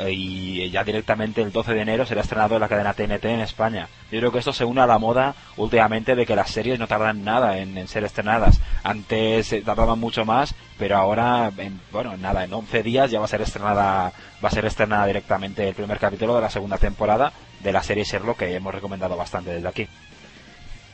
y 0.10 0.70
ya 0.72 0.84
directamente 0.84 1.42
el 1.42 1.54
12 1.54 1.74
de 1.74 1.82
enero 1.82 2.06
será 2.06 2.20
estrenado 2.22 2.56
en 2.56 2.62
la 2.62 2.68
cadena 2.68 2.94
TNT 2.94 3.24
en 3.26 3.40
España. 3.40 3.88
Yo 4.12 4.20
creo 4.20 4.32
que 4.34 4.40
esto 4.40 4.52
se 4.52 4.66
une 4.66 4.82
a 4.82 4.88
la 4.88 4.98
moda 4.98 5.36
últimamente 5.56 6.16
de 6.16 6.26
que 6.26 6.36
las 6.36 6.50
series 6.52 6.78
no 6.78 6.88
tardan 6.88 7.24
nada 7.24 7.60
en, 7.60 7.78
en 7.78 7.88
ser 7.88 8.04
estrenadas. 8.04 8.60
Antes 8.84 9.54
eh, 9.54 9.62
tardaban 9.62 10.00
mucho 10.00 10.26
más, 10.26 10.54
pero 10.78 10.98
ahora, 10.98 11.50
en, 11.58 11.80
bueno, 11.94 12.18
nada, 12.18 12.44
en 12.44 12.54
11 12.54 12.84
días 12.84 13.10
ya 13.10 13.20
va 13.20 13.26
a 13.26 13.30
ser 13.30 13.42
estrenada 13.42 14.12
va 14.44 14.48
a 14.50 14.52
ser 14.52 14.66
estrenada 14.66 15.06
directamente 15.06 15.66
el 15.70 15.76
primer 15.76 16.00
capítulo 16.00 16.36
de 16.36 16.42
la 16.42 16.50
segunda 16.50 16.78
temporada 16.78 17.32
de 17.62 17.72
la 17.72 17.84
serie 17.84 18.04
Sherlock 18.04 18.40
que 18.40 18.54
hemos 18.54 18.74
recomendado 18.76 19.16
bastante 19.16 19.52
desde 19.52 19.68
aquí. 19.70 19.88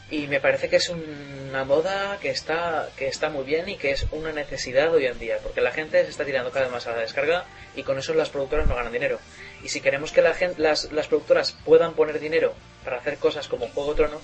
Y 0.10 0.28
me 0.28 0.40
parece 0.40 0.70
que 0.70 0.78
es 0.78 0.90
una 0.90 1.66
moda 1.66 2.18
que 2.22 2.30
está, 2.30 2.90
que 2.96 3.08
está 3.08 3.30
muy 3.30 3.44
bien 3.44 3.68
y 3.68 3.76
que 3.76 3.92
es 3.92 4.08
una 4.12 4.32
necesidad 4.32 4.94
hoy 4.94 5.06
en 5.06 5.20
día, 5.20 5.38
porque 5.44 5.60
la 5.60 5.72
gente 5.72 6.02
se 6.04 6.10
está 6.10 6.24
tirando 6.24 6.52
cada 6.52 6.66
vez 6.66 6.74
más 6.74 6.88
a 6.88 6.92
la 6.92 7.00
descarga 7.00 7.46
y 7.76 7.84
con 7.84 7.98
eso 8.00 8.14
las 8.14 8.30
productoras 8.30 8.68
no 8.68 8.76
ganan 8.76 8.94
dinero. 8.94 9.20
Y 9.64 9.70
si 9.70 9.82
queremos 9.82 10.14
que 10.14 10.22
las, 10.22 10.92
las 10.92 11.08
productoras 11.08 11.58
puedan 11.66 11.94
poner 11.94 12.20
dinero 12.20 12.54
para 12.86 12.98
hacer 12.98 13.18
cosas 13.18 13.50
como 13.50 13.68
Juego 13.68 13.92
de 13.92 13.98
Tronos, 13.98 14.22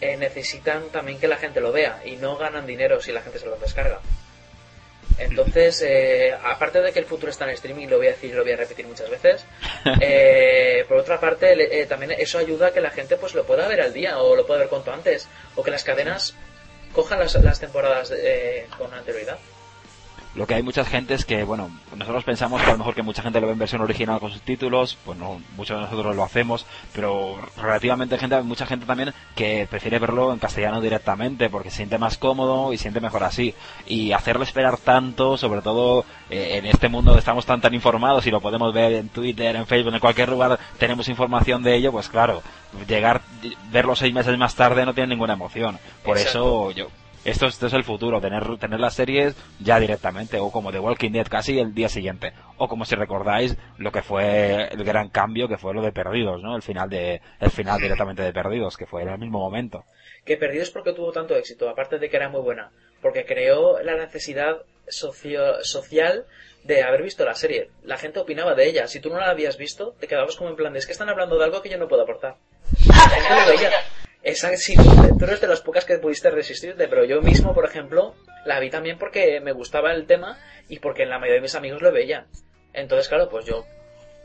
eh, 0.00 0.16
necesitan 0.16 0.90
también 0.90 1.18
que 1.18 1.26
la 1.26 1.38
gente 1.38 1.60
lo 1.60 1.72
vea 1.72 2.02
y 2.04 2.16
no 2.16 2.36
ganan 2.36 2.66
dinero 2.66 3.00
si 3.00 3.10
la 3.10 3.22
gente 3.22 3.38
se 3.38 3.46
lo 3.46 3.56
descarga. 3.56 4.00
Entonces, 5.18 5.82
eh, 5.82 6.32
aparte 6.32 6.80
de 6.80 6.92
que 6.92 7.00
el 7.00 7.04
futuro 7.04 7.30
está 7.30 7.44
en 7.44 7.50
streaming, 7.50 7.88
lo 7.88 7.96
voy 7.98 8.06
a 8.06 8.10
decir 8.10 8.30
y 8.30 8.34
lo 8.34 8.44
voy 8.44 8.52
a 8.52 8.56
repetir 8.56 8.86
muchas 8.86 9.10
veces, 9.10 9.44
eh, 10.00 10.84
por 10.88 10.98
otra 10.98 11.18
parte, 11.18 11.80
eh, 11.80 11.86
también 11.86 12.12
eso 12.12 12.38
ayuda 12.38 12.68
a 12.68 12.72
que 12.72 12.80
la 12.80 12.90
gente 12.90 13.16
pues 13.16 13.34
lo 13.34 13.44
pueda 13.44 13.66
ver 13.66 13.80
al 13.80 13.92
día 13.92 14.18
o 14.18 14.36
lo 14.36 14.46
pueda 14.46 14.60
ver 14.60 14.68
cuanto 14.68 14.92
antes, 14.92 15.28
o 15.56 15.62
que 15.62 15.70
las 15.70 15.84
cadenas 15.84 16.34
cojan 16.92 17.18
las, 17.18 17.34
las 17.34 17.60
temporadas 17.60 18.12
eh, 18.16 18.66
con 18.76 18.92
anterioridad. 18.94 19.38
Lo 20.34 20.46
que 20.46 20.54
hay 20.54 20.62
mucha 20.62 20.84
gente 20.84 21.14
es 21.14 21.24
que, 21.24 21.42
bueno, 21.42 21.70
nosotros 21.96 22.24
pensamos 22.24 22.62
que 22.62 22.68
a 22.68 22.72
lo 22.72 22.78
mejor 22.78 22.94
que 22.94 23.02
mucha 23.02 23.22
gente 23.22 23.40
lo 23.40 23.46
ve 23.46 23.54
en 23.54 23.58
versión 23.58 23.80
original 23.80 24.20
con 24.20 24.30
subtítulos, 24.30 24.96
pues 25.04 25.18
no, 25.18 25.40
muchos 25.56 25.76
de 25.76 25.84
nosotros 25.84 26.14
lo 26.14 26.22
hacemos, 26.22 26.66
pero 26.94 27.38
relativamente 27.56 28.18
gente, 28.18 28.36
hay 28.36 28.42
mucha 28.42 28.66
gente 28.66 28.86
también 28.86 29.12
que 29.34 29.66
prefiere 29.68 29.98
verlo 29.98 30.32
en 30.32 30.38
castellano 30.38 30.80
directamente 30.80 31.50
porque 31.50 31.70
se 31.70 31.78
siente 31.78 31.98
más 31.98 32.18
cómodo 32.18 32.72
y 32.72 32.78
siente 32.78 33.00
mejor 33.00 33.24
así. 33.24 33.54
Y 33.86 34.12
hacerlo 34.12 34.44
esperar 34.44 34.78
tanto, 34.78 35.36
sobre 35.36 35.62
todo 35.62 36.04
eh, 36.30 36.58
en 36.58 36.66
este 36.66 36.88
mundo 36.88 37.10
donde 37.10 37.20
estamos 37.20 37.46
tan 37.46 37.60
tan 37.60 37.74
informados 37.74 38.26
y 38.26 38.30
lo 38.30 38.40
podemos 38.40 38.72
ver 38.72 38.92
en 38.92 39.08
Twitter, 39.08 39.56
en 39.56 39.66
Facebook, 39.66 39.94
en 39.94 40.00
cualquier 40.00 40.28
lugar 40.28 40.58
tenemos 40.78 41.08
información 41.08 41.62
de 41.62 41.74
ello, 41.74 41.92
pues 41.92 42.08
claro, 42.08 42.42
llegar, 42.86 43.22
verlo 43.70 43.96
seis 43.96 44.12
meses 44.12 44.36
más 44.38 44.54
tarde 44.54 44.84
no 44.84 44.94
tiene 44.94 45.08
ninguna 45.08 45.34
emoción. 45.34 45.78
Por 46.04 46.16
Exacto. 46.16 46.70
eso 46.70 46.70
yo 46.72 46.88
esto, 47.28 47.46
esto 47.46 47.66
es 47.66 47.72
el 47.72 47.84
futuro, 47.84 48.20
tener, 48.20 48.58
tener 48.58 48.80
las 48.80 48.94
series 48.94 49.34
ya 49.60 49.78
directamente, 49.80 50.38
o 50.38 50.50
como 50.50 50.72
The 50.72 50.78
Walking 50.80 51.12
Dead 51.12 51.26
casi 51.26 51.58
el 51.58 51.74
día 51.74 51.88
siguiente, 51.88 52.32
o 52.56 52.68
como 52.68 52.84
si 52.84 52.94
recordáis 52.94 53.56
lo 53.78 53.92
que 53.92 54.02
fue 54.02 54.68
el 54.72 54.84
gran 54.84 55.08
cambio 55.08 55.48
que 55.48 55.58
fue 55.58 55.74
lo 55.74 55.82
de 55.82 55.92
Perdidos, 55.92 56.42
¿no? 56.42 56.56
El 56.56 56.62
final 56.62 56.88
de, 56.90 57.20
el 57.40 57.50
final 57.50 57.80
directamente 57.80 58.22
de 58.22 58.32
Perdidos, 58.32 58.76
que 58.76 58.86
fue 58.86 59.02
en 59.02 59.08
el 59.10 59.18
mismo 59.18 59.38
momento. 59.38 59.84
Que 60.24 60.36
Perdidos 60.36 60.70
porque 60.70 60.92
tuvo 60.92 61.12
tanto 61.12 61.34
éxito, 61.36 61.68
aparte 61.68 61.98
de 61.98 62.10
que 62.10 62.16
era 62.16 62.28
muy 62.28 62.40
buena, 62.40 62.70
porque 63.00 63.24
creó 63.24 63.80
la 63.82 63.96
necesidad 63.96 64.58
socio- 64.88 65.62
social 65.62 66.24
de 66.64 66.82
haber 66.82 67.02
visto 67.02 67.24
la 67.24 67.34
serie. 67.34 67.70
La 67.84 67.96
gente 67.96 68.18
opinaba 68.18 68.54
de 68.54 68.68
ella. 68.68 68.88
Si 68.88 69.00
tú 69.00 69.10
no 69.10 69.18
la 69.18 69.30
habías 69.30 69.56
visto, 69.56 69.94
te 70.00 70.06
quedabas 70.08 70.36
como 70.36 70.50
en 70.50 70.56
plan 70.56 70.72
de 70.72 70.80
es 70.80 70.86
que 70.86 70.92
están 70.92 71.08
hablando 71.08 71.38
de 71.38 71.44
algo 71.44 71.62
que 71.62 71.68
yo 71.70 71.78
no 71.78 71.88
puedo 71.88 72.02
aportar. 72.02 72.36
La 72.88 72.94
gente 72.94 73.28
lo 73.52 73.56
veía. 73.56 73.70
Sí, 74.34 74.76
tú, 74.76 75.18
tú 75.18 75.24
eres 75.24 75.40
de 75.40 75.48
las 75.48 75.60
pocas 75.60 75.84
que 75.84 75.98
pudiste 75.98 76.30
resistirte, 76.30 76.88
pero 76.88 77.04
yo 77.04 77.22
mismo, 77.22 77.54
por 77.54 77.64
ejemplo, 77.64 78.14
la 78.44 78.60
vi 78.60 78.70
también 78.70 78.98
porque 78.98 79.40
me 79.40 79.52
gustaba 79.52 79.92
el 79.92 80.06
tema 80.06 80.38
y 80.68 80.80
porque 80.80 81.06
la 81.06 81.18
mayoría 81.18 81.36
de 81.36 81.42
mis 81.42 81.54
amigos 81.54 81.80
lo 81.80 81.92
veían. 81.92 82.26
Entonces, 82.72 83.08
claro, 83.08 83.28
pues 83.28 83.46
yo 83.46 83.64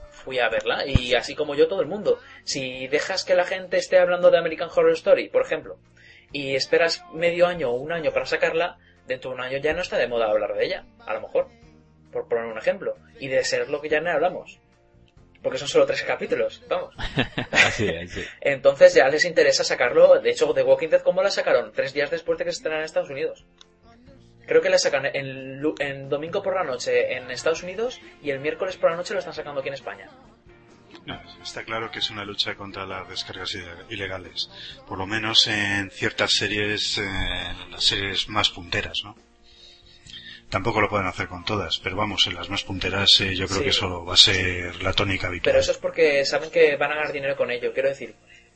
fui 0.09 0.39
a 0.39 0.49
verla 0.49 0.85
y 0.85 1.15
así 1.15 1.35
como 1.35 1.55
yo 1.55 1.67
todo 1.67 1.81
el 1.81 1.87
mundo. 1.87 2.19
Si 2.43 2.87
dejas 2.87 3.23
que 3.23 3.35
la 3.35 3.45
gente 3.45 3.77
esté 3.77 3.97
hablando 3.97 4.29
de 4.29 4.37
American 4.37 4.69
Horror 4.69 4.93
Story, 4.93 5.29
por 5.29 5.43
ejemplo, 5.43 5.77
y 6.31 6.55
esperas 6.55 7.03
medio 7.13 7.47
año 7.47 7.69
o 7.69 7.75
un 7.75 7.91
año 7.91 8.11
para 8.11 8.25
sacarla, 8.25 8.77
dentro 9.07 9.31
de 9.31 9.35
un 9.35 9.41
año 9.41 9.57
ya 9.59 9.73
no 9.73 9.81
está 9.81 9.97
de 9.97 10.07
moda 10.07 10.29
hablar 10.29 10.53
de 10.53 10.65
ella, 10.65 10.85
a 11.05 11.13
lo 11.13 11.21
mejor, 11.21 11.47
por 12.11 12.27
poner 12.27 12.45
un 12.45 12.57
ejemplo. 12.57 12.95
Y 13.19 13.27
de 13.27 13.43
ser 13.43 13.69
lo 13.69 13.81
que 13.81 13.89
ya 13.89 14.01
no 14.01 14.11
hablamos. 14.11 14.59
Porque 15.43 15.59
son 15.59 15.67
solo 15.67 15.85
tres 15.85 16.01
capítulos, 16.03 16.63
vamos. 16.69 16.95
Así 17.51 17.87
es, 17.87 18.11
sí. 18.11 18.23
Entonces 18.41 18.93
ya 18.93 19.07
les 19.09 19.25
interesa 19.25 19.63
sacarlo. 19.63 20.19
De 20.21 20.29
hecho, 20.31 20.51
The 20.53 20.63
Walking 20.63 20.87
Dead, 20.87 21.01
¿cómo 21.01 21.21
la 21.21 21.29
sacaron? 21.29 21.71
Tres 21.73 21.93
días 21.93 22.09
después 22.09 22.39
de 22.39 22.45
que 22.45 22.51
se 22.51 22.57
estrenara 22.57 22.81
en 22.81 22.85
Estados 22.85 23.09
Unidos. 23.09 23.45
Creo 24.47 24.61
que 24.61 24.69
la 24.69 24.77
sacan 24.77 25.05
en, 25.05 25.59
lu- 25.61 25.75
en 25.79 26.09
domingo 26.09 26.41
por 26.41 26.55
la 26.55 26.63
noche 26.63 27.13
en 27.15 27.29
Estados 27.31 27.61
Unidos 27.63 27.99
y 28.21 28.29
el 28.31 28.39
miércoles 28.39 28.75
por 28.77 28.91
la 28.91 28.97
noche 28.97 29.13
lo 29.13 29.19
están 29.19 29.33
sacando 29.33 29.59
aquí 29.59 29.69
en 29.69 29.75
España. 29.75 30.09
No, 31.05 31.19
está 31.41 31.63
claro 31.63 31.91
que 31.91 31.99
es 31.99 32.09
una 32.09 32.23
lucha 32.23 32.55
contra 32.55 32.85
las 32.85 33.07
descargas 33.09 33.53
ile- 33.55 33.85
ilegales. 33.89 34.49
Por 34.87 34.97
lo 34.97 35.05
menos 35.05 35.47
en 35.47 35.91
ciertas 35.91 36.31
series, 36.31 36.97
eh, 36.97 37.03
las 37.71 37.83
series 37.83 38.29
más 38.29 38.49
punteras, 38.49 39.01
¿no? 39.03 39.15
Tampoco 40.53 40.81
lo 40.81 40.87
pueden 40.87 41.07
hacer 41.07 41.27
con 41.27 41.43
todas, 41.43 41.79
pero 41.79 41.95
vamos, 41.95 42.27
en 42.27 42.35
las 42.35 42.47
más 42.47 42.63
punteras 42.63 43.19
eh, 43.21 43.35
yo 43.35 43.47
creo 43.47 43.57
Sí. 43.57 43.63
que 43.63 43.69
eso 43.71 44.05
va 44.05 44.13
a 44.13 44.17
ser 44.17 44.83
la 44.83 44.93
tónica 44.93 45.25
habitual. 45.27 45.51
Pero 45.51 45.59
eso 45.59 45.71
es 45.71 45.79
porque 45.79 46.23
saben 46.25 46.51
que 46.51 46.75
van 46.75 46.91
a 46.91 46.95
ganar 46.95 47.11
dinero 47.11 47.35
con 47.35 47.49
ello. 47.49 47.73
Quiero 47.73 47.89
decir, 47.89 48.13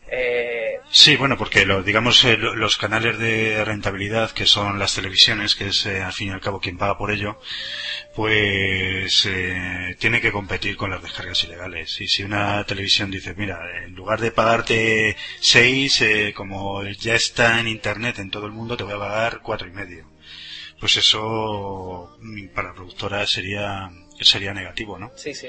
eh, 0.09 0.75
Sí, 0.91 1.15
bueno, 1.17 1.37
porque 1.39 1.65
lo, 1.65 1.81
digamos 1.81 2.23
eh, 2.23 2.37
lo- 2.37 2.55
los 2.55 2.77
canales 2.77 3.17
de 3.17 3.65
rentabilidad 3.65 4.29
que 4.29 4.45
son 4.45 4.77
las 4.77 4.93
televisiones, 4.93 5.55
que 5.55 5.69
es 5.69 5.87
eh, 5.87 6.01
al 6.03 6.13
fin 6.13 6.27
y 6.27 6.31
al 6.33 6.39
cabo 6.39 6.59
quien 6.59 6.77
paga 6.77 6.99
por 6.99 7.09
ello, 7.11 7.39
pues 8.15 9.27
tiene 9.99 10.21
que 10.21 10.31
competir 10.31 10.77
con 10.77 10.91
las 10.91 11.01
descargas 11.01 11.43
ilegales. 11.45 11.99
Y 11.99 12.07
si 12.07 12.23
una 12.23 12.63
televisión 12.65 13.09
dice, 13.11 13.33
mira, 13.35 13.59
en 13.83 13.95
lugar 13.95 14.19
de 14.21 14.31
pagarte 14.31 15.15
seis, 15.39 15.99
eh, 16.01 16.31
como 16.35 16.83
ya 16.83 17.15
está 17.15 17.59
en 17.59 17.67
internet 17.67 18.19
en 18.19 18.29
todo 18.29 18.45
el 18.45 18.51
mundo, 18.51 18.77
te 18.77 18.83
voy 18.83 18.93
a 18.93 18.99
pagar 18.99 19.39
cuatro 19.41 19.67
y 19.67 19.71
medio. 19.71 20.05
Pues 20.79 20.97
eso 20.97 22.17
mm, 22.21 22.47
para 22.53 22.69
la 22.69 22.73
productora 22.75 23.25
sería 23.25 23.89
sería 24.19 24.53
negativo, 24.53 24.97
¿no? 24.97 25.11
sí, 25.15 25.33
sí. 25.33 25.47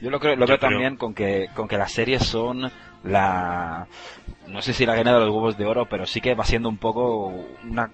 Yo 0.00 0.10
lo 0.10 0.20
creo, 0.20 0.34
lo 0.36 0.40
Yo 0.42 0.48
veo 0.48 0.58
creo- 0.58 0.70
también 0.70 0.96
con 0.96 1.14
que, 1.14 1.48
con 1.54 1.68
que 1.68 1.78
las 1.78 1.92
series 1.92 2.22
son 2.24 2.70
la, 3.04 3.86
no 4.48 4.60
sé 4.60 4.72
si 4.74 4.84
la 4.84 4.94
gana 4.96 5.14
de 5.14 5.20
los 5.20 5.30
huevos 5.30 5.56
de 5.56 5.64
oro, 5.66 5.86
pero 5.88 6.04
sí 6.06 6.20
que 6.20 6.34
va 6.34 6.44
siendo 6.44 6.68
un 6.68 6.78
poco 6.78 7.32
una, 7.64 7.90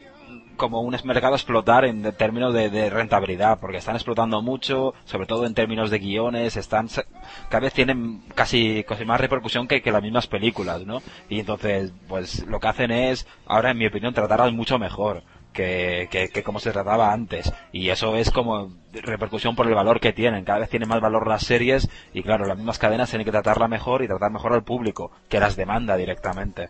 como 0.57 0.81
un 0.81 0.97
mercado 1.05 1.35
a 1.35 1.37
explotar 1.37 1.85
en 1.85 2.03
términos 2.17 2.53
de, 2.55 2.71
de 2.71 2.91
rentabilidad, 2.91 3.61
porque 3.61 3.77
están 3.77 3.95
explotando 3.97 4.41
mucho, 4.43 4.95
sobre 5.05 5.27
todo 5.27 5.47
en 5.47 5.55
términos 5.55 5.91
de 5.91 5.99
guiones, 5.99 6.57
están, 6.57 6.89
sa- 6.89 7.05
cada 7.49 7.61
vez 7.65 7.75
tienen 7.75 8.23
casi, 8.35 8.83
casi 8.85 9.05
más 9.05 9.21
repercusión 9.21 9.69
que, 9.69 9.83
que 9.83 9.93
las 9.93 10.03
mismas 10.03 10.27
películas, 10.27 10.85
¿no? 10.87 11.03
Y 11.29 11.39
entonces, 11.41 11.93
pues 12.09 12.45
lo 12.47 12.59
que 12.61 12.69
hacen 12.69 12.91
es, 12.91 13.27
ahora 13.47 13.71
en 13.71 13.79
mi 13.79 13.87
opinión, 13.87 14.15
tratarlas 14.15 14.53
mucho 14.53 14.79
mejor. 14.79 15.23
Que, 15.53 16.09
que, 16.13 16.29
que 16.29 16.43
como 16.45 16.61
se 16.61 16.71
trataba 16.71 17.13
antes 17.13 17.53
y 17.73 17.91
eso 17.91 18.15
es 18.17 18.31
como 18.31 18.73
repercusión 18.93 19.57
por 19.57 19.67
el 19.67 19.75
valor 19.75 19.99
que 19.99 20.13
tienen 20.13 20.45
cada 20.45 20.61
vez 20.61 20.71
tienen 20.71 20.89
más 20.89 21.01
valor 21.01 21.27
las 21.27 21.43
series 21.45 21.89
y 22.15 22.23
claro 22.23 22.47
las 22.47 22.57
mismas 22.57 22.79
cadenas 22.79 23.11
tienen 23.11 23.25
que 23.25 23.33
tratarla 23.33 23.67
mejor 23.67 24.03
y 24.03 24.07
tratar 24.07 24.31
mejor 24.31 24.53
al 24.53 24.63
público 24.63 25.11
que 25.29 25.41
las 25.41 25.57
demanda 25.57 25.97
directamente 25.97 26.69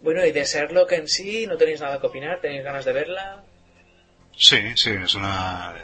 Bueno, 0.00 0.24
y 0.26 0.32
de 0.32 0.44
Sherlock 0.44 0.90
en 0.92 1.08
sí, 1.08 1.46
¿no 1.46 1.56
tenéis 1.56 1.80
nada 1.80 2.00
que 2.00 2.06
opinar? 2.08 2.40
¿Tenéis 2.40 2.64
ganas 2.64 2.84
de 2.84 2.92
verla? 2.92 3.42
Sí, 4.36 4.58
sí, 4.76 4.90
es 4.90 5.14
una... 5.14 5.74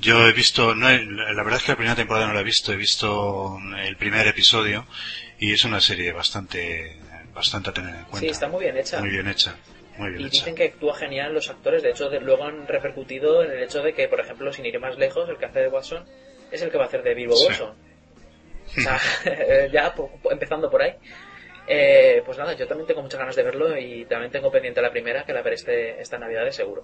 Yo 0.00 0.26
he 0.28 0.32
visto, 0.32 0.74
no 0.74 0.88
he- 0.88 1.04
la 1.04 1.42
verdad 1.42 1.56
es 1.58 1.62
que 1.64 1.72
la 1.72 1.76
primera 1.76 1.96
temporada 1.96 2.26
no 2.26 2.34
la 2.34 2.40
he 2.40 2.44
visto, 2.44 2.72
he 2.72 2.76
visto 2.76 3.58
el 3.78 3.96
primer 3.96 4.26
episodio 4.26 4.86
y 5.38 5.52
es 5.52 5.64
una 5.64 5.80
serie 5.80 6.12
bastante, 6.12 6.96
bastante 7.34 7.70
a 7.70 7.72
tener 7.72 7.94
en 7.94 8.02
cuenta. 8.04 8.20
Sí, 8.20 8.28
está 8.28 8.48
muy 8.48 8.64
bien 8.64 8.76
hecha. 8.76 9.00
Muy 9.00 9.10
bien 9.10 9.28
hecha. 9.28 9.56
Muy 9.98 10.10
bien 10.10 10.20
y 10.22 10.24
hecha. 10.26 10.32
dicen 10.40 10.54
que 10.54 10.64
actúa 10.64 10.94
genial 10.94 11.32
los 11.34 11.48
actores. 11.50 11.82
De 11.82 11.90
hecho, 11.90 12.08
de- 12.10 12.20
luego 12.20 12.44
han 12.44 12.66
repercutido 12.66 13.42
en 13.42 13.50
el 13.52 13.62
hecho 13.62 13.82
de 13.82 13.92
que, 13.94 14.08
por 14.08 14.20
ejemplo, 14.20 14.52
sin 14.52 14.66
ir 14.66 14.78
más 14.80 14.98
lejos, 14.98 15.28
el 15.28 15.38
que 15.38 15.46
hace 15.46 15.60
de 15.60 15.68
Watson 15.68 16.04
es 16.50 16.62
el 16.62 16.70
que 16.70 16.78
va 16.78 16.84
a 16.84 16.86
hacer 16.86 17.02
de 17.02 17.14
Bilbo 17.14 17.34
Sí. 17.36 17.46
Watson. 17.48 17.74
O 18.66 18.80
sea, 18.80 18.98
ya 19.72 19.94
po- 19.94 20.10
po- 20.22 20.32
empezando 20.32 20.70
por 20.70 20.82
ahí. 20.82 20.94
Eh, 21.68 22.22
pues 22.24 22.38
nada, 22.38 22.52
yo 22.54 22.66
también 22.68 22.86
tengo 22.86 23.02
muchas 23.02 23.18
ganas 23.18 23.34
de 23.34 23.42
verlo 23.42 23.76
y 23.76 24.04
también 24.04 24.30
tengo 24.30 24.50
pendiente 24.52 24.80
la 24.80 24.90
primera, 24.92 25.24
que 25.24 25.32
la 25.32 25.42
veré 25.42 25.56
este, 25.56 26.00
esta 26.00 26.16
Navidad 26.18 26.44
de 26.44 26.52
seguro. 26.52 26.82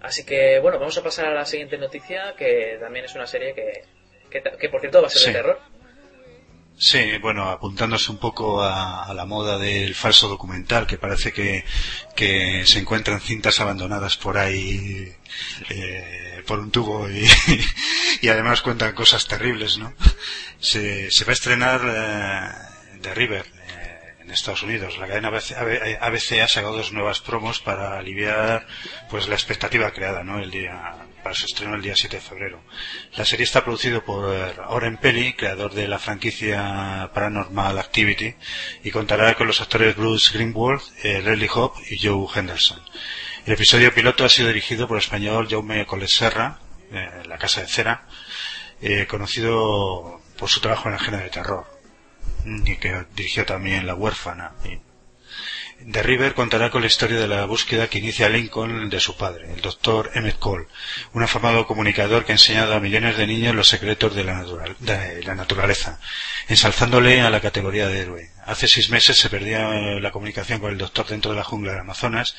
Así 0.00 0.24
que, 0.24 0.58
bueno, 0.60 0.78
vamos 0.78 0.96
a 0.96 1.02
pasar 1.02 1.26
a 1.26 1.34
la 1.34 1.44
siguiente 1.44 1.76
noticia, 1.76 2.34
que 2.36 2.78
también 2.80 3.04
es 3.04 3.14
una 3.14 3.26
serie 3.26 3.52
que, 3.54 3.82
que, 4.30 4.68
por 4.68 4.80
cierto 4.80 5.00
va 5.02 5.08
a 5.08 5.10
ser 5.10 5.20
Sí. 5.22 5.26
de 5.28 5.34
terror. 5.34 5.58
Sí, 6.82 7.18
bueno, 7.18 7.50
apuntándose 7.50 8.10
un 8.10 8.16
poco 8.16 8.62
a, 8.62 9.04
a 9.04 9.12
la 9.12 9.26
moda 9.26 9.58
del 9.58 9.94
falso 9.94 10.28
documental, 10.28 10.86
que 10.86 10.96
parece 10.96 11.30
que, 11.30 11.62
que 12.16 12.64
se 12.64 12.78
encuentran 12.78 13.20
cintas 13.20 13.60
abandonadas 13.60 14.16
por 14.16 14.38
ahí 14.38 15.14
eh, 15.68 16.42
por 16.46 16.58
un 16.58 16.70
tubo 16.70 17.06
y, 17.10 17.28
además 18.30 18.62
cuentan 18.62 18.94
cosas 18.94 19.26
terribles, 19.26 19.76
¿no? 19.76 19.92
Se, 20.58 21.10
se 21.10 21.24
va 21.26 21.32
a 21.32 21.34
estrenar 21.34 21.82
eh, 21.84 22.98
The 23.02 23.12
River 23.12 23.44
eh, 23.44 24.14
en 24.22 24.30
Estados 24.30 24.62
Unidos. 24.62 24.96
La 24.96 25.06
cadena 25.06 25.28
ABC, 25.28 25.52
ABC 26.00 26.40
ha 26.40 26.48
sacado 26.48 26.78
dos 26.78 26.92
nuevas 26.92 27.20
promos 27.20 27.60
para 27.60 27.98
aliviar 27.98 28.66
pues 29.10 29.28
la 29.28 29.34
expectativa 29.34 29.90
creada, 29.90 30.24
¿no? 30.24 30.38
El 30.38 30.50
día 30.50 30.96
para 31.22 31.34
su 31.34 31.46
estreno 31.46 31.74
el 31.74 31.82
día 31.82 31.94
7 31.96 32.16
de 32.16 32.22
febrero. 32.22 32.60
La 33.16 33.24
serie 33.24 33.44
está 33.44 33.64
producida 33.64 34.00
por 34.00 34.24
Oren 34.68 34.96
Peli, 34.96 35.32
creador 35.34 35.72
de 35.74 35.88
la 35.88 35.98
franquicia 35.98 37.10
Paranormal 37.14 37.78
Activity, 37.78 38.34
y 38.84 38.90
contará 38.90 39.34
con 39.34 39.46
los 39.46 39.60
actores 39.60 39.96
Bruce 39.96 40.32
Greenwald, 40.32 40.80
eh, 41.02 41.48
Hobb 41.52 41.74
y 41.90 41.98
Joe 41.98 42.26
Henderson. 42.34 42.80
El 43.46 43.54
episodio 43.54 43.92
piloto 43.94 44.24
ha 44.24 44.28
sido 44.28 44.48
dirigido 44.48 44.86
por 44.86 44.96
el 44.98 45.02
español 45.02 45.48
Jaume 45.48 45.86
Coleserra, 45.86 46.58
eh, 46.92 47.22
La 47.26 47.38
Casa 47.38 47.62
de 47.62 47.68
Cera, 47.68 48.06
eh, 48.82 49.06
conocido 49.06 50.20
por 50.38 50.48
su 50.48 50.60
trabajo 50.60 50.88
en 50.88 50.94
el 50.94 51.00
género 51.00 51.24
de 51.24 51.30
terror, 51.30 51.66
y 52.44 52.76
que 52.76 53.04
dirigió 53.14 53.44
también 53.46 53.86
La 53.86 53.94
Huérfana. 53.94 54.52
y- 54.64 54.89
The 55.86 56.02
River 56.02 56.34
contará 56.34 56.70
con 56.70 56.82
la 56.82 56.86
historia 56.88 57.18
de 57.18 57.26
la 57.26 57.46
búsqueda 57.46 57.88
que 57.88 57.98
inicia 57.98 58.28
Lincoln 58.28 58.90
de 58.90 59.00
su 59.00 59.16
padre, 59.16 59.52
el 59.54 59.60
doctor 59.62 60.10
Emmett 60.14 60.38
Cole, 60.38 60.66
un 61.14 61.22
afamado 61.22 61.66
comunicador 61.66 62.24
que 62.24 62.32
ha 62.32 62.34
enseñado 62.34 62.74
a 62.74 62.80
millones 62.80 63.16
de 63.16 63.26
niños 63.26 63.54
los 63.54 63.68
secretos 63.68 64.14
de 64.14 64.24
la, 64.24 64.34
natural- 64.34 64.76
de 64.78 65.22
la 65.22 65.34
naturaleza, 65.34 65.98
ensalzándole 66.48 67.22
a 67.22 67.30
la 67.30 67.40
categoría 67.40 67.88
de 67.88 68.00
héroe. 68.00 68.30
Hace 68.44 68.68
seis 68.68 68.90
meses 68.90 69.16
se 69.18 69.30
perdía 69.30 69.68
la 70.00 70.10
comunicación 70.12 70.60
con 70.60 70.70
el 70.70 70.78
doctor 70.78 71.06
dentro 71.06 71.30
de 71.30 71.38
la 71.38 71.44
jungla 71.44 71.72
del 71.72 71.80
Amazonas 71.80 72.36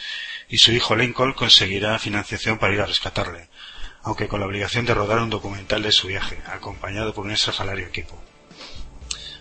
y 0.48 0.60
su 0.60 0.72
hijo 0.72 0.96
Lincoln 0.96 1.34
conseguirá 1.34 1.98
financiación 2.00 2.60
para 2.60 2.74
ir 2.74 2.82
a 2.82 2.86
rescatarle, 2.86 3.50
aunque 4.04 4.28
con 4.28 4.40
la 4.40 4.46
obligación 4.46 4.86
de 4.86 4.94
rodar 4.94 5.18
un 5.20 5.30
documental 5.32 5.82
de 5.82 5.92
su 5.92 6.08
viaje, 6.08 6.38
acompañado 6.46 7.14
por 7.14 7.26
un 7.26 7.32
estrafalario 7.32 7.88
equipo. 7.88 8.22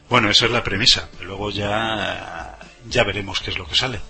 Bueno, 0.09 0.29
esa 0.31 0.47
es 0.47 0.51
la 0.51 0.65
premisa. 0.65 1.09
Luego 1.21 1.51
ya, 1.53 2.59
ya 2.89 3.05
veremos 3.05 3.41
qué 3.41 3.51
es 3.51 3.59
lo 3.59 3.67
que 3.67 3.75
sale. 3.75 4.01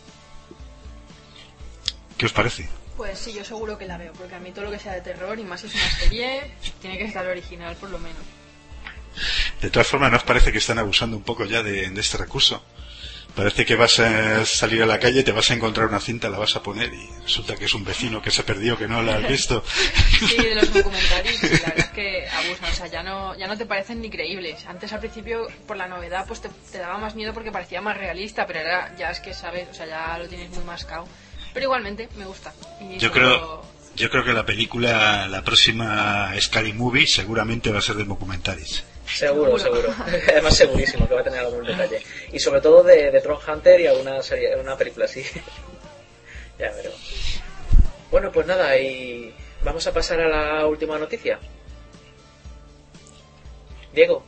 ¿Qué 2.16 2.26
os 2.26 2.32
parece? 2.32 2.68
Pues 2.96 3.18
sí, 3.18 3.32
yo 3.32 3.44
seguro 3.44 3.78
que 3.78 3.86
la 3.86 3.96
veo, 3.96 4.12
porque 4.12 4.34
a 4.34 4.40
mí 4.40 4.52
todo 4.52 4.66
lo 4.66 4.70
que 4.70 4.78
sea 4.78 4.92
de 4.92 5.00
terror, 5.00 5.38
y 5.38 5.44
más 5.44 5.60
si 5.62 5.68
es 5.68 5.74
una 5.74 5.90
serie, 5.90 6.54
tiene 6.80 6.98
que 6.98 7.04
estar 7.04 7.26
original 7.26 7.74
por 7.76 7.88
lo 7.88 7.98
menos. 7.98 8.22
De 9.60 9.70
todas 9.70 9.88
formas, 9.88 10.10
¿no 10.10 10.18
os 10.18 10.22
parece 10.22 10.52
que 10.52 10.58
están 10.58 10.78
abusando 10.78 11.16
un 11.16 11.22
poco 11.22 11.44
ya 11.46 11.62
de, 11.62 11.88
de 11.88 12.00
este 12.00 12.18
recurso? 12.18 12.62
Parece 13.34 13.64
que 13.64 13.76
vas 13.76 13.98
a 14.00 14.44
salir 14.44 14.82
a 14.82 14.86
la 14.86 14.98
calle, 14.98 15.22
te 15.22 15.32
vas 15.32 15.50
a 15.50 15.54
encontrar 15.54 15.86
una 15.86 16.00
cinta, 16.00 16.28
la 16.28 16.38
vas 16.38 16.56
a 16.56 16.62
poner 16.62 16.92
y 16.92 17.08
resulta 17.22 17.54
que 17.56 17.66
es 17.66 17.74
un 17.74 17.84
vecino 17.84 18.20
que 18.20 18.30
se 18.30 18.42
perdió, 18.42 18.76
que 18.76 18.88
no 18.88 19.02
la 19.02 19.16
has 19.16 19.28
visto. 19.28 19.62
Sí, 20.20 20.36
de 20.36 20.54
los 20.54 20.72
documentales, 20.72 21.36
sí, 21.36 21.48
la 21.48 21.58
verdad 21.70 21.78
es 21.78 21.88
que 21.90 22.28
abusan, 22.28 22.70
o 22.70 22.74
sea, 22.74 22.86
ya 22.88 23.02
no, 23.02 23.36
ya 23.38 23.46
no 23.46 23.56
te 23.56 23.64
parecen 23.64 24.02
ni 24.02 24.10
creíbles. 24.10 24.66
Antes 24.66 24.92
al 24.92 25.00
principio, 25.00 25.46
por 25.66 25.78
la 25.78 25.88
novedad, 25.88 26.26
pues 26.26 26.42
te, 26.42 26.50
te 26.70 26.78
daba 26.78 26.98
más 26.98 27.14
miedo 27.14 27.32
porque 27.32 27.50
parecía 27.50 27.80
más 27.80 27.96
realista, 27.96 28.46
pero 28.46 28.60
ahora 28.60 28.94
ya 28.98 29.10
es 29.10 29.20
que 29.20 29.32
sabes, 29.32 29.68
o 29.70 29.74
sea, 29.74 29.86
ya 29.86 30.18
lo 30.18 30.28
tienes 30.28 30.50
muy 30.50 30.64
mascado. 30.64 31.06
Pero 31.54 31.64
igualmente, 31.64 32.08
me 32.16 32.26
gusta. 32.26 32.52
Y 32.80 32.98
Yo 32.98 33.10
creo, 33.10 33.62
yo 33.96 34.10
creo 34.10 34.24
que 34.24 34.32
la 34.32 34.46
película, 34.46 35.26
la 35.28 35.42
próxima 35.42 36.32
Scary 36.40 36.72
Movie, 36.72 37.06
seguramente 37.06 37.70
va 37.70 37.78
a 37.78 37.82
ser 37.82 37.96
de 37.96 38.04
documentales. 38.04 38.84
Seguro, 39.14 39.58
Seguro. 39.58 39.82
seguro. 39.82 39.94
Además, 40.28 40.56
segurísimo 40.56 41.08
que 41.08 41.14
va 41.14 41.20
a 41.20 41.24
tener 41.24 41.40
algún 41.40 41.64
detalle. 41.64 42.02
Y 42.32 42.38
sobre 42.38 42.60
todo 42.60 42.82
de, 42.82 43.10
de 43.10 43.20
Tron 43.20 43.38
Hunter 43.46 43.80
y 43.80 43.86
alguna 43.86 44.22
serie, 44.22 44.56
una 44.56 44.76
película 44.76 45.04
así. 45.04 45.22
ya 46.58 46.70
veremos. 46.72 47.40
Bueno, 48.10 48.32
pues 48.32 48.46
nada, 48.46 48.76
y 48.78 49.34
vamos 49.62 49.86
a 49.86 49.92
pasar 49.92 50.20
a 50.20 50.28
la 50.28 50.66
última 50.66 50.98
noticia. 50.98 51.38
Diego. 53.92 54.24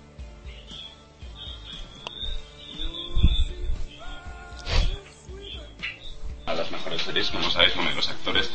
a 6.53 6.55
las 6.55 6.71
mejores 6.71 7.03
series, 7.03 7.31
como 7.31 7.51
sabéis, 7.51 7.73
con 7.73 7.95
los 7.95 8.09
actores. 8.09 8.51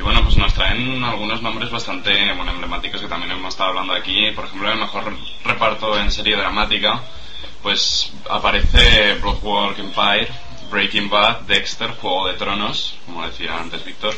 Y 0.00 0.02
bueno, 0.02 0.22
pues 0.22 0.38
nos 0.38 0.54
traen 0.54 1.04
algunos 1.04 1.42
nombres 1.42 1.70
bastante 1.70 2.32
bueno, 2.32 2.52
emblemáticos 2.52 3.02
que 3.02 3.06
también 3.06 3.32
hemos 3.32 3.52
estado 3.52 3.68
hablando 3.68 3.92
aquí. 3.92 4.30
Por 4.30 4.46
ejemplo, 4.46 4.72
el 4.72 4.78
mejor 4.78 5.14
reparto 5.44 5.98
en 5.98 6.10
serie 6.10 6.36
dramática, 6.36 7.02
pues 7.62 8.10
aparece 8.30 9.16
Broadwalk 9.20 9.78
Empire, 9.78 10.28
Breaking 10.70 11.10
Bad, 11.10 11.42
Dexter, 11.42 11.90
Juego 11.96 12.28
de 12.28 12.32
Tronos, 12.38 12.94
como 13.04 13.26
decía 13.26 13.58
antes 13.58 13.84
Víctor, 13.84 14.14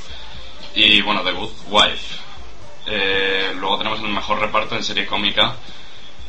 y 0.76 1.00
bueno, 1.00 1.24
The 1.24 1.32
Good 1.32 1.50
Wife. 1.68 2.16
Eh, 2.86 3.52
luego 3.58 3.78
tenemos 3.78 3.98
el 3.98 4.08
mejor 4.10 4.38
reparto 4.38 4.76
en 4.76 4.84
serie 4.84 5.04
cómica, 5.04 5.56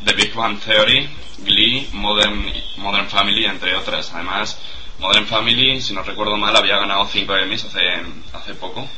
The 0.03 0.13
Big 0.13 0.33
Bang 0.33 0.59
Theory, 0.61 1.07
Glee, 1.37 1.89
Modern, 1.91 2.51
Modern 2.77 3.07
Family, 3.07 3.45
entre 3.45 3.75
otras. 3.75 4.11
Además, 4.15 4.59
Modern 4.97 5.27
Family, 5.27 5.79
si 5.79 5.93
no 5.93 6.01
recuerdo 6.01 6.37
mal, 6.37 6.55
había 6.55 6.79
ganado 6.79 7.05
5 7.05 7.37
Emmys 7.37 7.65
hace, 7.65 7.81
hace 8.33 8.55
poco. 8.55 8.89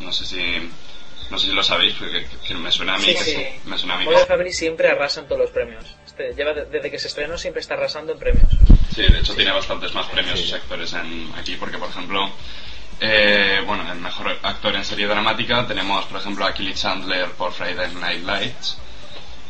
No 0.00 0.12
sé 0.12 0.24
si 0.24 0.70
no 1.30 1.38
sé 1.38 1.48
si 1.48 1.52
lo 1.52 1.62
sabéis, 1.62 1.94
porque 1.98 2.24
que- 2.24 2.38
que 2.48 2.54
me 2.54 2.72
suena 2.72 2.94
a 2.94 2.98
mí 2.98 3.04
Sí, 3.04 3.12
que 3.14 3.24
sí. 3.24 3.46
me 3.66 3.76
suena 3.76 3.94
a 3.96 3.98
mí 3.98 4.06
que 4.06 4.52
siempre 4.52 4.88
arrasa 4.88 5.20
en 5.20 5.26
todos 5.26 5.40
los 5.42 5.50
premios. 5.50 5.84
Este, 6.06 6.32
lleva 6.34 6.54
de- 6.54 6.64
desde 6.66 6.90
que 6.90 6.98
se 6.98 7.08
estrenó 7.08 7.36
siempre 7.36 7.60
está 7.60 7.74
arrasando 7.74 8.12
en 8.14 8.18
premios. 8.18 8.48
Sí, 8.94 9.02
de 9.02 9.18
hecho 9.18 9.34
tiene 9.34 9.52
bastantes 9.52 9.92
más 9.94 10.06
premios 10.06 10.40
sus 10.40 10.52
actores 10.54 10.92
en, 10.94 11.30
aquí, 11.36 11.56
porque 11.56 11.76
por 11.76 11.90
ejemplo, 11.90 12.30
eh, 13.00 13.60
bueno, 13.66 13.90
el 13.92 13.98
mejor 13.98 14.38
actor 14.42 14.74
en 14.74 14.84
serie 14.84 15.06
dramática 15.06 15.66
tenemos 15.66 16.06
por 16.06 16.18
ejemplo 16.20 16.46
a 16.46 16.54
Kelly 16.54 16.72
Chandler 16.74 17.30
por 17.32 17.52
Friday 17.52 17.94
Night 17.94 18.24
Lights 18.24 18.78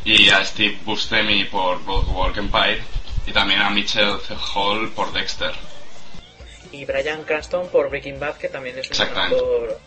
y 0.04 0.30
a 0.30 0.44
Steve 0.44 0.78
Buscemi 0.84 1.44
por 1.44 1.82
Boardwalk 1.84 2.37
Empire 2.38 2.82
y 3.26 3.32
también 3.32 3.61
a 3.62 3.70
Michelle 3.70 4.18
Hall 4.54 4.90
por 4.94 5.12
Dexter. 5.12 5.52
Y 6.72 6.84
Brian 6.84 7.22
Cranston 7.22 7.68
por 7.70 7.88
Breaking 7.88 8.18
Bad, 8.18 8.37
que 8.37 8.48
también 8.48 8.78
es 8.78 8.90
un 8.90 9.06
actor 9.06 9.80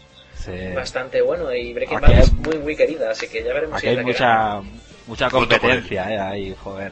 Sí. 0.43 0.73
bastante 0.75 1.21
bueno. 1.21 1.53
Y 1.53 1.73
Breaking 1.73 1.97
Aquí 1.97 2.05
Bad 2.07 2.15
hay- 2.17 2.23
es 2.23 2.33
muy, 2.33 2.57
muy 2.57 2.75
querida, 2.75 3.11
así 3.11 3.27
que 3.27 3.43
ya 3.43 3.53
veremos 3.53 3.75
Aquí 3.77 3.81
si 3.83 3.87
hay 3.89 3.95
que 3.97 4.03
mucha, 4.03 4.61
mucha 5.07 5.29
competencia, 5.29 6.11
eh, 6.11 6.19
ahí, 6.19 6.55
joder. 6.61 6.91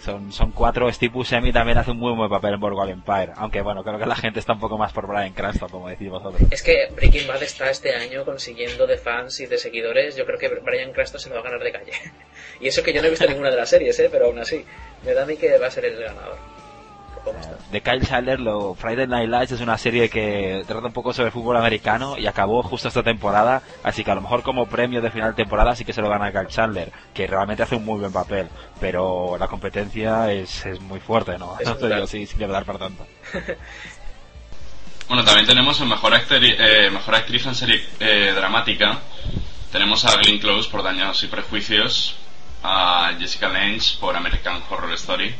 Son, 0.00 0.30
son 0.32 0.50
cuatro. 0.52 0.92
Steve 0.92 1.14
Buscemi 1.14 1.50
también 1.50 1.78
hace 1.78 1.90
un 1.92 1.96
muy 1.98 2.12
buen 2.12 2.28
papel 2.28 2.52
en 2.54 2.60
Boardwalk 2.60 2.90
Empire. 2.90 3.32
Aunque 3.36 3.62
bueno, 3.62 3.82
creo 3.82 3.98
que 3.98 4.04
la 4.04 4.14
gente 4.16 4.38
está 4.38 4.52
un 4.52 4.60
poco 4.60 4.76
más 4.76 4.92
por 4.92 5.06
Brian 5.06 5.32
Cranston, 5.32 5.70
como 5.70 5.88
decís 5.88 6.10
vosotros. 6.10 6.42
Es 6.50 6.62
que 6.62 6.88
Breaking 6.94 7.26
Bad 7.26 7.42
está 7.42 7.70
este 7.70 7.94
año 7.94 8.22
consiguiendo 8.26 8.86
de 8.86 8.98
fans 8.98 9.40
y 9.40 9.46
de 9.46 9.56
seguidores. 9.56 10.14
Yo 10.14 10.26
creo 10.26 10.38
que 10.38 10.48
Brian 10.48 10.92
Cranston 10.92 11.20
se 11.20 11.30
lo 11.30 11.36
va 11.36 11.40
a 11.40 11.44
ganar 11.44 11.60
de 11.62 11.72
calle. 11.72 11.92
Y 12.60 12.68
eso 12.68 12.82
que 12.82 12.92
yo 12.92 13.00
no 13.00 13.06
he 13.06 13.10
visto 13.10 13.26
ninguna 13.28 13.50
de 13.50 13.56
las 13.56 13.68
series, 13.70 13.98
¿eh? 13.98 14.08
pero 14.12 14.26
aún 14.26 14.38
así, 14.38 14.62
me 15.04 15.12
da 15.14 15.22
a 15.22 15.26
mí 15.26 15.36
que 15.36 15.56
va 15.58 15.68
a 15.68 15.70
ser 15.70 15.86
el 15.86 15.98
ganador. 15.98 16.36
De 17.70 17.80
Kyle 17.80 18.06
Chandler, 18.06 18.38
lo, 18.38 18.74
Friday 18.74 19.06
Night 19.06 19.28
Lights 19.28 19.52
es 19.52 19.60
una 19.60 19.76
serie 19.78 20.08
que 20.08 20.62
trata 20.66 20.86
un 20.86 20.92
poco 20.92 21.12
sobre 21.12 21.26
el 21.28 21.32
fútbol 21.32 21.56
americano 21.56 22.16
y 22.18 22.26
acabó 22.26 22.62
justo 22.62 22.88
esta 22.88 23.02
temporada, 23.02 23.62
así 23.82 24.04
que 24.04 24.10
a 24.10 24.14
lo 24.14 24.20
mejor 24.20 24.42
como 24.42 24.66
premio 24.66 25.00
de 25.00 25.10
final 25.10 25.30
de 25.30 25.36
temporada 25.42 25.74
sí 25.74 25.84
que 25.84 25.92
se 25.92 26.00
lo 26.02 26.08
gana 26.08 26.30
Kyle 26.30 26.46
Chandler, 26.48 26.92
que 27.12 27.26
realmente 27.26 27.62
hace 27.64 27.74
un 27.76 27.84
muy 27.84 27.98
buen 27.98 28.12
papel, 28.12 28.48
pero 28.80 29.36
la 29.38 29.48
competencia 29.48 30.30
es, 30.32 30.64
es 30.66 30.80
muy 30.80 31.00
fuerte, 31.00 31.36
¿no? 31.38 31.56
Es 31.58 31.66
No 31.68 31.74
sé 31.76 31.88
yo 31.88 32.06
si, 32.06 32.26
si 32.26 32.36
le 32.36 32.46
dar 32.46 32.64
para 32.64 32.78
tanto. 32.78 33.06
Bueno, 35.06 35.22
también 35.22 35.46
tenemos 35.46 35.78
el 35.82 35.86
mejor, 35.88 36.14
actri- 36.14 36.56
eh, 36.58 36.88
mejor 36.90 37.14
actriz 37.16 37.44
en 37.44 37.54
serie 37.54 37.84
eh, 38.00 38.32
dramática. 38.34 39.00
Tenemos 39.70 40.02
a 40.06 40.16
Glenn 40.16 40.38
Close 40.38 40.70
por 40.70 40.82
Daños 40.82 41.22
y 41.22 41.26
Prejuicios, 41.26 42.16
a 42.62 43.12
Jessica 43.18 43.48
Lange 43.50 43.98
por 44.00 44.16
American 44.16 44.62
Horror 44.70 44.92
Story 44.94 45.34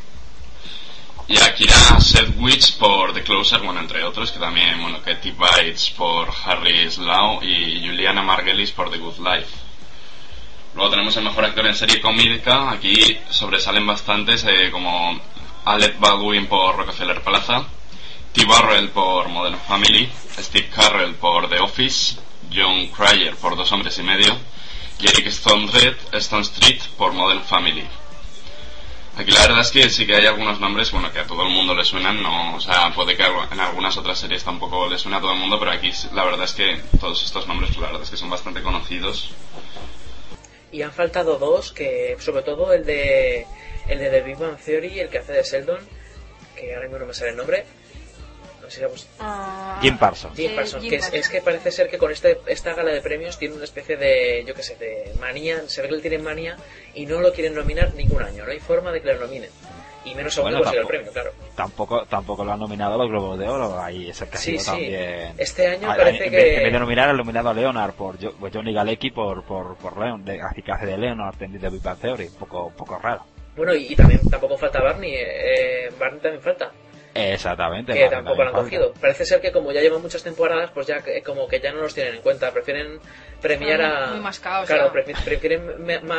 y 1.27 1.39
a 1.39 1.55
Kira 1.55 2.01
Sedgwick 2.01 2.77
por 2.79 3.15
The 3.15 3.23
Closer, 3.23 3.61
bueno, 3.61 3.81
entre 3.81 4.05
otros, 4.05 4.31
que 4.31 4.39
también, 4.39 4.81
bueno, 4.81 5.01
Katie 5.03 5.33
Bates 5.33 5.91
por 5.91 6.29
Harry 6.45 6.91
Slough 6.91 7.43
y 7.43 7.87
Juliana 7.87 8.23
Margulis 8.23 8.73
por 8.73 8.91
The 8.91 8.99
Good 8.99 9.19
Life. 9.19 9.49
Luego 10.75 10.91
tenemos 10.91 11.17
el 11.17 11.25
mejor 11.25 11.45
actor 11.45 11.67
en 11.67 11.75
serie 11.75 12.01
cómica. 12.01 12.71
Aquí 12.71 13.19
sobresalen 13.31 13.87
bastantes, 13.87 14.45
eh, 14.45 14.71
como 14.71 15.19
Alec 15.65 15.99
Baldwin 15.99 16.47
por 16.47 16.77
Rockefeller 16.77 17.23
Plaza 17.23 17.65
T. 18.35 18.45
Barrell 18.47 18.91
por 18.91 19.29
Modern 19.29 19.61
Family, 19.61 20.11
Steve 20.41 20.69
Carrell 20.69 21.15
por 21.15 21.49
The 21.49 21.61
Office, 21.61 22.17
John 22.53 22.89
Cryer 22.89 23.37
por 23.37 23.55
Dos 23.55 23.71
Hombres 23.71 23.97
y 23.99 24.03
Medio 24.03 24.37
y 24.99 25.07
Eric 25.07 25.29
Stone 25.29 25.71
Street 26.43 26.81
por 26.99 27.13
Modern 27.13 27.45
Family. 27.45 27.87
Aquí 29.17 29.31
la 29.31 29.43
verdad 29.43 29.61
es 29.61 29.71
que 29.71 29.89
sí 29.91 30.07
que 30.07 30.17
hay 30.17 30.27
algunos 30.27 30.59
nombres, 30.59 30.91
bueno, 30.91 31.13
que 31.13 31.21
a 31.21 31.27
todo 31.27 31.45
el 31.45 31.51
mundo 31.51 31.73
le 31.73 31.85
suenan, 31.85 32.21
no, 32.21 32.57
o 32.57 32.61
sea, 32.61 32.93
puede 32.93 33.17
que 33.17 33.23
en 33.23 33.61
algunas 33.61 33.97
otras 33.97 34.19
series 34.19 34.43
tampoco 34.43 34.89
le 34.89 34.99
suene 34.99 35.19
a 35.19 35.21
todo 35.21 35.33
el 35.33 35.39
mundo, 35.39 35.57
pero 35.59 35.71
aquí 35.71 35.93
la 36.13 36.25
verdad 36.25 36.45
es 36.45 36.53
que 36.53 36.81
todos 36.99 37.23
estos 37.25 37.47
nombres, 37.47 37.71
pues 37.71 37.81
la 37.81 37.87
verdad 37.87 38.03
es 38.03 38.11
que 38.11 38.17
son 38.17 38.31
bastante 38.31 38.61
conocidos. 38.61 39.31
Y 40.73 40.83
han 40.83 40.93
faltado 40.93 41.39
dos, 41.39 41.73
que 41.73 42.17
sobre 42.19 42.43
todo 42.43 42.73
el 42.73 42.85
de 42.85 43.47
el 43.87 43.99
de 43.99 44.11
The 44.11 44.23
Big 44.23 44.37
Bang 44.37 44.57
Theory, 44.59 44.99
el 44.99 45.09
que 45.09 45.19
hace 45.19 45.33
de 45.33 45.43
Sheldon, 45.45 45.79
que 46.57 46.75
ahora 46.75 46.89
mismo 46.89 46.99
no 46.99 47.07
me 47.07 47.15
sale 47.15 47.31
el 47.31 47.37
nombre, 47.37 47.65
Ah, 49.21 49.79
Jim 49.83 49.99
Parsons. 49.99 50.37
Jim 50.37 50.55
Parsons, 50.55 50.85
que 50.89 50.97
es, 50.97 51.29
que 51.29 51.41
parece 51.41 51.71
ser 51.71 51.89
que 51.89 51.99
con 51.99 52.11
este, 52.11 52.39
esta 52.47 52.75
gala 52.75 52.93
de 52.93 53.01
premios 53.01 53.39
tiene 53.39 53.55
una 53.55 53.65
especie 53.65 53.97
de, 53.97 54.45
yo 54.47 54.55
qué 54.55 54.63
sé, 54.63 54.77
de 54.77 55.15
manía, 55.21 55.63
se 55.69 55.83
ve 55.83 55.89
que 55.89 55.95
él 55.95 56.03
tiene 56.03 56.19
manía 56.19 56.57
y 56.95 57.07
no 57.07 57.21
lo 57.21 57.33
quieren 57.33 57.55
nominar 57.55 57.95
ningún 57.95 58.23
año, 58.23 58.45
no 58.45 58.51
hay 58.51 58.61
forma 58.61 58.93
de 58.93 59.03
que 59.03 59.13
lo 59.13 59.21
nominen. 59.21 59.51
Y 60.05 60.15
menos 60.15 60.37
aún 60.37 60.53
bueno, 60.53 60.71
el 60.71 60.87
premio, 60.87 61.11
claro. 61.13 61.33
Tampoco, 61.55 62.05
tampoco 62.05 62.45
lo 62.45 62.53
han 62.53 62.61
nominado 62.61 62.95
a 62.95 62.99
los 62.99 63.09
Globos 63.09 63.39
de 63.39 63.49
Oro, 63.49 63.81
ahí 63.81 64.11
es 64.11 64.21
el 64.21 64.29
que 64.29 64.37
sí, 64.37 64.59
sí. 64.59 64.67
también. 64.67 65.33
Este 65.39 65.67
año 65.67 65.89
parece 65.89 66.31
que. 66.31 66.57
En 66.57 66.63
vez 66.65 66.73
de 66.73 66.79
nominar, 66.79 67.09
han 67.09 67.17
nominado 67.17 67.49
a 67.49 67.55
Leonard 67.55 67.95
por 67.95 68.19
pues 68.19 68.53
Johnny 68.53 68.75
Galecki 68.75 69.11
por, 69.11 69.45
por, 69.45 69.77
por 69.77 69.99
Leon, 69.99 70.25
de, 70.25 70.43
así 70.43 70.63
que 70.63 70.73
hace 70.73 70.87
de 70.87 70.99
Leonard 70.99 71.37
de 71.37 71.71
Big 71.71 71.83
Bang 71.83 71.99
Theory, 71.99 72.27
un 72.27 72.35
poco, 72.35 72.71
poco 72.77 72.99
raro. 72.99 73.25
Bueno, 73.57 73.75
y, 73.75 73.95
también 73.95 74.21
tampoco 74.29 74.59
falta 74.59 74.83
Barney, 74.83 75.15
eh, 75.15 75.91
Barney 75.99 76.21
también 76.21 76.43
falta. 76.43 76.71
Exactamente. 77.15 77.95
Que 77.95 78.09
tampoco 78.09 78.43
lo 78.43 78.49
han 78.49 78.65
cogido. 78.65 78.93
Parece 79.01 79.25
ser 79.25 79.41
que 79.41 79.53
como 79.53 79.71
ya 79.71 79.81
llevan 79.81 80.03
muchas 80.03 80.23
temporadas, 80.23 80.71
pues 80.73 80.89
ya 80.89 81.03
como 81.25 81.47
que 81.47 81.61
ya 81.61 81.73
no 81.73 81.81
los 81.81 81.95
tienen 81.95 82.17
en 82.17 82.23
cuenta. 82.23 82.51
Prefieren 82.51 82.99
premiar 83.41 83.83
a... 83.83 84.33
claro, 84.67 84.93
prefieren 84.93 85.71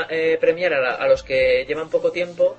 eh, 0.09 0.37
premiar 0.39 0.73
a, 0.73 1.07
los 1.07 1.23
que 1.23 1.65
llevan 1.67 1.89
poco 1.89 2.11
tiempo. 2.11 2.55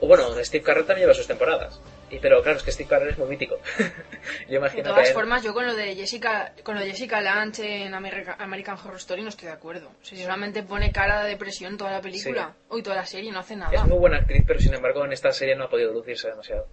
O 0.00 0.06
bueno, 0.06 0.28
Steve 0.44 0.62
Carell 0.62 0.86
también 0.86 1.06
lleva 1.06 1.14
sus 1.14 1.26
temporadas. 1.26 1.80
Y, 2.10 2.18
pero 2.20 2.40
claro, 2.42 2.58
es 2.58 2.64
que 2.64 2.72
Steve 2.72 2.88
Carell 2.88 3.08
es 3.10 3.18
muy 3.18 3.28
mítico. 3.28 3.58
yo 4.48 4.56
imagino 4.56 4.84
de 4.84 4.90
todas 4.90 5.12
formas, 5.12 5.42
yo 5.42 5.52
con 5.52 5.66
lo 5.66 5.74
de 5.74 5.94
Jessica 5.94 6.52
con 6.62 6.76
lo 6.76 6.80
de 6.80 6.90
Jessica 6.90 7.20
Lange 7.20 7.84
en 7.84 7.94
American 7.94 8.78
Horror 8.78 8.96
Story 8.96 9.22
no 9.22 9.28
estoy 9.28 9.48
de 9.48 9.54
acuerdo. 9.54 9.90
si 10.02 10.16
solamente 10.16 10.62
pone 10.62 10.92
cara 10.92 11.22
de 11.24 11.30
depresión 11.30 11.76
toda 11.76 11.90
la 11.90 12.00
película 12.00 12.54
o 12.68 12.80
toda 12.80 12.96
la 12.96 13.06
serie, 13.06 13.30
no 13.32 13.40
hace 13.40 13.56
nada. 13.56 13.74
Es 13.74 13.84
muy 13.84 13.98
buena 13.98 14.18
actriz, 14.18 14.44
pero 14.46 14.60
sin 14.60 14.74
embargo 14.74 15.04
en 15.04 15.12
esta 15.12 15.32
serie 15.32 15.56
no 15.56 15.64
ha 15.64 15.68
podido 15.68 15.92
lucirse 15.92 16.28
demasiado 16.28 16.66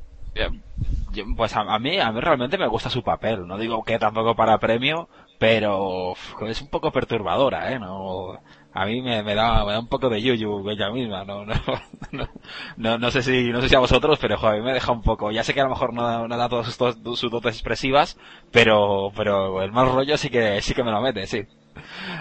pues 1.36 1.56
a, 1.56 1.80
mí, 1.80 2.00
a 2.00 2.12
mí 2.12 2.20
realmente 2.20 2.58
me 2.58 2.68
gusta 2.68 2.90
su 2.90 3.04
papel. 3.04 3.48
No 3.48 3.58
digo 3.58 3.84
que 3.84 4.00
tampoco 4.00 4.36
para 4.36 4.58
premio, 4.58 5.10
pero 5.40 6.14
es 6.48 6.62
un 6.62 6.70
poco 6.70 6.92
perturbadora, 6.92 7.72
¿eh? 7.72 7.80
No, 7.80 8.40
a 8.74 8.86
mí 8.86 9.02
me, 9.02 9.24
me, 9.24 9.36
da, 9.36 9.64
me 9.66 9.72
da 9.74 9.80
un 9.80 9.88
poco 9.88 10.10
de 10.10 10.22
yuyu 10.22 10.70
ella 10.70 10.90
misma. 10.92 11.24
No, 11.24 11.46
no, 12.12 12.30
no, 12.78 12.98
no, 12.98 13.12
sé 13.12 13.22
si, 13.24 13.50
no 13.50 13.62
sé 13.62 13.70
si 13.70 13.76
a 13.76 13.80
vosotros, 13.80 14.20
pero 14.20 14.38
joder, 14.38 14.56
a 14.56 14.58
mí 14.58 14.64
me 14.66 14.74
deja 14.74 14.92
un 14.92 15.02
poco. 15.02 15.32
Ya 15.32 15.44
sé 15.44 15.54
que 15.54 15.62
a 15.62 15.66
lo 15.66 15.70
mejor 15.70 15.94
no, 15.94 16.28
no 16.28 16.38
da 16.38 16.50
todas 16.50 16.74
sus, 16.74 17.20
sus 17.20 17.32
dotes 17.32 17.56
expresivas, 17.56 18.18
pero, 18.52 19.12
pero 19.16 19.62
el 19.62 19.72
mal 19.72 19.92
rollo 19.92 20.18
sí 20.18 20.30
que, 20.30 20.62
sí 20.62 20.74
que 20.74 20.84
me 20.84 20.92
lo 20.92 21.02
mete, 21.02 21.28
sí. 21.28 21.46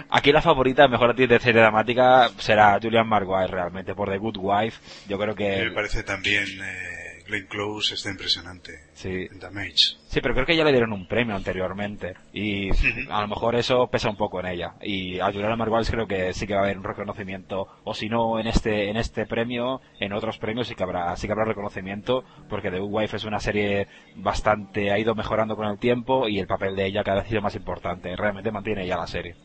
Aquí 0.09 0.31
la 0.31 0.41
favorita, 0.41 0.87
mejor 0.87 1.11
actriz 1.11 1.29
de 1.29 1.39
serie 1.39 1.61
dramática, 1.61 2.29
será 2.37 2.79
Julian 2.81 3.07
Marguerite 3.07 3.51
realmente, 3.51 3.95
por 3.95 4.09
The 4.09 4.17
Good 4.17 4.37
Wife. 4.37 4.81
Yo 5.07 5.17
creo 5.17 5.35
que... 5.35 5.65
Me 5.65 5.71
parece 5.71 6.03
también, 6.03 6.45
eh 6.61 7.04
Glenn 7.25 7.47
Close 7.47 7.95
está 7.95 8.09
impresionante. 8.09 8.71
Sí. 8.93 9.27
Damage. 9.31 9.97
Sí, 10.07 10.21
pero 10.21 10.33
creo 10.33 10.45
que 10.45 10.55
ya 10.55 10.63
le 10.63 10.71
dieron 10.71 10.93
un 10.93 11.07
premio 11.07 11.35
anteriormente. 11.35 12.15
Y 12.33 12.69
a 13.09 13.21
lo 13.21 13.27
mejor 13.27 13.55
eso 13.55 13.87
pesa 13.87 14.09
un 14.09 14.17
poco 14.17 14.39
en 14.39 14.47
ella. 14.47 14.75
Y 14.81 15.19
a 15.19 15.25
Juliana 15.25 15.55
Marguerite 15.55 15.91
creo 15.91 16.07
que 16.07 16.33
sí 16.33 16.47
que 16.47 16.53
va 16.53 16.61
a 16.61 16.63
haber 16.63 16.77
un 16.77 16.83
reconocimiento. 16.83 17.67
O 17.83 17.93
si 17.93 18.07
no 18.09 18.39
en 18.39 18.47
este, 18.47 18.89
en 18.89 18.97
este 18.97 19.25
premio, 19.25 19.81
en 19.99 20.13
otros 20.13 20.37
premios 20.37 20.67
sí 20.67 20.75
que 20.75 20.83
habrá, 20.83 21.15
sí 21.17 21.27
que 21.27 21.33
habrá 21.33 21.45
reconocimiento. 21.45 22.23
Porque 22.49 22.71
The 22.71 22.79
Wife 22.79 23.17
es 23.17 23.25
una 23.25 23.39
serie 23.39 23.87
bastante, 24.15 24.91
ha 24.91 24.99
ido 24.99 25.15
mejorando 25.15 25.55
con 25.55 25.67
el 25.67 25.79
tiempo 25.79 26.27
y 26.27 26.39
el 26.39 26.47
papel 26.47 26.75
de 26.75 26.85
ella 26.85 27.03
cada 27.03 27.17
vez 27.17 27.25
ha 27.25 27.29
sido 27.29 27.41
más 27.41 27.55
importante. 27.55 28.15
Realmente 28.15 28.51
mantiene 28.51 28.87
ya 28.87 28.97
la 28.97 29.07
serie. 29.07 29.35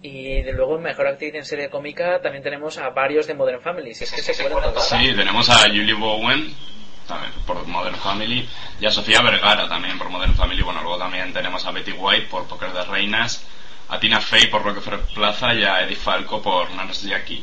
Y 0.00 0.42
de 0.42 0.52
luego, 0.52 0.78
mejor 0.78 1.08
actriz 1.08 1.34
en 1.34 1.44
serie 1.44 1.70
cómica, 1.70 2.20
también 2.20 2.42
tenemos 2.44 2.78
a 2.78 2.90
varios 2.90 3.26
de 3.26 3.34
Modern 3.34 3.60
Family. 3.60 3.94
Si 3.94 4.04
es 4.04 4.12
que 4.12 4.22
se 4.22 4.32
Sí, 4.32 5.16
tenemos 5.16 5.50
a 5.50 5.68
Julie 5.68 5.94
Bowen, 5.94 6.54
también 7.08 7.32
por 7.46 7.66
Modern 7.66 7.96
Family, 7.96 8.48
y 8.80 8.86
a 8.86 8.90
Sofía 8.90 9.22
Vergara 9.22 9.68
también 9.68 9.98
por 9.98 10.10
Modern 10.10 10.34
Family. 10.34 10.62
Bueno, 10.62 10.82
luego 10.82 10.98
también 10.98 11.32
tenemos 11.32 11.64
a 11.66 11.72
Betty 11.72 11.92
White 11.92 12.26
por 12.26 12.46
Poker 12.46 12.72
de 12.72 12.84
Reinas, 12.84 13.44
a 13.88 13.98
Tina 13.98 14.20
Fey 14.20 14.46
por 14.48 14.62
Rockefeller 14.62 15.00
Plaza 15.14 15.54
y 15.54 15.64
a 15.64 15.82
Eddie 15.82 15.96
Falco 15.96 16.40
por 16.40 16.70
Nurse 16.70 17.08
Jackie. 17.08 17.42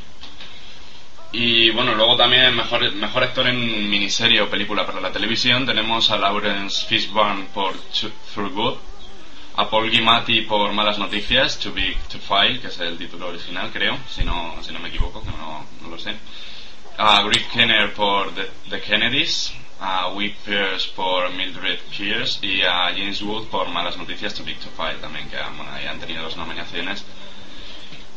Y 1.31 1.71
bueno, 1.71 1.95
luego 1.95 2.15
también 2.15 2.55
mejor, 2.55 2.89
mejor 2.93 3.23
actor 3.23 3.47
en 3.47 3.89
miniserie 3.89 4.41
o 4.41 4.49
película 4.49 4.85
para 4.85 5.01
la 5.01 5.11
televisión 5.11 5.65
tenemos 5.65 6.09
a 6.09 6.17
Lawrence 6.17 6.85
Fishburne 6.85 7.47
por 7.53 7.73
Through 8.33 8.53
Good, 8.53 8.77
a 9.57 9.69
Paul 9.69 9.89
Giamatti 9.89 10.41
por 10.41 10.71
Malas 10.71 10.97
Noticias, 10.97 11.59
Too 11.59 11.73
Big 11.73 11.97
to 12.07 12.19
File, 12.19 12.61
que 12.61 12.67
es 12.67 12.79
el 12.79 12.97
título 12.97 13.27
original 13.27 13.69
creo, 13.73 13.97
si 14.07 14.23
no, 14.23 14.55
si 14.61 14.71
no 14.71 14.79
me 14.79 14.89
equivoco, 14.89 15.21
que 15.21 15.31
no, 15.31 15.65
no 15.81 15.89
lo 15.89 15.97
sé 15.97 16.15
a 16.97 17.23
Rick 17.27 17.51
Kenner 17.51 17.93
por 17.93 18.31
The, 18.33 18.79
Kennedys, 18.81 19.53
a 19.81 20.09
Wick 20.13 20.35
Pierce 20.45 20.87
por 20.95 21.29
Mildred 21.31 21.79
Pierce 21.89 22.39
y 22.41 22.61
a 22.61 22.93
James 22.95 23.21
Wood 23.21 23.47
por 23.47 23.67
Malas 23.67 23.97
Noticias 23.97 24.33
to 24.33 24.43
Big 24.43 24.57
to 24.59 24.69
Fire 24.69 24.99
también, 25.01 25.29
que 25.29 25.37
bueno, 25.57 25.71
ahí 25.73 25.85
han 25.85 25.99
tenido 25.99 26.23
dos 26.23 26.37
nominaciones. 26.37 27.03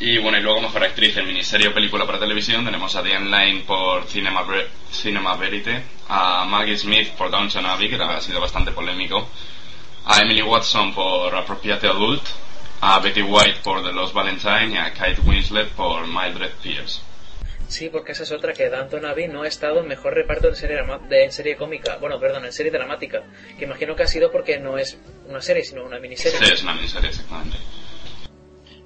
Y 0.00 0.18
bueno, 0.18 0.38
y 0.38 0.42
luego 0.42 0.60
mejor 0.60 0.84
actriz 0.84 1.16
en 1.16 1.26
miniserie 1.26 1.68
o 1.68 1.74
película 1.74 2.06
para 2.06 2.20
televisión 2.20 2.64
tenemos 2.64 2.94
a 2.94 3.02
Diane 3.02 3.28
Lane 3.28 3.64
por 3.66 4.06
Cinema, 4.06 4.46
Cinema 4.92 5.34
Verite, 5.34 5.82
a 6.08 6.44
Maggie 6.44 6.78
Smith 6.78 7.10
por 7.14 7.32
Downton 7.32 7.66
Abbey, 7.66 7.88
que 7.88 7.96
ha 7.96 8.20
sido 8.20 8.40
bastante 8.40 8.70
polémico, 8.70 9.28
a 10.06 10.20
Emily 10.20 10.42
Watson 10.42 10.94
por 10.94 11.34
Appropriate 11.34 11.88
Adult, 11.88 12.22
a 12.80 13.00
Betty 13.00 13.22
White 13.22 13.58
por 13.64 13.82
The 13.82 13.92
Lost 13.92 14.14
Valentine 14.14 14.74
y 14.74 14.76
a 14.76 14.92
Kate 14.92 15.20
Winslet 15.20 15.70
por 15.70 16.06
Mildred 16.06 16.52
Pierce. 16.62 17.07
Sí, 17.68 17.90
porque 17.90 18.12
esa 18.12 18.22
es 18.22 18.32
otra 18.32 18.54
que 18.54 18.70
Danton 18.70 19.04
Abbey 19.04 19.28
no 19.28 19.42
ha 19.42 19.46
estado 19.46 19.80
en 19.80 19.88
mejor 19.88 20.14
reparto 20.14 20.48
en 20.48 20.56
serie, 20.56 20.78
de, 21.08 21.24
en 21.24 21.32
serie 21.32 21.54
cómica, 21.54 21.98
bueno, 21.98 22.18
perdón, 22.18 22.46
en 22.46 22.52
serie 22.52 22.72
dramática, 22.72 23.22
que 23.58 23.66
imagino 23.66 23.94
que 23.94 24.04
ha 24.04 24.06
sido 24.06 24.32
porque 24.32 24.58
no 24.58 24.78
es 24.78 24.98
una 25.28 25.42
serie, 25.42 25.62
sino 25.62 25.84
una 25.84 26.00
miniserie. 26.00 26.38
Sí, 26.38 26.52
es 26.52 26.62
una 26.62 26.74
miniserie, 26.74 27.10
exactamente. 27.10 27.58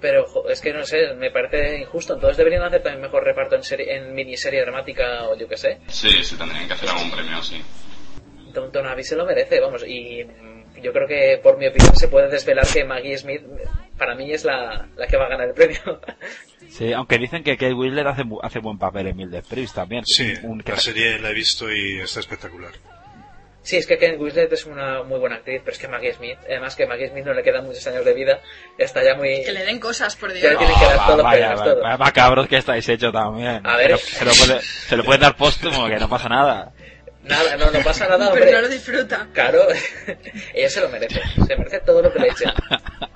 Pero 0.01 0.27
es 0.51 0.61
que 0.61 0.73
no 0.73 0.85
sé, 0.85 1.15
me 1.15 1.31
parece 1.31 1.79
injusto, 1.79 2.15
entonces 2.15 2.37
deberían 2.37 2.65
hacer 2.65 2.83
también 2.83 3.03
mejor 3.03 3.23
reparto 3.23 3.55
en, 3.55 3.63
serie, 3.63 3.95
en 3.95 4.13
miniserie 4.13 4.61
dramática 4.63 5.29
o 5.29 5.37
yo 5.37 5.47
qué 5.47 5.57
sé. 5.57 5.79
Sí, 5.87 6.11
sí, 6.25 6.37
tendrían 6.37 6.67
que 6.67 6.75
hacer 6.75 6.89
algún 6.89 7.13
premio, 7.13 7.41
sí. 7.41 7.63
Danton 8.53 8.85
Abbey 8.85 9.05
se 9.05 9.15
lo 9.15 9.25
merece, 9.25 9.61
vamos, 9.61 9.85
y 9.87 10.27
yo 10.83 10.93
creo 10.93 11.07
que 11.07 11.39
por 11.41 11.57
mi 11.57 11.69
opinión 11.69 11.95
se 11.95 12.09
puede 12.09 12.29
desvelar 12.29 12.67
que 12.67 12.85
Maggie 12.85 13.17
Smith 13.17 13.43
para 13.97 14.17
mí 14.17 14.33
es 14.33 14.45
la, 14.45 14.89
la 14.97 15.07
que 15.07 15.17
va 15.17 15.27
a 15.27 15.29
ganar 15.29 15.47
el 15.47 15.55
premio. 15.55 15.79
Sí, 16.71 16.93
aunque 16.93 17.19
dicen 17.19 17.43
que 17.43 17.57
Kate 17.57 17.75
Winslet 17.75 18.07
hace, 18.07 18.23
hace 18.43 18.59
buen 18.59 18.79
papel 18.79 19.09
en 19.09 19.17
Mildred 19.17 19.45
Priest 19.45 19.75
también. 19.75 20.05
Sí, 20.07 20.35
la 20.65 20.77
serie 20.77 21.19
la 21.19 21.31
he 21.31 21.35
visto 21.35 21.71
y 21.73 22.01
está 22.01 22.21
espectacular. 22.21 22.73
Sí, 23.63 23.77
es 23.77 23.87
que 23.87 23.97
Kate 23.97 24.17
Winslet 24.17 24.53
es 24.53 24.67
una 24.67 25.05
muy 25.05 25.21
buena 25.21 25.37
actriz, 25.37 25.61
pero 25.65 25.73
es 25.73 25.79
que 25.79 25.87
Maggie 25.87 26.13
Smith, 26.15 26.37
además 26.47 26.75
que 26.75 26.85
Maggie 26.85 27.09
Smith 27.11 27.25
no 27.25 27.33
le 27.33 27.45
quedan 27.45 27.65
muchos 27.65 27.87
años 27.87 28.05
de 28.05 28.13
vida, 28.13 28.41
está 28.77 29.05
ya 29.05 29.15
muy... 29.15 29.45
Que 29.45 29.53
le 29.53 29.65
den 29.65 29.79
cosas, 29.79 30.17
por 30.17 30.33
Dios. 30.33 30.53
Ya 30.53 30.59
tiene 30.59 30.75
que 30.75 30.85
dar 30.85 30.99
oh, 30.99 31.13
todo, 31.13 31.23
vaya, 31.23 31.55
vaya, 31.55 31.97
macabros 31.97 32.49
que 32.49 32.57
estáis 32.57 32.89
hecho 32.89 33.13
también. 33.13 33.65
A 33.65 33.77
ver... 33.77 33.97
Se, 33.99 34.25
lo, 34.25 34.33
puede, 34.33 34.61
se 34.63 34.97
lo 34.97 35.05
puede 35.05 35.21
dar 35.21 35.37
póstumo, 35.37 35.87
que 35.87 35.97
no 35.97 36.09
pasa 36.09 36.29
nada. 36.29 36.73
Nada, 37.23 37.57
no, 37.57 37.71
no 37.71 37.81
pasa 37.85 38.09
nada, 38.09 38.29
hombre. 38.29 38.47
Pero 38.47 38.57
no 38.57 38.63
lo 38.63 38.69
disfruta. 38.69 39.29
Claro, 39.33 39.61
ella 40.55 40.69
se 40.69 40.81
lo 40.81 40.89
merece, 40.89 41.21
se 41.47 41.57
merece 41.57 41.81
todo 41.81 42.03
lo 42.03 42.13
que 42.13 42.19
le 42.19 42.29
echen. 42.29 42.51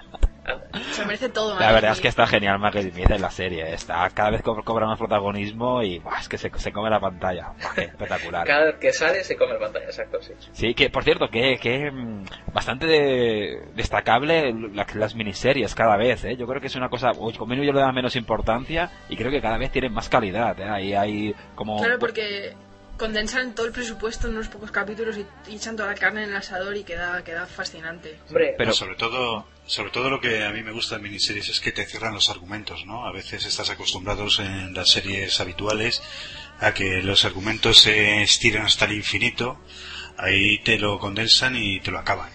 Se 0.93 1.05
merece 1.05 1.29
todo. 1.29 1.59
La 1.59 1.73
verdad 1.73 1.93
es 1.93 2.01
que 2.01 2.09
está 2.09 2.27
genial 2.27 2.61
Smith 2.73 3.11
en 3.11 3.23
la 3.23 3.31
serie. 3.31 3.73
Está, 3.73 4.09
cada 4.11 4.31
vez 4.31 4.43
cobra 4.43 4.87
más 4.87 4.99
protagonismo 4.99 5.83
y 5.83 6.03
es 6.21 6.29
que 6.29 6.39
se, 6.39 6.51
se, 6.57 6.73
come 6.73 6.91
la 6.91 7.01
pantalla. 7.01 7.53
espectacular. 7.77 8.47
cada 8.47 8.67
vez 8.67 8.77
que 8.77 8.93
sale 8.93 9.25
se 9.25 9.37
come 9.37 9.55
la 9.55 9.61
pantalla, 9.61 9.87
exacto, 9.87 10.21
sí. 10.21 10.33
Sí, 10.53 10.75
que 10.75 10.91
por 10.91 11.05
cierto, 11.05 11.29
que, 11.29 11.59
que 11.59 11.91
mm, 11.91 12.25
bastante 12.53 12.87
destacable 13.75 14.55
las 14.95 15.15
miniseries 15.15 15.75
cada 15.75 15.97
vez. 15.97 16.25
¿eh? 16.25 16.37
Yo 16.37 16.47
creo 16.47 16.61
que 16.61 16.69
es 16.69 16.77
una 16.77 16.89
cosa, 16.89 17.13
con 17.13 17.49
menos 17.49 17.67
yo 17.67 17.73
le 17.73 17.81
da 17.81 17.93
menos 17.93 18.17
importancia 18.17 18.91
y 19.09 19.17
creo 19.17 19.31
que 19.31 19.41
cada 19.41 19.59
vez 19.59 19.71
tienen 19.71 19.93
más 19.93 20.09
calidad. 20.09 20.59
¿eh? 20.61 20.69
Ahí 20.69 20.95
hay 20.95 21.35
como... 21.55 21.79
Claro, 21.79 21.99
porque 21.99 22.55
condensan 22.97 23.55
todo 23.55 23.67
el 23.67 23.73
presupuesto 23.73 24.29
en 24.29 24.35
unos 24.35 24.49
pocos 24.49 24.71
capítulos 24.71 25.17
y, 25.19 25.27
echan 25.55 25.77
toda 25.77 25.91
la 25.91 25.95
carne 25.95 26.25
en 26.25 26.31
el 26.31 26.37
asador 26.37 26.77
y 26.77 26.85
queda, 26.85 27.23
queda 27.25 27.47
fascinante. 27.47 28.19
pero 28.57 28.73
sobre 28.73 28.95
todo, 28.97 29.47
sobre 29.67 29.91
todo 29.91 30.11
lo 30.11 30.21
que 30.21 30.45
a 30.45 30.51
mí 30.51 30.62
me 30.62 30.73
gusta 30.73 30.97
en 30.97 31.03
miniseries 31.03 31.49
es 31.49 31.61
que 31.61 31.73
te 31.73 31.85
cierran 31.85 32.14
los 32.14 32.31
argumentos, 32.31 32.87
¿no? 32.87 33.07
A 33.07 33.12
veces 33.12 33.45
estás 33.45 33.71
acostumbrados 33.71 34.39
en 34.39 34.73
las 34.75 34.91
series 34.91 35.41
habituales 35.41 36.03
a 36.61 36.73
que 36.73 37.03
los 37.03 37.25
argumentos 37.25 37.81
se 37.81 38.23
estiren 38.23 38.62
hasta 38.62 38.87
el 38.87 38.93
infinito, 38.93 39.59
ahí 40.17 40.59
te 40.61 40.79
lo 40.79 40.99
condensan 40.99 41.57
y 41.57 41.81
te 41.81 41.91
lo 41.91 41.99
acaban. 41.99 42.31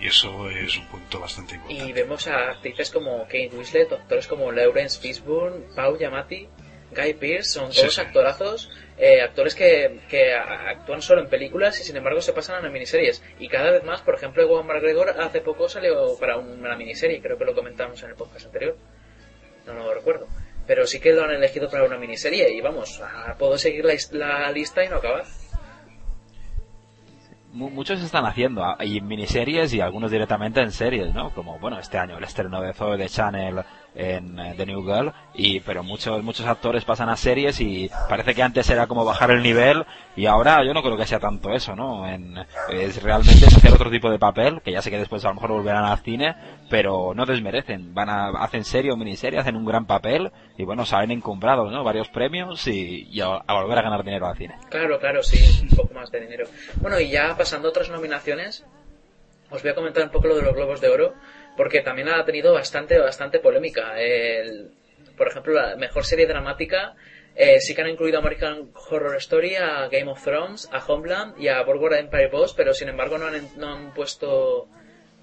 Y 0.00 0.06
eso 0.06 0.48
es 0.48 0.78
un 0.78 0.86
punto 0.86 1.20
bastante 1.20 1.56
importante. 1.56 1.90
Y 1.90 1.92
vemos 1.92 2.26
a 2.26 2.52
actrices 2.52 2.90
como 2.90 3.24
Kate 3.24 3.50
Winslet, 3.52 3.92
actores 3.92 4.26
como 4.26 4.50
Lawrence 4.50 4.98
Fishburne, 4.98 5.66
Pau 5.76 5.98
Yamati, 5.98 6.48
Guy 6.94 7.14
Pearce, 7.14 7.50
son 7.50 7.72
sí. 7.72 8.00
actorazos, 8.00 8.70
eh, 8.98 9.22
actores 9.22 9.54
que, 9.54 10.00
que 10.08 10.34
actúan 10.34 11.00
solo 11.02 11.22
en 11.22 11.28
películas 11.28 11.78
y 11.80 11.84
sin 11.84 11.96
embargo 11.96 12.20
se 12.20 12.32
pasan 12.32 12.56
a 12.56 12.60
las 12.62 12.72
miniseries. 12.72 13.22
Y 13.38 13.48
cada 13.48 13.70
vez 13.70 13.84
más, 13.84 14.02
por 14.02 14.14
ejemplo, 14.14 14.42
Ewan 14.42 14.66
McGregor 14.66 15.10
hace 15.20 15.40
poco 15.40 15.68
salió 15.68 16.18
para 16.18 16.36
una 16.36 16.76
miniserie, 16.76 17.20
creo 17.22 17.38
que 17.38 17.44
lo 17.44 17.54
comentamos 17.54 18.02
en 18.02 18.10
el 18.10 18.16
podcast 18.16 18.46
anterior. 18.46 18.76
No 19.66 19.74
lo 19.74 19.94
recuerdo. 19.94 20.26
Pero 20.66 20.86
sí 20.86 21.00
que 21.00 21.12
lo 21.12 21.24
han 21.24 21.30
elegido 21.32 21.68
para 21.70 21.84
una 21.84 21.96
miniserie 21.96 22.52
y 22.52 22.60
vamos, 22.60 23.00
puedo 23.38 23.56
seguir 23.58 23.84
la, 23.84 23.94
la 24.12 24.50
lista 24.52 24.84
y 24.84 24.88
no 24.88 24.96
acabar. 24.96 25.24
Mu- 27.52 27.70
Muchos 27.70 28.00
están 28.02 28.24
haciendo, 28.26 28.62
ah, 28.64 28.76
y 28.84 29.00
miniseries 29.00 29.74
y 29.74 29.80
algunos 29.80 30.10
directamente 30.12 30.60
en 30.60 30.70
series, 30.70 31.12
¿no? 31.12 31.34
Como, 31.34 31.58
bueno, 31.58 31.80
este 31.80 31.98
año 31.98 32.16
el 32.18 32.22
estreno 32.24 32.60
de 32.62 32.72
Zoe 32.72 32.96
de 32.96 33.08
Channel 33.08 33.64
en 34.00 34.38
eh, 34.38 34.54
The 34.56 34.64
New 34.64 34.82
Girl, 34.82 35.12
y, 35.34 35.60
pero 35.60 35.82
muchos, 35.82 36.22
muchos 36.22 36.46
actores 36.46 36.84
pasan 36.84 37.10
a 37.10 37.16
series 37.16 37.60
y 37.60 37.90
parece 38.08 38.34
que 38.34 38.42
antes 38.42 38.68
era 38.70 38.86
como 38.86 39.04
bajar 39.04 39.30
el 39.30 39.42
nivel 39.42 39.84
y 40.16 40.26
ahora 40.26 40.64
yo 40.64 40.72
no 40.72 40.82
creo 40.82 40.96
que 40.96 41.06
sea 41.06 41.20
tanto 41.20 41.52
eso, 41.52 41.76
¿no? 41.76 42.08
En, 42.08 42.38
es 42.70 43.02
realmente 43.02 43.46
hacer 43.46 43.72
otro 43.72 43.90
tipo 43.90 44.10
de 44.10 44.18
papel, 44.18 44.62
que 44.62 44.72
ya 44.72 44.80
sé 44.80 44.90
que 44.90 44.98
después 44.98 45.24
a 45.24 45.28
lo 45.28 45.34
mejor 45.34 45.52
volverán 45.52 45.84
al 45.84 45.98
cine, 45.98 46.34
pero 46.70 47.12
no 47.14 47.26
desmerecen, 47.26 47.94
van 47.94 48.08
a, 48.08 48.28
hacen 48.42 48.64
serie 48.64 48.90
o 48.90 48.96
miniserie, 48.96 49.38
hacen 49.38 49.56
un 49.56 49.66
gran 49.66 49.84
papel 49.86 50.30
y 50.56 50.64
bueno, 50.64 50.86
salen 50.86 51.10
encumbrados, 51.10 51.70
¿no? 51.70 51.84
Varios 51.84 52.08
premios 52.08 52.66
y, 52.66 53.06
y 53.10 53.20
a, 53.20 53.26
a 53.46 53.60
volver 53.60 53.78
a 53.78 53.82
ganar 53.82 54.02
dinero 54.02 54.26
al 54.26 54.36
cine. 54.36 54.56
Claro, 54.70 54.98
claro, 54.98 55.22
sí, 55.22 55.38
un 55.62 55.76
poco 55.76 55.92
más 55.94 56.10
de 56.10 56.20
dinero. 56.20 56.46
Bueno, 56.76 56.98
y 56.98 57.10
ya 57.10 57.36
pasando 57.36 57.68
a 57.68 57.70
otras 57.70 57.90
nominaciones, 57.90 58.64
os 59.50 59.62
voy 59.62 59.72
a 59.72 59.74
comentar 59.74 60.04
un 60.04 60.10
poco 60.10 60.28
lo 60.28 60.36
de 60.36 60.42
los 60.42 60.54
Globos 60.54 60.80
de 60.80 60.88
Oro, 60.88 61.14
porque 61.60 61.82
también 61.82 62.08
ha 62.08 62.24
tenido 62.24 62.54
bastante, 62.54 62.98
bastante 62.98 63.38
polémica. 63.38 64.00
El- 64.00 64.70
por 65.14 65.28
ejemplo, 65.28 65.52
la 65.52 65.76
mejor 65.76 66.06
serie 66.06 66.26
dramática 66.26 66.94
eh, 67.36 67.60
sí 67.60 67.74
que 67.74 67.82
han 67.82 67.90
incluido 67.90 68.16
a 68.16 68.20
American 68.22 68.70
Horror 68.88 69.16
Story, 69.16 69.56
a 69.56 69.86
Game 69.88 70.10
of 70.10 70.24
Thrones, 70.24 70.70
a 70.72 70.78
Homeland 70.86 71.38
y 71.38 71.48
a 71.48 71.60
Boardwalk 71.62 71.98
Empire 71.98 72.28
Boss, 72.28 72.54
pero 72.54 72.72
sin 72.72 72.88
embargo 72.88 73.18
no 73.18 73.26
han, 73.26 73.46
no 73.58 73.74
han 73.74 73.92
puesto 73.92 74.68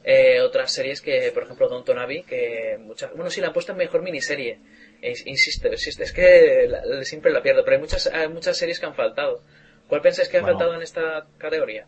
eh, 0.03 0.39
otras 0.41 0.71
series 0.71 1.01
que, 1.01 1.31
por 1.33 1.41
ejemplo, 1.41 1.67
Downton 1.69 1.97
Abbey, 1.97 2.21
que 2.21 2.77
muchas, 2.81 3.11
bueno, 3.15 3.31
sí 3.31 3.41
la 3.41 3.47
han 3.47 3.53
puesto 3.53 3.71
en 3.71 3.79
mejor 3.79 4.03
miniserie. 4.03 4.59
Es- 5.01 5.25
insisto, 5.25 5.69
insisto, 5.69 6.03
es 6.03 6.13
que 6.13 6.67
la- 6.69 7.03
siempre 7.03 7.31
la 7.31 7.41
pierdo, 7.41 7.63
pero 7.63 7.77
hay 7.77 7.81
muchas, 7.81 8.05
hay 8.13 8.27
muchas 8.29 8.55
series 8.57 8.79
que 8.79 8.85
han 8.85 8.93
faltado. 8.93 9.41
¿Cuál 9.87 10.01
pensáis 10.01 10.29
que 10.29 10.37
ha 10.37 10.41
Bueno. 10.41 10.55
faltado 10.59 10.75
en 10.75 10.83
esta 10.83 11.25
categoría? 11.39 11.87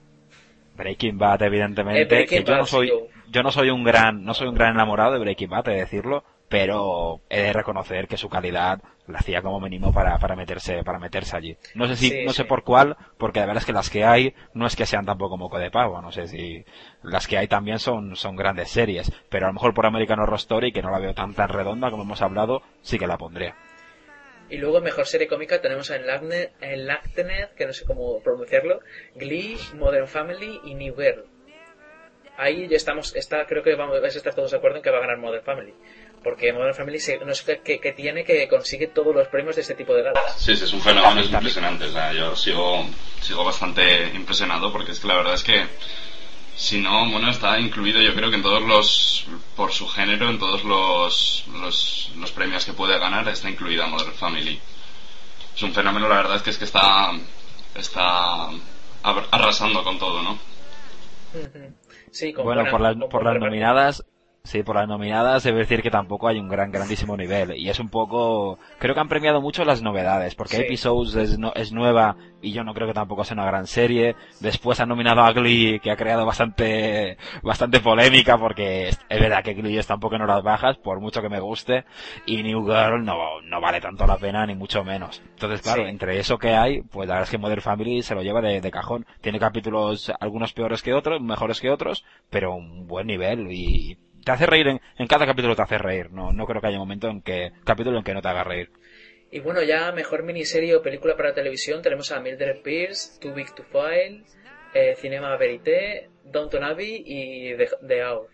Breaking 0.76 1.20
Bad, 1.20 1.44
evidentemente. 1.44 2.02
Eh, 2.02 2.06
Breaking 2.06 2.44
que 2.46 2.50
yo 2.52 2.58
no 2.58 2.66
soy, 2.66 2.88
yo- 2.90 3.08
yo 3.32 3.44
no 3.44 3.52
soy 3.52 3.70
un 3.70 3.84
gran, 3.84 4.24
no 4.24 4.34
soy 4.34 4.48
un 4.48 4.56
gran 4.56 4.74
enamorado 4.74 5.14
de 5.14 5.20
Breaking 5.20 5.50
Bad, 5.50 5.68
he 5.70 5.72
de 5.74 5.78
decirlo, 5.80 6.24
pero 6.50 7.22
he 7.30 7.42
de 7.44 7.54
reconocer 7.54 8.08
que 8.08 8.18
su 8.18 8.28
calidad 8.30 8.82
la 9.08 9.20
hacía 9.20 9.42
como 9.42 9.60
mínimo 9.60 9.94
para, 9.94 10.18
para 10.18 10.36
meterse, 10.36 10.84
para 10.84 11.00
meterse 11.00 11.36
allí. 11.38 11.58
No 11.76 11.88
sé 11.88 11.96
si, 11.96 12.10
Sí, 12.10 12.26
no 12.26 12.32
sé 12.34 12.44
sí. 12.44 12.48
por 12.48 12.64
cuál, 12.64 12.98
porque 13.18 13.40
la 13.40 13.46
verdad 13.48 13.62
es 13.62 13.66
que 13.66 13.74
las 13.74 13.90
que 13.90 14.04
hay 14.04 14.34
no 14.54 14.66
es 14.66 14.76
que 14.76 14.86
sean 14.86 15.06
tampoco 15.06 15.38
moco 15.38 15.60
de 15.60 15.72
pavo, 15.72 16.02
no 16.02 16.12
sé 16.12 16.28
si 16.28 16.66
las 17.04 17.28
que 17.28 17.38
hay 17.38 17.48
también 17.48 17.80
son, 17.80 18.16
son 18.16 18.36
grandes 18.36 18.70
series, 18.72 19.12
pero 19.30 19.46
a 19.46 19.50
lo 19.50 19.54
mejor 19.54 19.74
por 19.74 19.86
American 19.86 20.20
Horror 20.20 20.38
Story, 20.38 20.72
que 20.72 20.82
no 20.82 20.92
la 20.92 21.00
veo 21.00 21.14
tan 21.14 21.34
tan 21.34 21.50
redonda 21.50 21.92
como 21.92 22.04
hemos 22.04 22.22
hablado, 22.22 22.62
sí 22.82 22.98
que 22.98 23.08
la 23.08 23.18
pondría. 23.18 23.56
Y 24.50 24.58
luego, 24.58 24.82
mejor 24.82 25.06
serie 25.06 25.28
cómica, 25.28 25.62
tenemos 25.62 25.92
a 25.92 25.98
Enlactened, 25.98 27.50
que 27.56 27.68
no 27.68 27.74
sé 27.74 27.86
cómo 27.86 28.20
pronunciarlo, 28.24 28.80
Glee, 29.14 29.58
Modern 29.76 30.08
Family 30.08 30.60
y 30.64 30.74
New 30.74 30.96
Girl. 30.96 31.26
Ahí 32.42 32.70
ya 32.70 32.78
estamos, 32.78 33.14
está, 33.16 33.46
creo 33.46 33.62
que 33.62 33.76
vamos, 33.76 34.02
estar 34.16 34.34
todos 34.34 34.52
de 34.52 34.58
acuerdo 34.58 34.78
en 34.78 34.84
que 34.84 34.90
va 34.90 34.98
a 34.98 35.02
ganar 35.02 35.18
Modern 35.18 35.44
Family. 35.44 35.74
Porque 36.24 36.54
Modern 36.54 36.74
Family 36.74 36.98
se- 37.00 37.18
no 37.18 37.34
sé 37.36 37.60
qué, 37.64 37.80
tiene 37.92 38.24
que 38.24 38.48
consigue 38.48 38.88
todos 38.88 39.14
los 39.14 39.28
premios 39.28 39.56
de 39.58 39.62
este 39.62 39.76
tipo 39.76 39.94
de 39.94 40.04
galas. 40.04 40.36
Sí, 40.38 40.56
sí, 40.56 40.64
es 40.64 40.72
un 40.72 40.80
fenómeno, 40.82 41.20
es 41.20 41.30
impresionante. 41.32 41.86
O 41.86 41.92
sea, 41.92 42.14
yo 42.14 42.36
sigo, 42.38 42.86
sigo 43.22 43.44
bastante 43.44 44.08
impresionado 44.16 44.72
porque 44.72 44.94
es 44.94 45.00
que 45.02 45.08
la 45.08 45.16
verdad 45.16 45.34
es 45.34 45.44
que, 45.44 45.66
si 46.56 46.80
no, 46.80 47.10
bueno, 47.12 47.30
está 47.30 47.60
incluido 47.60 48.02
yo 48.02 48.14
creo 48.16 48.30
que 48.30 48.38
en 48.38 48.44
todos 48.44 48.62
los, 48.64 49.26
por 49.58 49.74
su 49.74 49.88
género, 49.90 50.30
en 50.30 50.40
todos 50.40 50.64
los, 50.64 51.46
los, 51.54 52.12
los 52.16 52.32
premios 52.32 52.64
que 52.66 52.72
puede 52.74 52.98
ganar, 53.00 53.28
está 53.28 53.50
incluida 53.50 53.86
Modern 53.88 54.14
Family. 54.14 54.60
Es 55.56 55.62
un 55.62 55.74
fenómeno, 55.74 56.08
la 56.08 56.16
verdad 56.16 56.36
es 56.38 56.42
que 56.42 56.50
es 56.52 56.58
que 56.58 56.66
está, 56.66 57.12
está 57.76 58.48
arrasando 59.04 59.84
con 59.84 60.00
todo, 60.00 60.22
¿no? 60.24 60.40
Sí, 62.12 62.34
con 62.34 62.46
Bueno, 62.46 62.64
por 62.70 62.82
las, 62.82 62.96
por 62.96 63.40
nominadas, 63.40 64.06
sí, 64.44 64.64
por 64.64 64.76
las 64.76 64.88
nominadas, 64.88 65.44
debe 65.44 65.60
decir 65.60 65.82
que 65.82 65.92
tampoco 65.92 66.28
hay 66.28 66.40
un 66.40 66.48
gran, 66.50 66.72
grandísimo 66.72 67.16
nivel. 67.18 67.56
Y 67.58 67.70
es 67.70 67.80
un 67.80 67.90
poco, 67.90 68.58
creo 68.80 68.94
que 68.96 69.02
han 69.02 69.10
premiado 69.10 69.42
mucho 69.42 69.64
las 69.66 69.82
novedades, 69.82 70.36
porque 70.36 70.56
Sí. 70.58 70.62
Episodes 70.64 71.16
es, 71.16 71.38
no- 71.40 71.54
es 71.56 71.72
nueva 71.72 72.16
y 72.42 72.52
yo 72.54 72.64
no 72.64 72.74
creo 72.74 72.88
que 72.88 72.94
tampoco 72.94 73.24
sea 73.24 73.36
una 73.36 73.46
gran 73.46 73.68
serie. 73.68 74.16
Después 74.40 74.80
han 74.80 74.90
nominado 74.90 75.22
a 75.22 75.34
Glee, 75.34 75.80
que 75.82 75.92
ha 75.92 75.98
creado 75.98 76.26
bastante, 76.26 77.18
bastante 77.44 77.80
polémica, 77.82 78.38
porque 78.38 78.88
es, 78.90 79.00
es 79.10 79.20
verdad 79.20 79.44
que 79.44 79.54
Glee 79.54 79.78
está 79.78 79.96
un 79.96 80.00
poco 80.00 80.16
en 80.16 80.22
horas 80.22 80.42
bajas, 80.42 80.78
por 80.78 81.00
mucho 81.00 81.22
que 81.22 81.30
me 81.30 81.40
guste, 81.40 81.84
y 82.26 82.42
New 82.42 82.64
Girl 82.66 83.04
no, 83.04 83.42
no 83.44 83.62
vale 83.62 83.82
tanto 83.82 84.08
la 84.08 84.18
pena, 84.18 84.46
ni 84.46 84.56
mucho 84.56 84.84
menos. 84.84 85.22
Entonces, 85.32 85.62
claro, 85.62 85.84
Sí. 85.84 85.90
entre 85.90 86.18
eso 86.20 86.38
que 86.38 86.56
hay, 86.56 86.82
pues 86.82 87.08
la 87.08 87.16
verdad 87.16 87.26
es 87.28 87.32
que 87.32 87.38
Modern 87.38 87.62
Family 87.62 88.02
se 88.02 88.16
lo 88.16 88.24
lleva 88.24 88.42
de, 88.42 88.62
de 88.62 88.72
cajón. 88.72 89.06
Tiene 89.22 89.38
capítulos, 89.40 90.12
algunos 90.20 90.54
peores 90.54 90.82
que 90.82 90.94
otros, 90.94 91.22
mejores 91.22 91.60
que 91.60 91.70
otros, 91.70 92.06
pero 92.30 92.56
un 92.56 92.88
buen 92.88 93.08
nivel 93.08 93.52
y 93.52 93.98
te 94.24 94.32
hace 94.32 94.46
reír 94.46 94.68
en, 94.68 94.82
en 94.98 95.08
cada 95.08 95.26
capítulo 95.26 95.56
te 95.56 95.62
hace 95.62 95.78
reír. 95.78 96.12
No, 96.12 96.32
no 96.32 96.46
creo 96.46 96.62
que 96.62 96.68
haya 96.68 96.78
un 96.78 96.84
momento 96.84 97.08
en 97.10 97.22
que, 97.22 97.52
capítulo 97.66 97.98
en 97.98 98.04
que 98.04 98.14
no 98.14 98.22
te 98.22 98.28
haga 98.28 98.44
reír. 98.44 98.70
Y 99.32 99.40
bueno, 99.42 99.62
ya 99.62 99.92
mejor 99.92 100.24
miniserie 100.24 100.76
o 100.76 100.82
película 100.82 101.16
para 101.16 101.34
televisión 101.34 101.82
tenemos 101.82 102.12
a 102.12 102.20
Mildred 102.20 102.62
Pierce, 102.64 103.20
Too 103.20 103.34
Big 103.34 103.54
to 103.54 103.64
File, 103.64 104.24
eh, 104.74 104.96
Cinema 104.98 105.36
Verité, 105.38 106.10
Downton 106.24 106.64
Abbey 106.64 107.04
y 107.06 107.56
The, 107.56 107.70
The 107.88 108.04
Hour. 108.06 108.28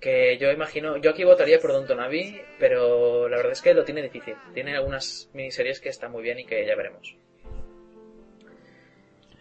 Que 0.00 0.36
yo 0.38 0.50
imagino, 0.50 0.96
yo 0.98 1.10
aquí 1.10 1.24
votaría 1.24 1.58
por 1.58 1.72
Downton 1.72 2.00
Abbey, 2.00 2.40
pero 2.58 3.28
la 3.28 3.36
verdad 3.36 3.52
es 3.52 3.62
que 3.62 3.72
lo 3.72 3.84
tiene 3.84 4.02
difícil. 4.02 4.34
Tiene 4.52 4.74
algunas 4.76 5.30
miniseries 5.32 5.80
que 5.80 5.88
están 5.88 6.12
muy 6.12 6.22
bien 6.22 6.38
y 6.40 6.44
que 6.44 6.66
ya 6.66 6.74
veremos. 6.76 7.16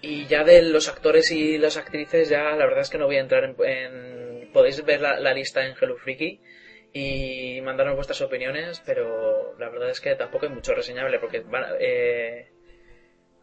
Y 0.02 0.28
ya 0.28 0.44
de 0.44 0.62
los 0.62 0.88
actores 0.88 1.32
y 1.32 1.58
las 1.58 1.78
actrices, 1.78 2.30
ya 2.30 2.52
la 2.52 2.66
verdad 2.66 2.82
es 2.82 2.90
que 2.90 2.98
no 2.98 3.06
voy 3.08 3.18
a 3.18 3.22
entrar 3.22 3.44
en... 3.44 3.56
en- 3.66 4.25
podéis 4.56 4.84
ver 4.86 5.02
la, 5.02 5.34
lista 5.34 5.66
en 5.66 5.76
Hello 5.80 5.98
Freaky 5.98 6.40
y 6.94 7.60
mandarnos 7.62 7.98
vuestras 7.98 8.22
opiniones, 8.22 8.82
pero 8.86 9.54
la 9.60 9.68
verdad 9.68 9.90
es 9.90 10.00
que 10.00 10.16
tampoco 10.16 10.46
hay 10.46 10.54
mucho 10.54 10.74
reseñable 10.74 11.20
porque 11.20 11.44
eh, 11.82 12.48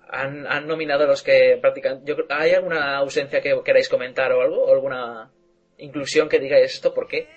han, 0.09 0.47
han 0.47 0.67
nominado 0.67 1.07
los 1.07 1.23
que 1.23 1.59
practican. 1.61 2.03
Yo, 2.07 2.17
¿Hay 2.31 2.53
alguna 2.53 2.97
ausencia 2.97 3.43
que 3.43 3.55
queráis 3.63 3.91
comentar 3.91 4.33
o 4.33 4.41
algo? 4.41 4.65
¿O 4.65 4.73
alguna 4.73 5.31
inclusión 5.77 6.31
que 6.31 6.39
digáis 6.39 6.73
esto? 6.73 6.95
¿Por 6.95 7.07
qué? 7.07 7.29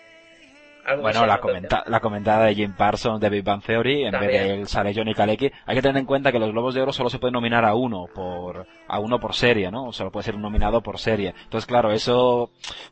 ¿Algo 0.86 0.98
que 0.98 1.02
Bueno, 1.02 1.26
la, 1.26 1.40
comenta- 1.40 1.84
la 1.88 2.00
comentada 2.00 2.46
de 2.46 2.56
Jim 2.56 2.74
Parsons 2.78 3.20
de 3.20 3.30
Big 3.30 3.44
Bang 3.44 3.62
Theory, 3.64 4.06
en 4.06 4.12
También. 4.12 4.32
vez 4.32 4.42
de 4.44 4.54
él 4.54 4.68
sale 4.68 4.94
Johnny 4.94 5.14
Kalecki. 5.16 5.52
Hay 5.66 5.76
que 5.76 5.82
tener 5.82 5.98
en 5.98 6.06
cuenta 6.06 6.32
que 6.32 6.38
los 6.40 6.52
Globos 6.52 6.76
de 6.76 6.82
Oro 6.82 6.94
solo 6.94 7.10
se 7.10 7.18
puede 7.18 7.32
nominar 7.32 7.66
a 7.66 7.74
uno 7.74 8.06
por, 8.14 8.68
a 8.88 9.00
uno 9.00 9.20
por 9.20 9.34
serie, 9.34 9.72
¿no? 9.72 9.92
Solo 9.92 10.12
puede 10.12 10.26
ser 10.26 10.36
un 10.36 10.44
nominado 10.44 10.82
por 10.82 11.00
serie. 11.00 11.34
Entonces, 11.44 11.66
claro, 11.66 11.92
eso, 11.92 12.52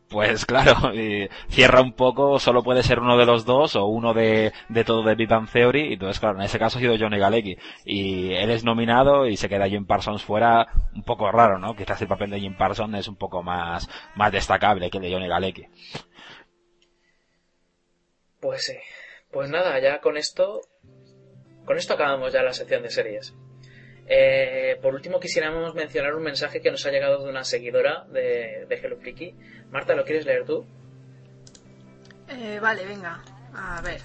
pues 0.10 0.46
claro, 0.48 0.94
y 0.96 1.30
cierra 1.50 1.82
un 1.82 1.94
poco, 1.94 2.39
solo 2.39 2.64
puede 2.64 2.82
ser 2.84 3.00
uno 3.00 3.16
de 3.16 3.26
los 3.28 3.46
dos 3.46 3.76
o 3.76 3.86
uno 3.86 4.14
de, 4.14 4.54
de 4.70 4.84
todo 4.84 5.04
de 5.04 5.14
Big 5.16 5.30
Bang 5.30 5.48
Theory. 5.48 5.89
Y 5.89 5.94
entonces, 5.94 6.20
claro, 6.20 6.38
en 6.39 6.46
ese 6.46 6.58
caso 6.58 6.80
ha 6.80 6.82
sido 6.82 6.96
Johnny 7.00 7.20
Galecki. 7.20 7.58
Y 7.86 8.34
él 8.34 8.50
es 8.50 8.64
nominado 8.64 9.28
y 9.28 9.38
se 9.38 9.48
queda 9.50 9.68
Jim 9.70 9.86
Parsons 9.86 10.24
fuera 10.24 10.68
un 10.96 11.04
poco 11.04 11.32
raro, 11.32 11.60
¿no? 11.60 11.76
Quizás 11.76 12.02
el 12.02 12.08
papel 12.08 12.32
de 12.32 12.39
Jim 12.39 12.56
Parsons 12.58 12.96
es 12.98 13.08
un 13.08 13.18
poco 13.18 13.44
más, 13.44 13.88
más 14.16 14.32
destacable 14.32 14.89
que 14.89 14.98
el 14.98 15.04
de 15.04 15.14
Johnny 15.14 15.28
Galecki. 15.28 15.66
Pues 18.44 18.66
sí. 18.66 18.76
Pues 19.32 19.50
nada, 19.50 19.80
ya 19.80 20.02
con 20.02 20.18
esto. 20.18 20.60
Con 21.64 21.78
esto 21.78 21.94
acabamos 21.94 22.34
ya 22.34 22.44
la 22.44 22.52
sección 22.52 22.84
de 22.84 22.89
series. 22.89 23.34
Eh, 24.06 24.78
por 24.82 24.94
último, 24.94 25.18
quisiéramos 25.18 25.74
mencionar 25.74 26.14
un 26.14 26.24
mensaje 26.24 26.60
que 26.60 26.70
nos 26.70 26.86
ha 26.86 26.91
llegado 26.91 27.24
de 27.24 27.30
una 27.30 27.46
seguidora 27.46 28.04
de, 28.10 28.66
de 28.68 28.76
Hello 28.76 28.98
Freaky. 28.98 29.34
Marta, 29.72 29.96
¿lo 29.96 30.04
quieres 30.04 30.26
leer 30.26 30.44
tú? 30.44 30.66
Eh, 32.28 32.60
vale, 32.62 32.86
venga. 32.86 33.24
A 33.56 33.82
ver. 33.82 34.02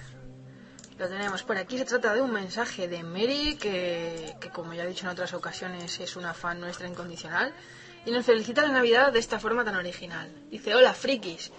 Lo 0.97 1.09
tenemos 1.09 1.43
por 1.43 1.57
aquí. 1.57 1.77
Se 1.77 1.83
trata 1.83 2.13
de 2.13 2.21
un 2.21 2.31
mensaje 2.31 2.87
de 2.87 3.03
Mary, 3.03 3.57
que, 3.61 4.35
que 4.39 4.49
como 4.51 4.73
ya 4.73 4.85
he 4.85 4.87
dicho 4.87 5.05
en 5.05 5.11
otras 5.11 5.33
ocasiones 5.33 5.99
es 5.99 6.15
una 6.15 6.33
fan 6.33 6.61
nuestra 6.61 6.87
incondicional. 6.87 7.53
Y 8.05 8.11
nos 8.11 8.25
felicita 8.25 8.61
la 8.61 8.69
Navidad 8.69 9.11
de 9.11 9.19
esta 9.19 9.37
forma 9.37 9.65
tan 9.65 9.75
original. 9.75 10.31
Dice, 10.49 10.73
hola 10.75 10.93
frikis. 10.93 11.51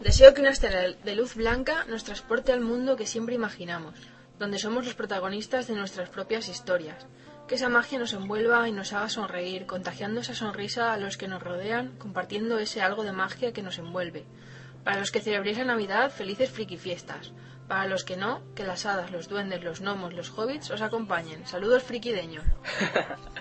Deseo 0.00 0.34
que 0.34 0.40
una 0.40 0.50
estela 0.50 0.92
de 0.92 1.14
luz 1.14 1.34
blanca 1.34 1.84
nos 1.84 2.04
transporte 2.04 2.52
al 2.52 2.60
mundo 2.60 2.96
que 2.96 3.06
siempre 3.06 3.34
imaginamos, 3.34 3.94
donde 4.38 4.58
somos 4.58 4.84
los 4.84 4.94
protagonistas 4.94 5.66
de 5.68 5.74
nuestras 5.74 6.08
propias 6.08 6.48
historias. 6.48 7.06
Que 7.48 7.54
esa 7.54 7.68
magia 7.68 7.98
nos 7.98 8.12
envuelva 8.12 8.68
y 8.68 8.72
nos 8.72 8.92
haga 8.92 9.08
sonreír, 9.08 9.66
contagiando 9.66 10.20
esa 10.20 10.34
sonrisa 10.34 10.92
a 10.92 10.96
los 10.96 11.16
que 11.16 11.28
nos 11.28 11.42
rodean, 11.42 11.96
compartiendo 11.98 12.58
ese 12.58 12.82
algo 12.82 13.04
de 13.04 13.12
magia 13.12 13.52
que 13.52 13.62
nos 13.62 13.78
envuelve. 13.78 14.24
Para 14.82 14.98
los 14.98 15.10
que 15.10 15.20
celebréis 15.20 15.58
la 15.58 15.64
Navidad, 15.64 16.10
felices 16.10 16.50
friki 16.50 16.76
fiestas. 16.76 17.32
Para 17.68 17.86
los 17.86 18.04
que 18.04 18.16
no, 18.16 18.42
que 18.54 18.62
las 18.62 18.84
hadas, 18.84 19.10
los 19.10 19.28
duendes, 19.28 19.62
los 19.64 19.80
gnomos, 19.80 20.12
los 20.12 20.30
hobbits 20.36 20.70
os 20.70 20.82
acompañen. 20.82 21.46
Saludos 21.46 21.82
friquideño. 21.82 22.42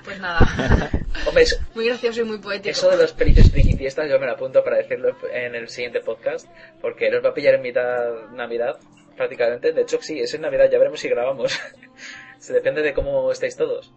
Pues 0.05 0.19
nada, 0.19 0.39
Hombre, 1.27 1.43
eso, 1.43 1.57
muy 1.75 1.87
gracioso 1.87 2.21
y 2.21 2.23
muy 2.23 2.37
poético. 2.37 2.69
eso 2.71 2.89
de 2.89 2.97
los 2.97 3.13
felices 3.13 3.51
friki 3.51 3.73
fiestas 3.75 4.09
yo 4.09 4.19
me 4.19 4.25
lo 4.25 4.31
apunto 4.33 4.63
para 4.63 4.77
decirlo 4.77 5.15
en 5.31 5.55
el 5.55 5.67
siguiente 5.69 5.99
podcast, 5.99 6.47
porque 6.81 7.09
nos 7.11 7.23
va 7.23 7.29
a 7.29 7.33
pillar 7.33 7.55
en 7.55 7.61
mitad 7.63 8.29
Navidad, 8.31 8.77
prácticamente. 9.17 9.73
De 9.73 9.81
hecho, 9.81 9.99
sí, 10.01 10.19
es 10.19 10.33
en 10.33 10.41
Navidad, 10.41 10.69
ya 10.71 10.77
veremos 10.79 10.99
si 11.01 11.09
grabamos. 11.09 11.59
Se 12.39 12.53
depende 12.53 12.81
de 12.81 12.93
cómo 12.93 13.31
estáis 13.31 13.55
todos, 13.57 13.93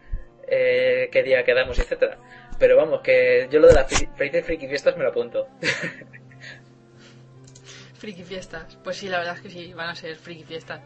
eh, 0.48 1.08
qué 1.12 1.22
día 1.22 1.44
quedamos, 1.44 1.78
etcétera. 1.78 2.18
Pero 2.58 2.76
vamos, 2.76 3.00
que 3.02 3.48
yo 3.50 3.60
lo 3.60 3.68
de 3.68 3.74
las 3.74 3.90
fri- 3.90 4.12
felices 4.16 4.44
friki 4.44 4.66
fiestas 4.68 4.96
me 4.96 5.04
lo 5.04 5.10
apunto. 5.10 5.46
Friki 7.96 8.24
fiestas. 8.24 8.76
Pues 8.82 8.96
sí, 8.96 9.08
la 9.08 9.18
verdad 9.18 9.36
es 9.36 9.42
que 9.42 9.50
sí, 9.50 9.72
van 9.72 9.90
a 9.90 9.94
ser 9.94 10.16
friki 10.16 10.42
fiestas. 10.44 10.80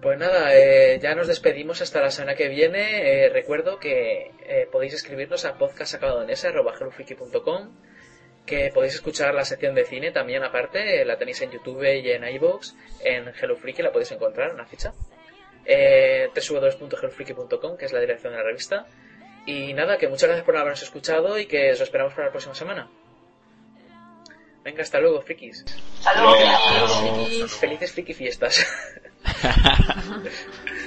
Pues 0.00 0.18
nada, 0.18 0.54
eh, 0.54 0.98
ya 1.02 1.14
nos 1.14 1.28
despedimos 1.28 1.80
hasta 1.80 2.00
la 2.00 2.10
semana 2.10 2.34
que 2.34 2.48
viene. 2.48 3.24
Eh, 3.24 3.28
recuerdo 3.30 3.78
que 3.78 4.32
eh, 4.46 4.68
podéis 4.70 4.94
escribirnos 4.94 5.44
a 5.44 5.56
podcastacabadonesa.com 5.56 7.70
que 8.46 8.70
podéis 8.74 8.94
escuchar 8.94 9.34
la 9.34 9.44
sección 9.44 9.74
de 9.74 9.84
cine 9.84 10.12
también 10.12 10.44
aparte, 10.44 11.00
eh, 11.00 11.04
la 11.04 11.16
tenéis 11.16 11.40
en 11.42 11.50
YouTube 11.50 11.82
y 11.82 12.10
en 12.10 12.24
iVoox, 12.24 12.74
en 13.02 13.28
Hello 13.28 13.56
la 13.78 13.92
podéis 13.92 14.12
encontrar, 14.12 14.52
una 14.52 14.66
ficha. 14.66 14.92
Eh, 15.64 16.28
www.hellofreaky.com, 16.34 17.76
que 17.76 17.86
es 17.86 17.92
la 17.92 18.00
dirección 18.00 18.32
de 18.32 18.38
la 18.38 18.44
revista. 18.44 18.86
Y 19.46 19.72
nada, 19.72 19.96
que 19.96 20.08
muchas 20.08 20.28
gracias 20.28 20.44
por 20.44 20.56
habernos 20.56 20.82
escuchado 20.82 21.38
y 21.38 21.46
que 21.46 21.72
os 21.72 21.80
esperamos 21.80 22.12
para 22.12 22.26
la 22.26 22.32
próxima 22.32 22.54
semana. 22.54 22.90
Venga, 24.64 24.82
hasta 24.82 24.98
luego, 24.98 25.20
frikis. 25.20 25.64
Saludos. 26.00 26.98
Frikis. 27.00 27.52
Felices 27.52 27.92
friki 27.92 28.14
fiestas. 28.14 28.66